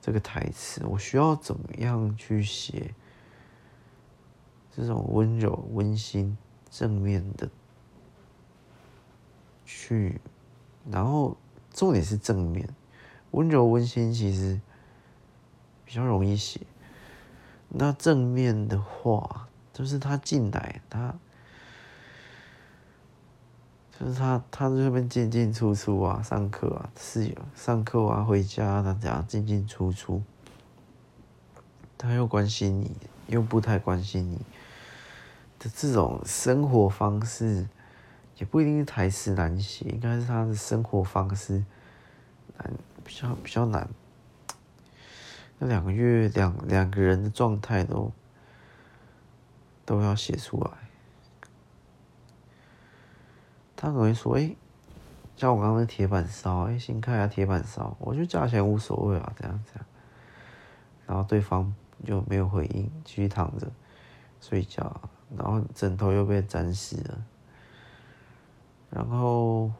[0.00, 2.94] 这个台词，我需要怎么样去写
[4.74, 6.36] 这种温柔、温馨、
[6.70, 7.48] 正面的
[9.72, 10.20] 去，
[10.90, 11.36] 然后
[11.72, 12.68] 重点是正面、
[13.30, 14.60] 温柔、温馨，其实
[15.84, 16.60] 比较容易写。
[17.68, 21.14] 那正面的话，就是他进来，他
[23.96, 30.20] 就是他，他这边进进出出啊，上课啊，室友上课啊，回家他这样进进出出，
[31.96, 32.96] 他又关心你，
[33.28, 34.38] 又不太关心你
[35.60, 37.68] 的这种生活方式，
[38.40, 41.62] 也不一定是台词难写，应该是他的生活方式
[42.56, 42.72] 难，
[43.04, 43.86] 比较比较难。
[45.58, 48.10] 那两个月，两两个人的状态都
[49.84, 50.70] 都要写出来。
[53.76, 54.56] 他可能说：“哎，
[55.36, 59.86] 像我刚刚那铁板烧，哎，新开的铁板烧。”我觉得价钱无所谓啊，这样这样。
[61.06, 61.74] 然后对方
[62.06, 63.70] 就没有回应，继续躺着
[64.40, 64.98] 睡觉，
[65.36, 67.22] 然后枕头又被沾湿了。
[68.90, 69.70] 然后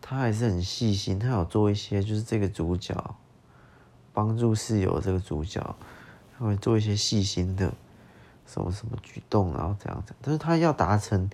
[0.00, 3.14] 他还是很细心，他有做一些，就是这个主角。
[4.14, 5.76] 帮助室友这个主角，
[6.36, 7.72] 他会做一些细心的
[8.46, 10.12] 什么什么举动，然后这样子。
[10.20, 11.30] 但是他要达成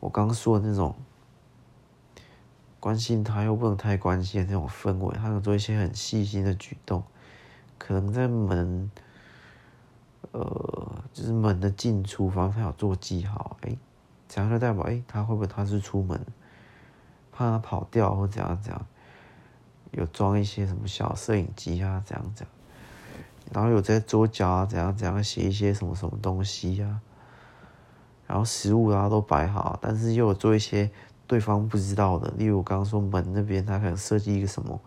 [0.00, 0.94] 我刚刚说的那种
[2.80, 7.02] 关心他又不能太关心的那种氛围，他要做一些很细心的举动。
[7.76, 8.90] 可能在门，
[10.30, 13.76] 呃，就是门的进出方他有做记号，哎，
[14.34, 16.18] 这样就代表哎，他会不会他是出门，
[17.30, 18.86] 怕他跑掉或怎样怎样。
[19.90, 22.54] 有装一些什么小摄影机啊，怎样怎样，
[23.52, 25.22] 然后有在桌角啊，怎样怎样？
[25.22, 27.00] 写一些什么什么东西呀、啊，
[28.26, 30.90] 然后食物啊都摆好，但是又有做一些
[31.26, 34.80] 对方不知道的，例如我刚刚说门那边，他可能设计一个什么，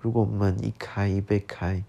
[0.00, 1.84] 如果门一开一被开，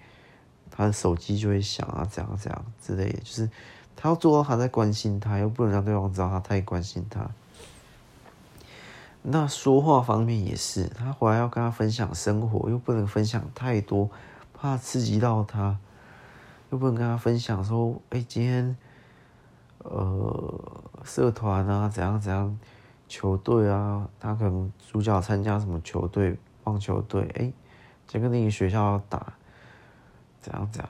[0.70, 3.50] 他的手机就会响啊，这样这样之类的，就是
[3.98, 7.30] 他要做到他在关心他，又不能让对方知道他太关心他。
[9.24, 14.10] 那说话方面也是，他回来要跟他分享生活，又不能分享太多，
[14.54, 15.78] 怕刺激到他，
[16.70, 18.78] 又不能跟他分享说，哎，今天，
[19.80, 22.58] 呃，社团啊，怎样怎样，
[23.10, 27.52] 球队啊，他可能主角参加什么球队，棒球队，哎，
[28.08, 29.34] 这个那个学校要打，
[30.40, 30.90] 怎样怎样，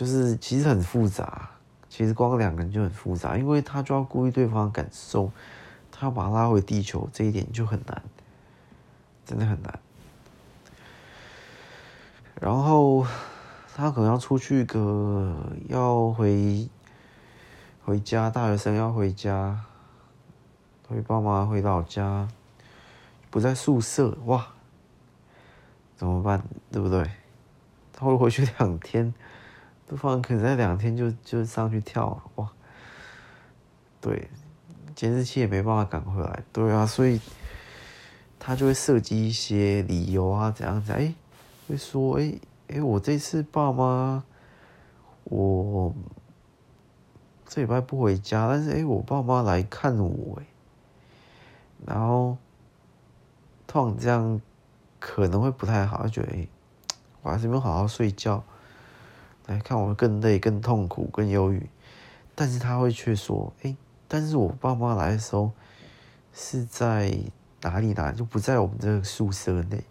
[0.00, 1.50] 就是其实很复杂，
[1.90, 5.30] 其实光两个人就很复杂，因为他就要顾虑对方的感受。
[5.92, 8.02] 他要把他拉回地球，这一点就很难，
[9.26, 9.78] 真的很难。
[12.40, 13.06] 然后
[13.76, 15.36] 他可能要出去个，
[15.68, 16.66] 要回
[17.84, 19.66] 回家，大学生要回家，
[20.88, 22.26] 回爸妈回老家，
[23.28, 24.46] 不在宿舍，哇，
[25.94, 26.42] 怎么办？
[26.72, 27.06] 对不对？
[27.92, 29.12] 他会回去两天，
[29.90, 32.48] 对方可能在两天就就上去跳，哇，
[34.00, 34.30] 对。
[34.94, 37.18] 监视器也没办法赶回来，对啊，所以
[38.38, 41.14] 他就会设计一些理由啊，怎样怎样，哎，
[41.66, 42.34] 会说，哎
[42.68, 44.22] 哎，我这次爸妈，
[45.24, 45.94] 我
[47.46, 50.44] 这礼拜不回家，但是哎，我爸妈来看我，哎，
[51.86, 52.36] 然后
[53.66, 54.38] 突然这样
[54.98, 56.46] 可能会不太好，觉得哎，
[57.22, 58.44] 我还是没有好好睡觉，
[59.50, 61.68] 来看我更累、更痛苦、更忧郁，
[62.36, 63.76] 但是他会却说，哎。
[64.12, 65.52] 但是我爸妈来的时候
[66.34, 67.16] 是在
[67.60, 68.12] 哪里呢？
[68.12, 69.84] 就不在我们这个宿舍内，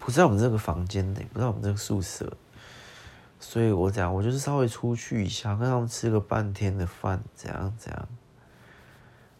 [0.00, 2.36] 不在我们这个房间内，不在我们这个宿舍。
[3.38, 8.08] 所以我讲，我就是稍微出去一下，跟他们吃个半天的饭，怎样怎样。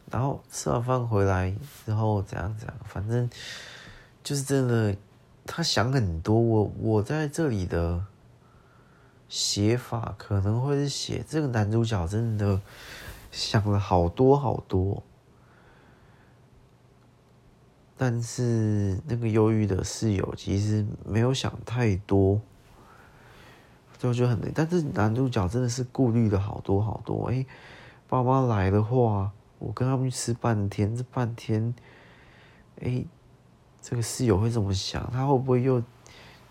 [0.08, 1.52] 然后吃完饭回来
[1.84, 3.28] 之后，怎样怎样，反正
[4.22, 4.96] 就是真的，
[5.46, 6.38] 他想很多。
[6.38, 8.04] 我我在这里的。
[9.28, 12.60] 写法可能会是写这个男主角真的
[13.32, 15.02] 想了好多好多，
[17.96, 22.40] 但是那个忧郁的室友其实没有想太多，
[23.98, 24.52] 就觉得很累。
[24.54, 27.28] 但是男主角真的是顾虑了好多好多。
[27.28, 27.44] 哎，
[28.08, 31.74] 爸妈来的话，我跟他们去吃半天，这半天，
[32.80, 33.04] 哎，
[33.88, 35.08] 这个室友会怎么想？
[35.12, 35.80] 他会不会又？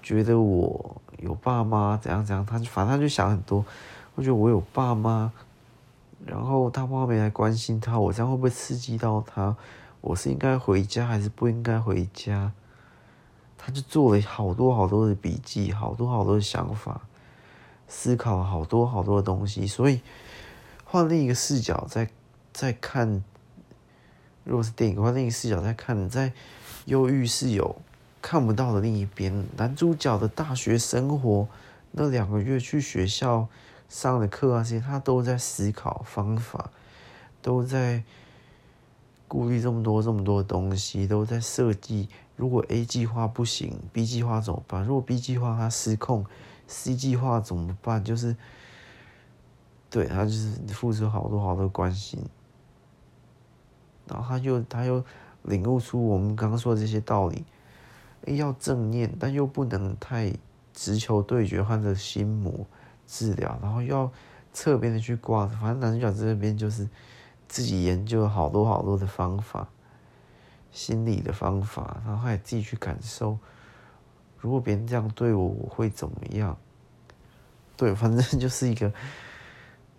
[0.02, 3.66] 觉得我有爸妈怎样怎样，他就反正他就想很多。
[4.14, 5.34] 我觉得我有爸妈，
[6.26, 9.58] 然后他妈没来关心他，我这样会不会刺激到他？
[10.02, 12.54] 我是应该回家还是不应该回家？
[13.58, 17.02] 他就做了好多好多的笔记，好多好多的想法。
[17.88, 20.02] 思考了好多好多的东西，所以
[20.86, 22.08] 换另一个视角再
[22.54, 23.24] 再看，
[24.44, 26.32] 如果是电影，换另一个视角再看，在
[26.86, 27.76] 忧郁是有
[28.22, 29.46] 看不到的另一边。
[29.58, 31.48] 男主角的大学生活，
[31.92, 33.48] 那两个月去学校
[33.90, 36.72] 上的课啊，这些他都在思考方法，
[37.42, 38.04] 都在
[39.28, 42.10] 顾虑这么多这么多东西，都在设计。
[42.36, 44.84] 如果 A 计划不行，B 计划怎么办？
[44.84, 46.26] 如果 B 计划它失控
[46.68, 48.04] ，C 计划怎么办？
[48.04, 48.36] 就是，
[49.90, 52.20] 对，他就是付出好多好多关心，
[54.08, 55.02] 然后他又他又
[55.46, 57.46] 领悟出我们刚刚说的这些道理，
[58.36, 60.34] 要正念，但又不能太
[60.74, 62.54] 直球对决，患者心魔
[63.08, 64.12] 治疗，然后要
[64.54, 66.88] 侧边的去挂，反正男主角这边就是
[67.48, 69.68] 自己研究了好多好多的方法。
[70.72, 73.38] 心理的方法，然后还自己去感受，
[74.38, 76.58] 如果别人这样对我，我会怎么样？
[77.78, 78.92] 对，反正就是一个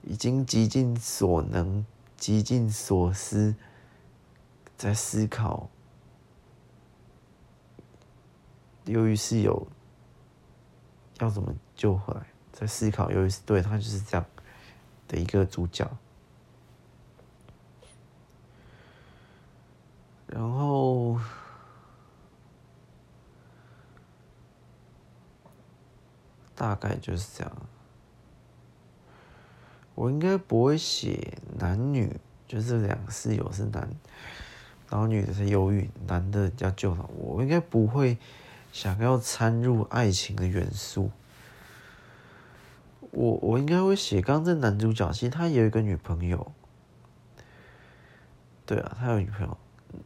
[0.03, 1.83] 已经极尽所能、
[2.19, 3.55] 极尽所思，
[4.77, 5.69] 在思考
[8.85, 9.67] 由于室友
[11.19, 14.27] 要怎么救回来，在思考由于是，对，他就是这样
[15.09, 15.91] 的一个主角。
[20.27, 21.19] 然后
[26.55, 27.57] 大概就是这样。
[29.95, 33.89] 我应该不会写男女，就是两个室友是男，
[34.91, 37.03] 然后女的是忧郁，男的要救她。
[37.17, 38.17] 我应该不会
[38.73, 41.11] 想要掺入爱情的元素。
[43.11, 46.53] 我我应该会写，刚刚这男主角其实他也有一个女朋友。
[48.65, 49.57] 对啊，他有女朋友。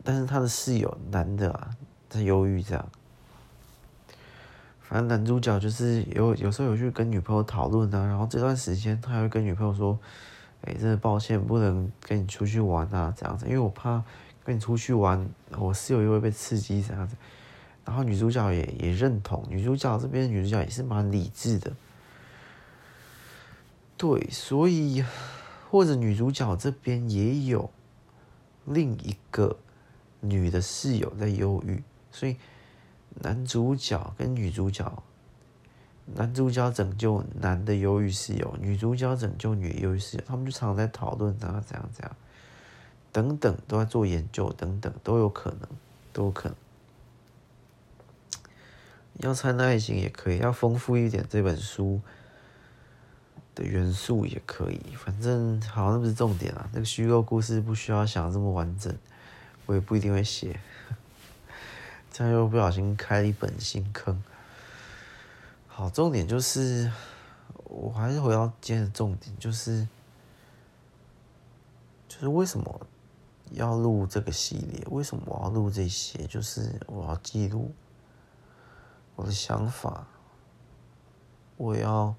[0.05, 1.71] 但是他的室友男的啊，
[2.09, 2.89] 在忧郁这样。
[4.81, 9.99] 反正男主角就是有有时候有去跟女朋友讨论啊，然后这段时间他还会跟女朋友说
[10.63, 14.03] ：“哎，真的抱歉，不能跟你出去玩啊，这样子，因为我怕
[14.45, 17.17] 跟你出去玩，我室友又会被刺激这样子。”
[17.85, 21.73] 然后女主角也也认同，女主角这边女主角也是蛮理智的。
[23.97, 25.05] 对，所以
[25.71, 27.71] 或者女主角这边也有
[28.65, 29.57] 另一个。
[30.23, 32.37] 女的室友在忧郁，所以
[33.23, 35.03] 男主角跟女主角，
[36.05, 42.15] 男主角拯救男的忧郁室友，女主角拯救女的忧郁室友，他们就常在讨论怎样怎样怎样，
[43.13, 45.69] 等等都在做研究，等等都有可能，
[46.13, 46.57] 都有可能。
[49.19, 52.01] 要掺爱情也可以，要丰富一点这本书
[53.55, 56.69] 的元素也可以，反正好，那不是重点啊。
[56.73, 58.97] 那个虚构故事不需要想这么完整。
[59.67, 60.59] 我也不一定会写，
[62.11, 64.21] 这样又不小心开了一本新坑。
[65.69, 66.91] 好，重点就是，
[67.65, 69.87] 我还是回到今天的重点，就是，
[72.09, 72.87] 就是为什么
[73.53, 74.85] 要录这个系列？
[74.91, 76.27] 为什么我要录这些？
[76.27, 77.73] 就是我要记录
[79.17, 80.07] 我的想法，
[81.57, 82.15] 我要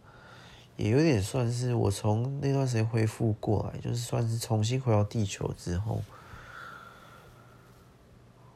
[0.78, 6.02] 也有点算是我从那段时间恢复过来，就是算是重新回到地球之后。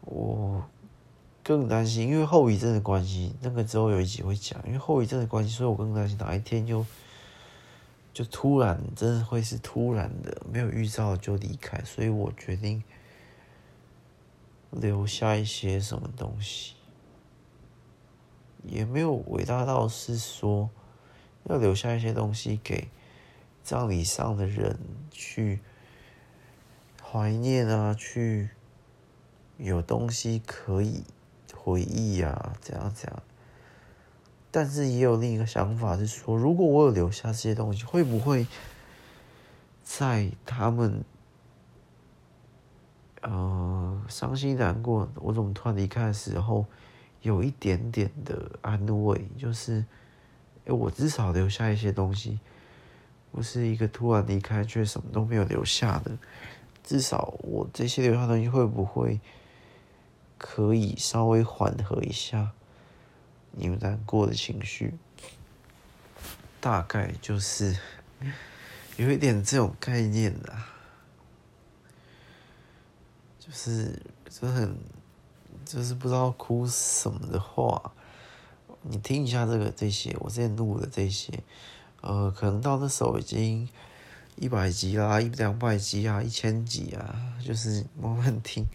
[0.02, 0.64] 我
[1.44, 4.62] 更担心，因为后遗症的关系，那个之后有一集会讲。
[4.68, 6.86] 因为后遗症的关系，所以我更担心哪一天就
[8.16, 11.84] 就突然，真的会是突然的，没有预兆就离开。
[11.84, 12.82] 所以我决定
[14.72, 16.76] 留下一些什么东西，
[18.64, 20.70] 也没有伟大到是说
[21.44, 22.88] 要留下一些东西给
[23.62, 24.80] 葬礼上的人
[25.12, 25.60] 去
[27.04, 28.52] 怀念啊，去。
[29.58, 31.02] 有东西可以
[31.54, 33.24] 回忆、啊，怎样怎样？
[34.56, 38.48] 但是也有另一个想法是说，如果我有留下这些东西，会不会
[39.84, 41.04] 在他们
[43.20, 46.66] 呃伤心难过，我怎么突然离开的时候，
[47.22, 49.28] 有一点点的安慰？
[49.38, 49.84] 就是，
[50.66, 52.40] 哎，我至少留下一些东西，
[53.34, 56.18] 不是一个突然离开却什么都没有留下的。
[56.82, 59.20] 至少我这些留下东西会不会？
[60.38, 62.52] 可以稍微缓和一下
[63.58, 64.94] 你们难过的情绪，
[66.60, 67.78] 大概就是
[68.98, 70.68] 有一点这种概念啊，
[73.40, 74.78] 就是就很
[75.66, 77.94] 就是不知道哭什么的话，
[78.82, 81.44] 你听一下这个这些我之前录的这些，
[82.02, 83.70] 呃，可能到那时候已经
[84.36, 88.66] 一百集啦，一两百集啊，一千集啊，就是慢慢听。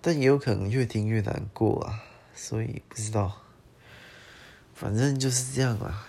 [0.00, 2.00] 但也有可能越听越难过啊，
[2.40, 3.42] 所以不知道，
[4.72, 6.06] 反正就是这样啦。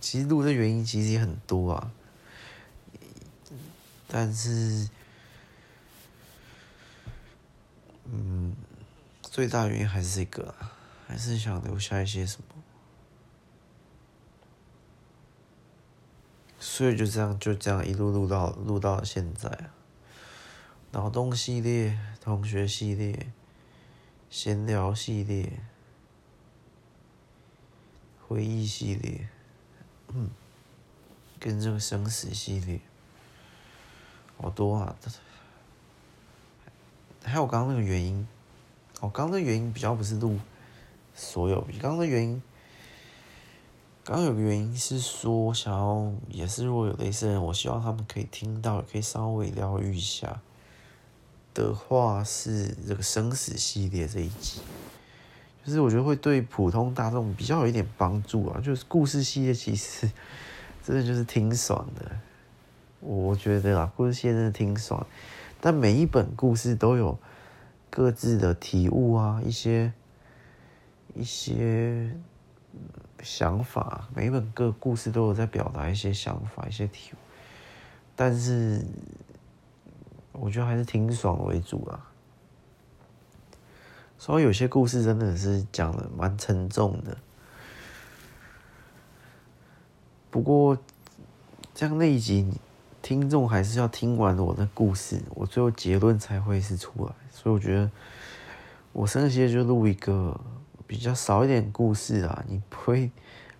[0.00, 1.92] 其实录的原因其实也很多啊，
[4.08, 4.88] 但是，
[8.06, 8.56] 嗯，
[9.22, 10.54] 最大原因还是这个，
[11.06, 12.62] 还是想留下一些什么，
[16.58, 19.74] 所以就这样就这样一路录到录到现在啊。
[20.92, 23.30] 脑洞系列、同学系列、
[24.30, 25.60] 闲聊系列、
[28.26, 29.28] 回忆系列。
[30.12, 30.30] 嗯，
[31.40, 32.80] 跟这个生死系列
[34.36, 34.96] 好多啊！
[37.24, 38.26] 还有刚刚那个原因，
[39.00, 40.38] 哦，刚刚的原因比较不是录
[41.14, 42.42] 所有，刚刚的原因，
[44.04, 50.40] 刚刚有个原因是说想要，也是如果有类似的人，我希望他们可以听到，可以稍微疗愈一下
[51.54, 54.60] 的话，是这个生死系列这一集。
[55.62, 60.10] 就是我觉得会对普通大众比较有一点帮助啊，就是故事系列其实
[60.82, 62.10] 真的就是挺爽的，
[63.00, 65.06] 我觉得啊，故事系列真的挺爽，
[65.60, 67.18] 但每一本故事都有
[67.90, 69.92] 各自的体悟啊，一些
[71.14, 72.10] 一些
[73.22, 77.16] 想法，每一本各故事都有在表达一些想法、一些体悟，
[78.16, 78.82] 但是
[80.32, 82.06] 我觉得还是挺爽为主啊。
[84.18, 87.16] 所以有些故事真的是讲的蛮沉重的，
[90.30, 90.76] 不过
[91.74, 92.52] 这样那一集
[93.00, 97.12] 听众还是要听完我的故事，我最后结论才会是出来。
[97.32, 97.90] 所以我觉得
[98.92, 100.38] 我剩下就录一个
[100.86, 103.04] 比较少一点故事啊，你不会，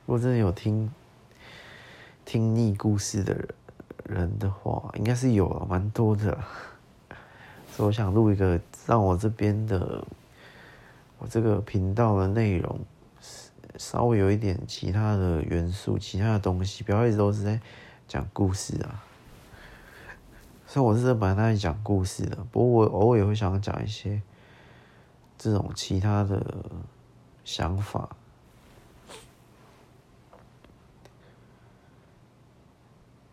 [0.05, 0.92] 如果真的有听
[2.26, 3.48] 听腻故事的人
[4.11, 6.39] 人的话，应该是有了蛮多的，
[7.70, 10.05] 所以我想录一个让我这边的。
[11.23, 12.81] 我这个频道的内容
[13.77, 17.61] 稍微有一点其他的元素，其他的东西，不要一直都是在
[18.09, 19.05] 讲故事啊。
[20.66, 24.23] 所以我是蛮爱讲故事的，不过我偶尔也会想讲一些
[25.37, 26.43] 这种其他的
[27.45, 28.09] 想法，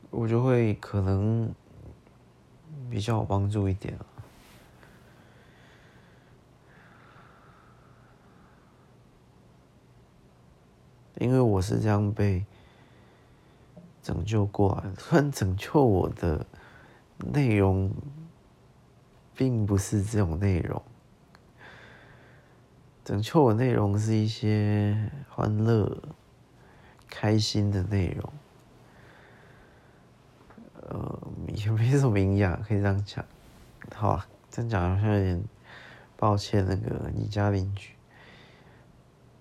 [0.09, 1.53] 我就会可能
[2.89, 4.05] 比较有帮助一点啊。
[11.19, 12.45] 因为我是这样被
[14.03, 16.45] 拯救过来的，虽然拯救我的
[17.17, 17.91] 内容
[19.35, 20.81] 并不是这种内容，
[23.03, 25.97] 拯救我内容是一些欢乐、
[27.09, 28.31] 开心的内容，
[30.87, 31.19] 呃，
[31.53, 33.23] 也没什么营养，可以这样讲。
[33.93, 35.43] 好啊，这样讲好像有点
[36.17, 37.91] 抱歉，那个你家邻居。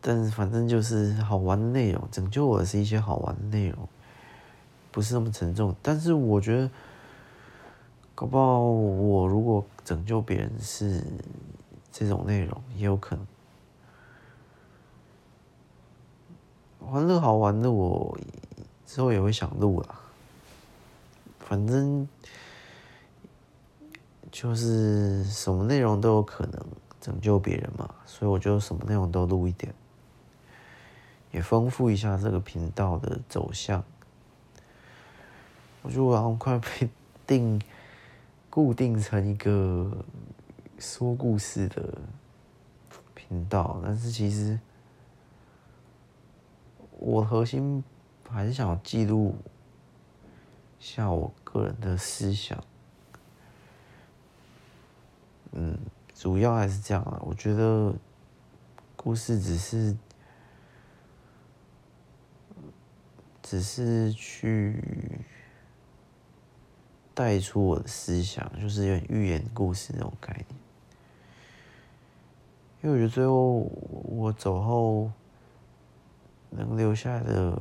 [0.00, 3.88] 但是反正就是好玩的内容，拯救我的是一些好玩的内容，
[4.92, 5.74] 不是那么沉重。
[5.82, 6.70] 但是我觉得，
[8.14, 11.02] 搞不好我如果拯救别人是
[11.90, 13.26] 这种内容，也有可能。
[16.78, 18.16] 欢乐好玩的，我
[18.84, 19.95] 之后也会想录啦。
[21.48, 22.08] 反正
[24.32, 26.60] 就是什么内容都有可能
[27.00, 29.72] 拯救别人嘛，所以我就什么内容都录一点。
[31.30, 33.84] 也丰富一下这个频道的走向。
[35.82, 36.88] 我觉得我好像快被
[37.24, 37.62] 定
[38.50, 40.04] 固定成一个
[40.80, 41.96] 说故事的
[43.14, 44.58] 频道，但是其实
[46.98, 47.84] 我核心
[48.28, 49.36] 还是想记录
[50.94, 52.62] 下我个人的思想。
[55.52, 55.78] 嗯，
[56.14, 57.20] 主要还是这样啊。
[57.22, 57.94] 我觉得
[58.96, 59.96] 故事只是。
[63.48, 65.20] 只是去
[67.14, 70.46] 带出我的思想，就是有点寓言故事那种概念。
[72.82, 73.70] 因为我觉得最后
[74.08, 75.12] 我走后
[76.50, 77.56] 能留下来的，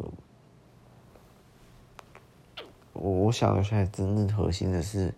[2.95, 5.13] 我我想留下来真正核心的是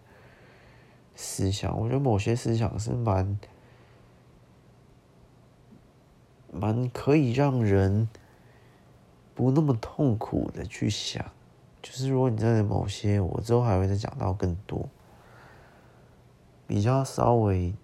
[1.15, 1.79] 思想。
[1.79, 3.39] 我觉得某些思想是蛮
[6.51, 8.09] 蛮可以让人。
[9.37, 11.23] 不那么痛苦的去想，
[11.83, 14.89] 就是如果你真的某些，我之后还会再讲到更多，
[16.65, 17.75] 比较稍微，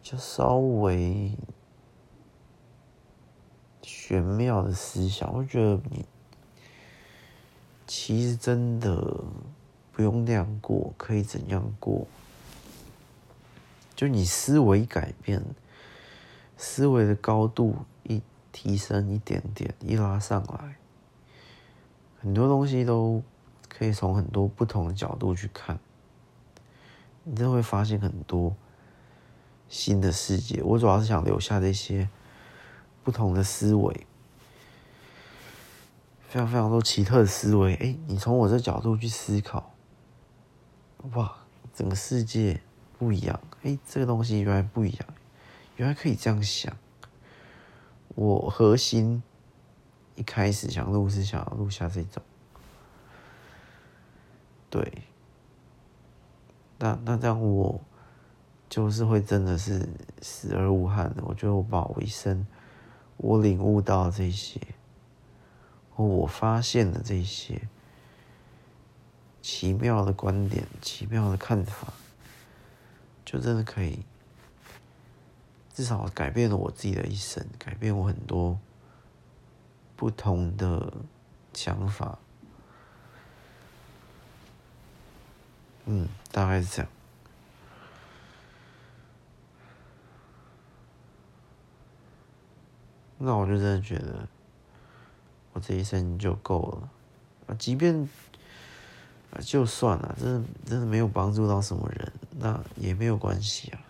[0.00, 1.32] 就稍微
[4.08, 6.06] 玄妙的思想，我觉得你
[7.86, 9.22] 其实真的
[9.92, 12.06] 不用那样过，可以怎样过？
[13.94, 15.44] 就你思维改变。
[16.56, 20.78] 思维的高度一提升一点点，一拉上来，
[22.18, 23.22] 很多东西都
[23.68, 25.78] 可以从很多不同的角度去看，
[27.24, 28.56] 你就会发现很多
[29.68, 30.62] 新的世界。
[30.62, 32.08] 我主要是想留下这些
[33.08, 34.06] 不同的思维，
[36.28, 37.74] 非常非常多奇特的思维。
[37.76, 39.72] 哎，你从我这角度去思考，
[41.14, 41.38] 哇，
[41.74, 42.60] 整个世界
[42.98, 43.40] 不一样。
[43.62, 45.08] 哎，这个东西原来不一样，
[45.76, 46.76] 原来可以这样想。
[48.14, 49.22] 我核心
[50.14, 52.22] 一开始想录是想要录下这种，
[54.68, 55.04] 对，
[56.78, 57.80] 那那这样我
[58.68, 59.88] 就是会真的是
[60.20, 61.22] 死而无憾的。
[61.24, 62.46] 我觉得我把我一生
[63.18, 64.60] 我领悟到这些，
[65.94, 67.68] 或我发现的这些
[69.42, 71.92] 奇妙的观点、奇妙的看法，
[73.24, 74.00] 就真的可以。
[75.74, 78.58] 至少改变了我自己的一生，改变我很多
[79.94, 80.92] 不同的
[81.52, 82.18] 想法。
[85.84, 86.90] 嗯，大概是这样。
[93.18, 94.28] 那我就真的觉得，
[95.52, 96.90] 我这一生就够了。
[97.48, 98.08] 啊，即便
[99.32, 103.80] 啊，就算了，真的真的没有帮助到什么人，那也没有关系啊。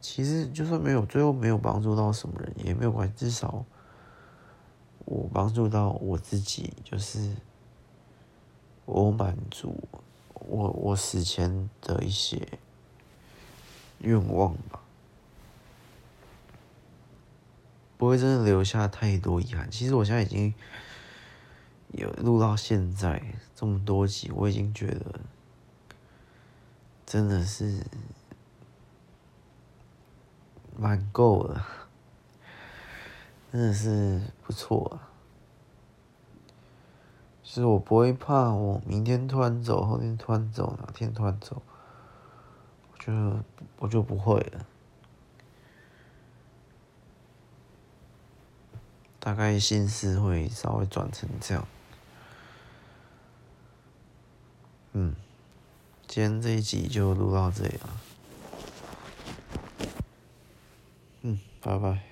[0.00, 3.64] 其实就算没有，最后没有帮助到什么人也没有关系，至少
[5.04, 7.34] 我帮助到我自己，就是
[8.84, 9.88] 我满足
[10.34, 12.46] 我我死前的一些
[14.00, 14.81] 愿望吧，
[18.02, 19.70] 不会真的留下太多遗憾。
[19.70, 20.52] 其实我现在已经
[21.92, 23.22] 有录到现在
[23.54, 25.20] 这么多集，我已经觉得
[27.06, 27.86] 真的是。
[30.76, 31.64] 蛮够了，
[33.52, 35.12] 真的是不错啊！
[37.44, 41.62] 其实我不会怕，我明天突然走，后天突然走，哪天突然走，
[42.90, 43.12] 我就
[43.78, 44.66] 我就不会了。
[49.24, 51.64] 大概心思会稍微转成这样。
[54.94, 55.14] 嗯，
[56.08, 58.00] 今天这一集就录到这里了。
[61.20, 62.11] 嗯，拜拜。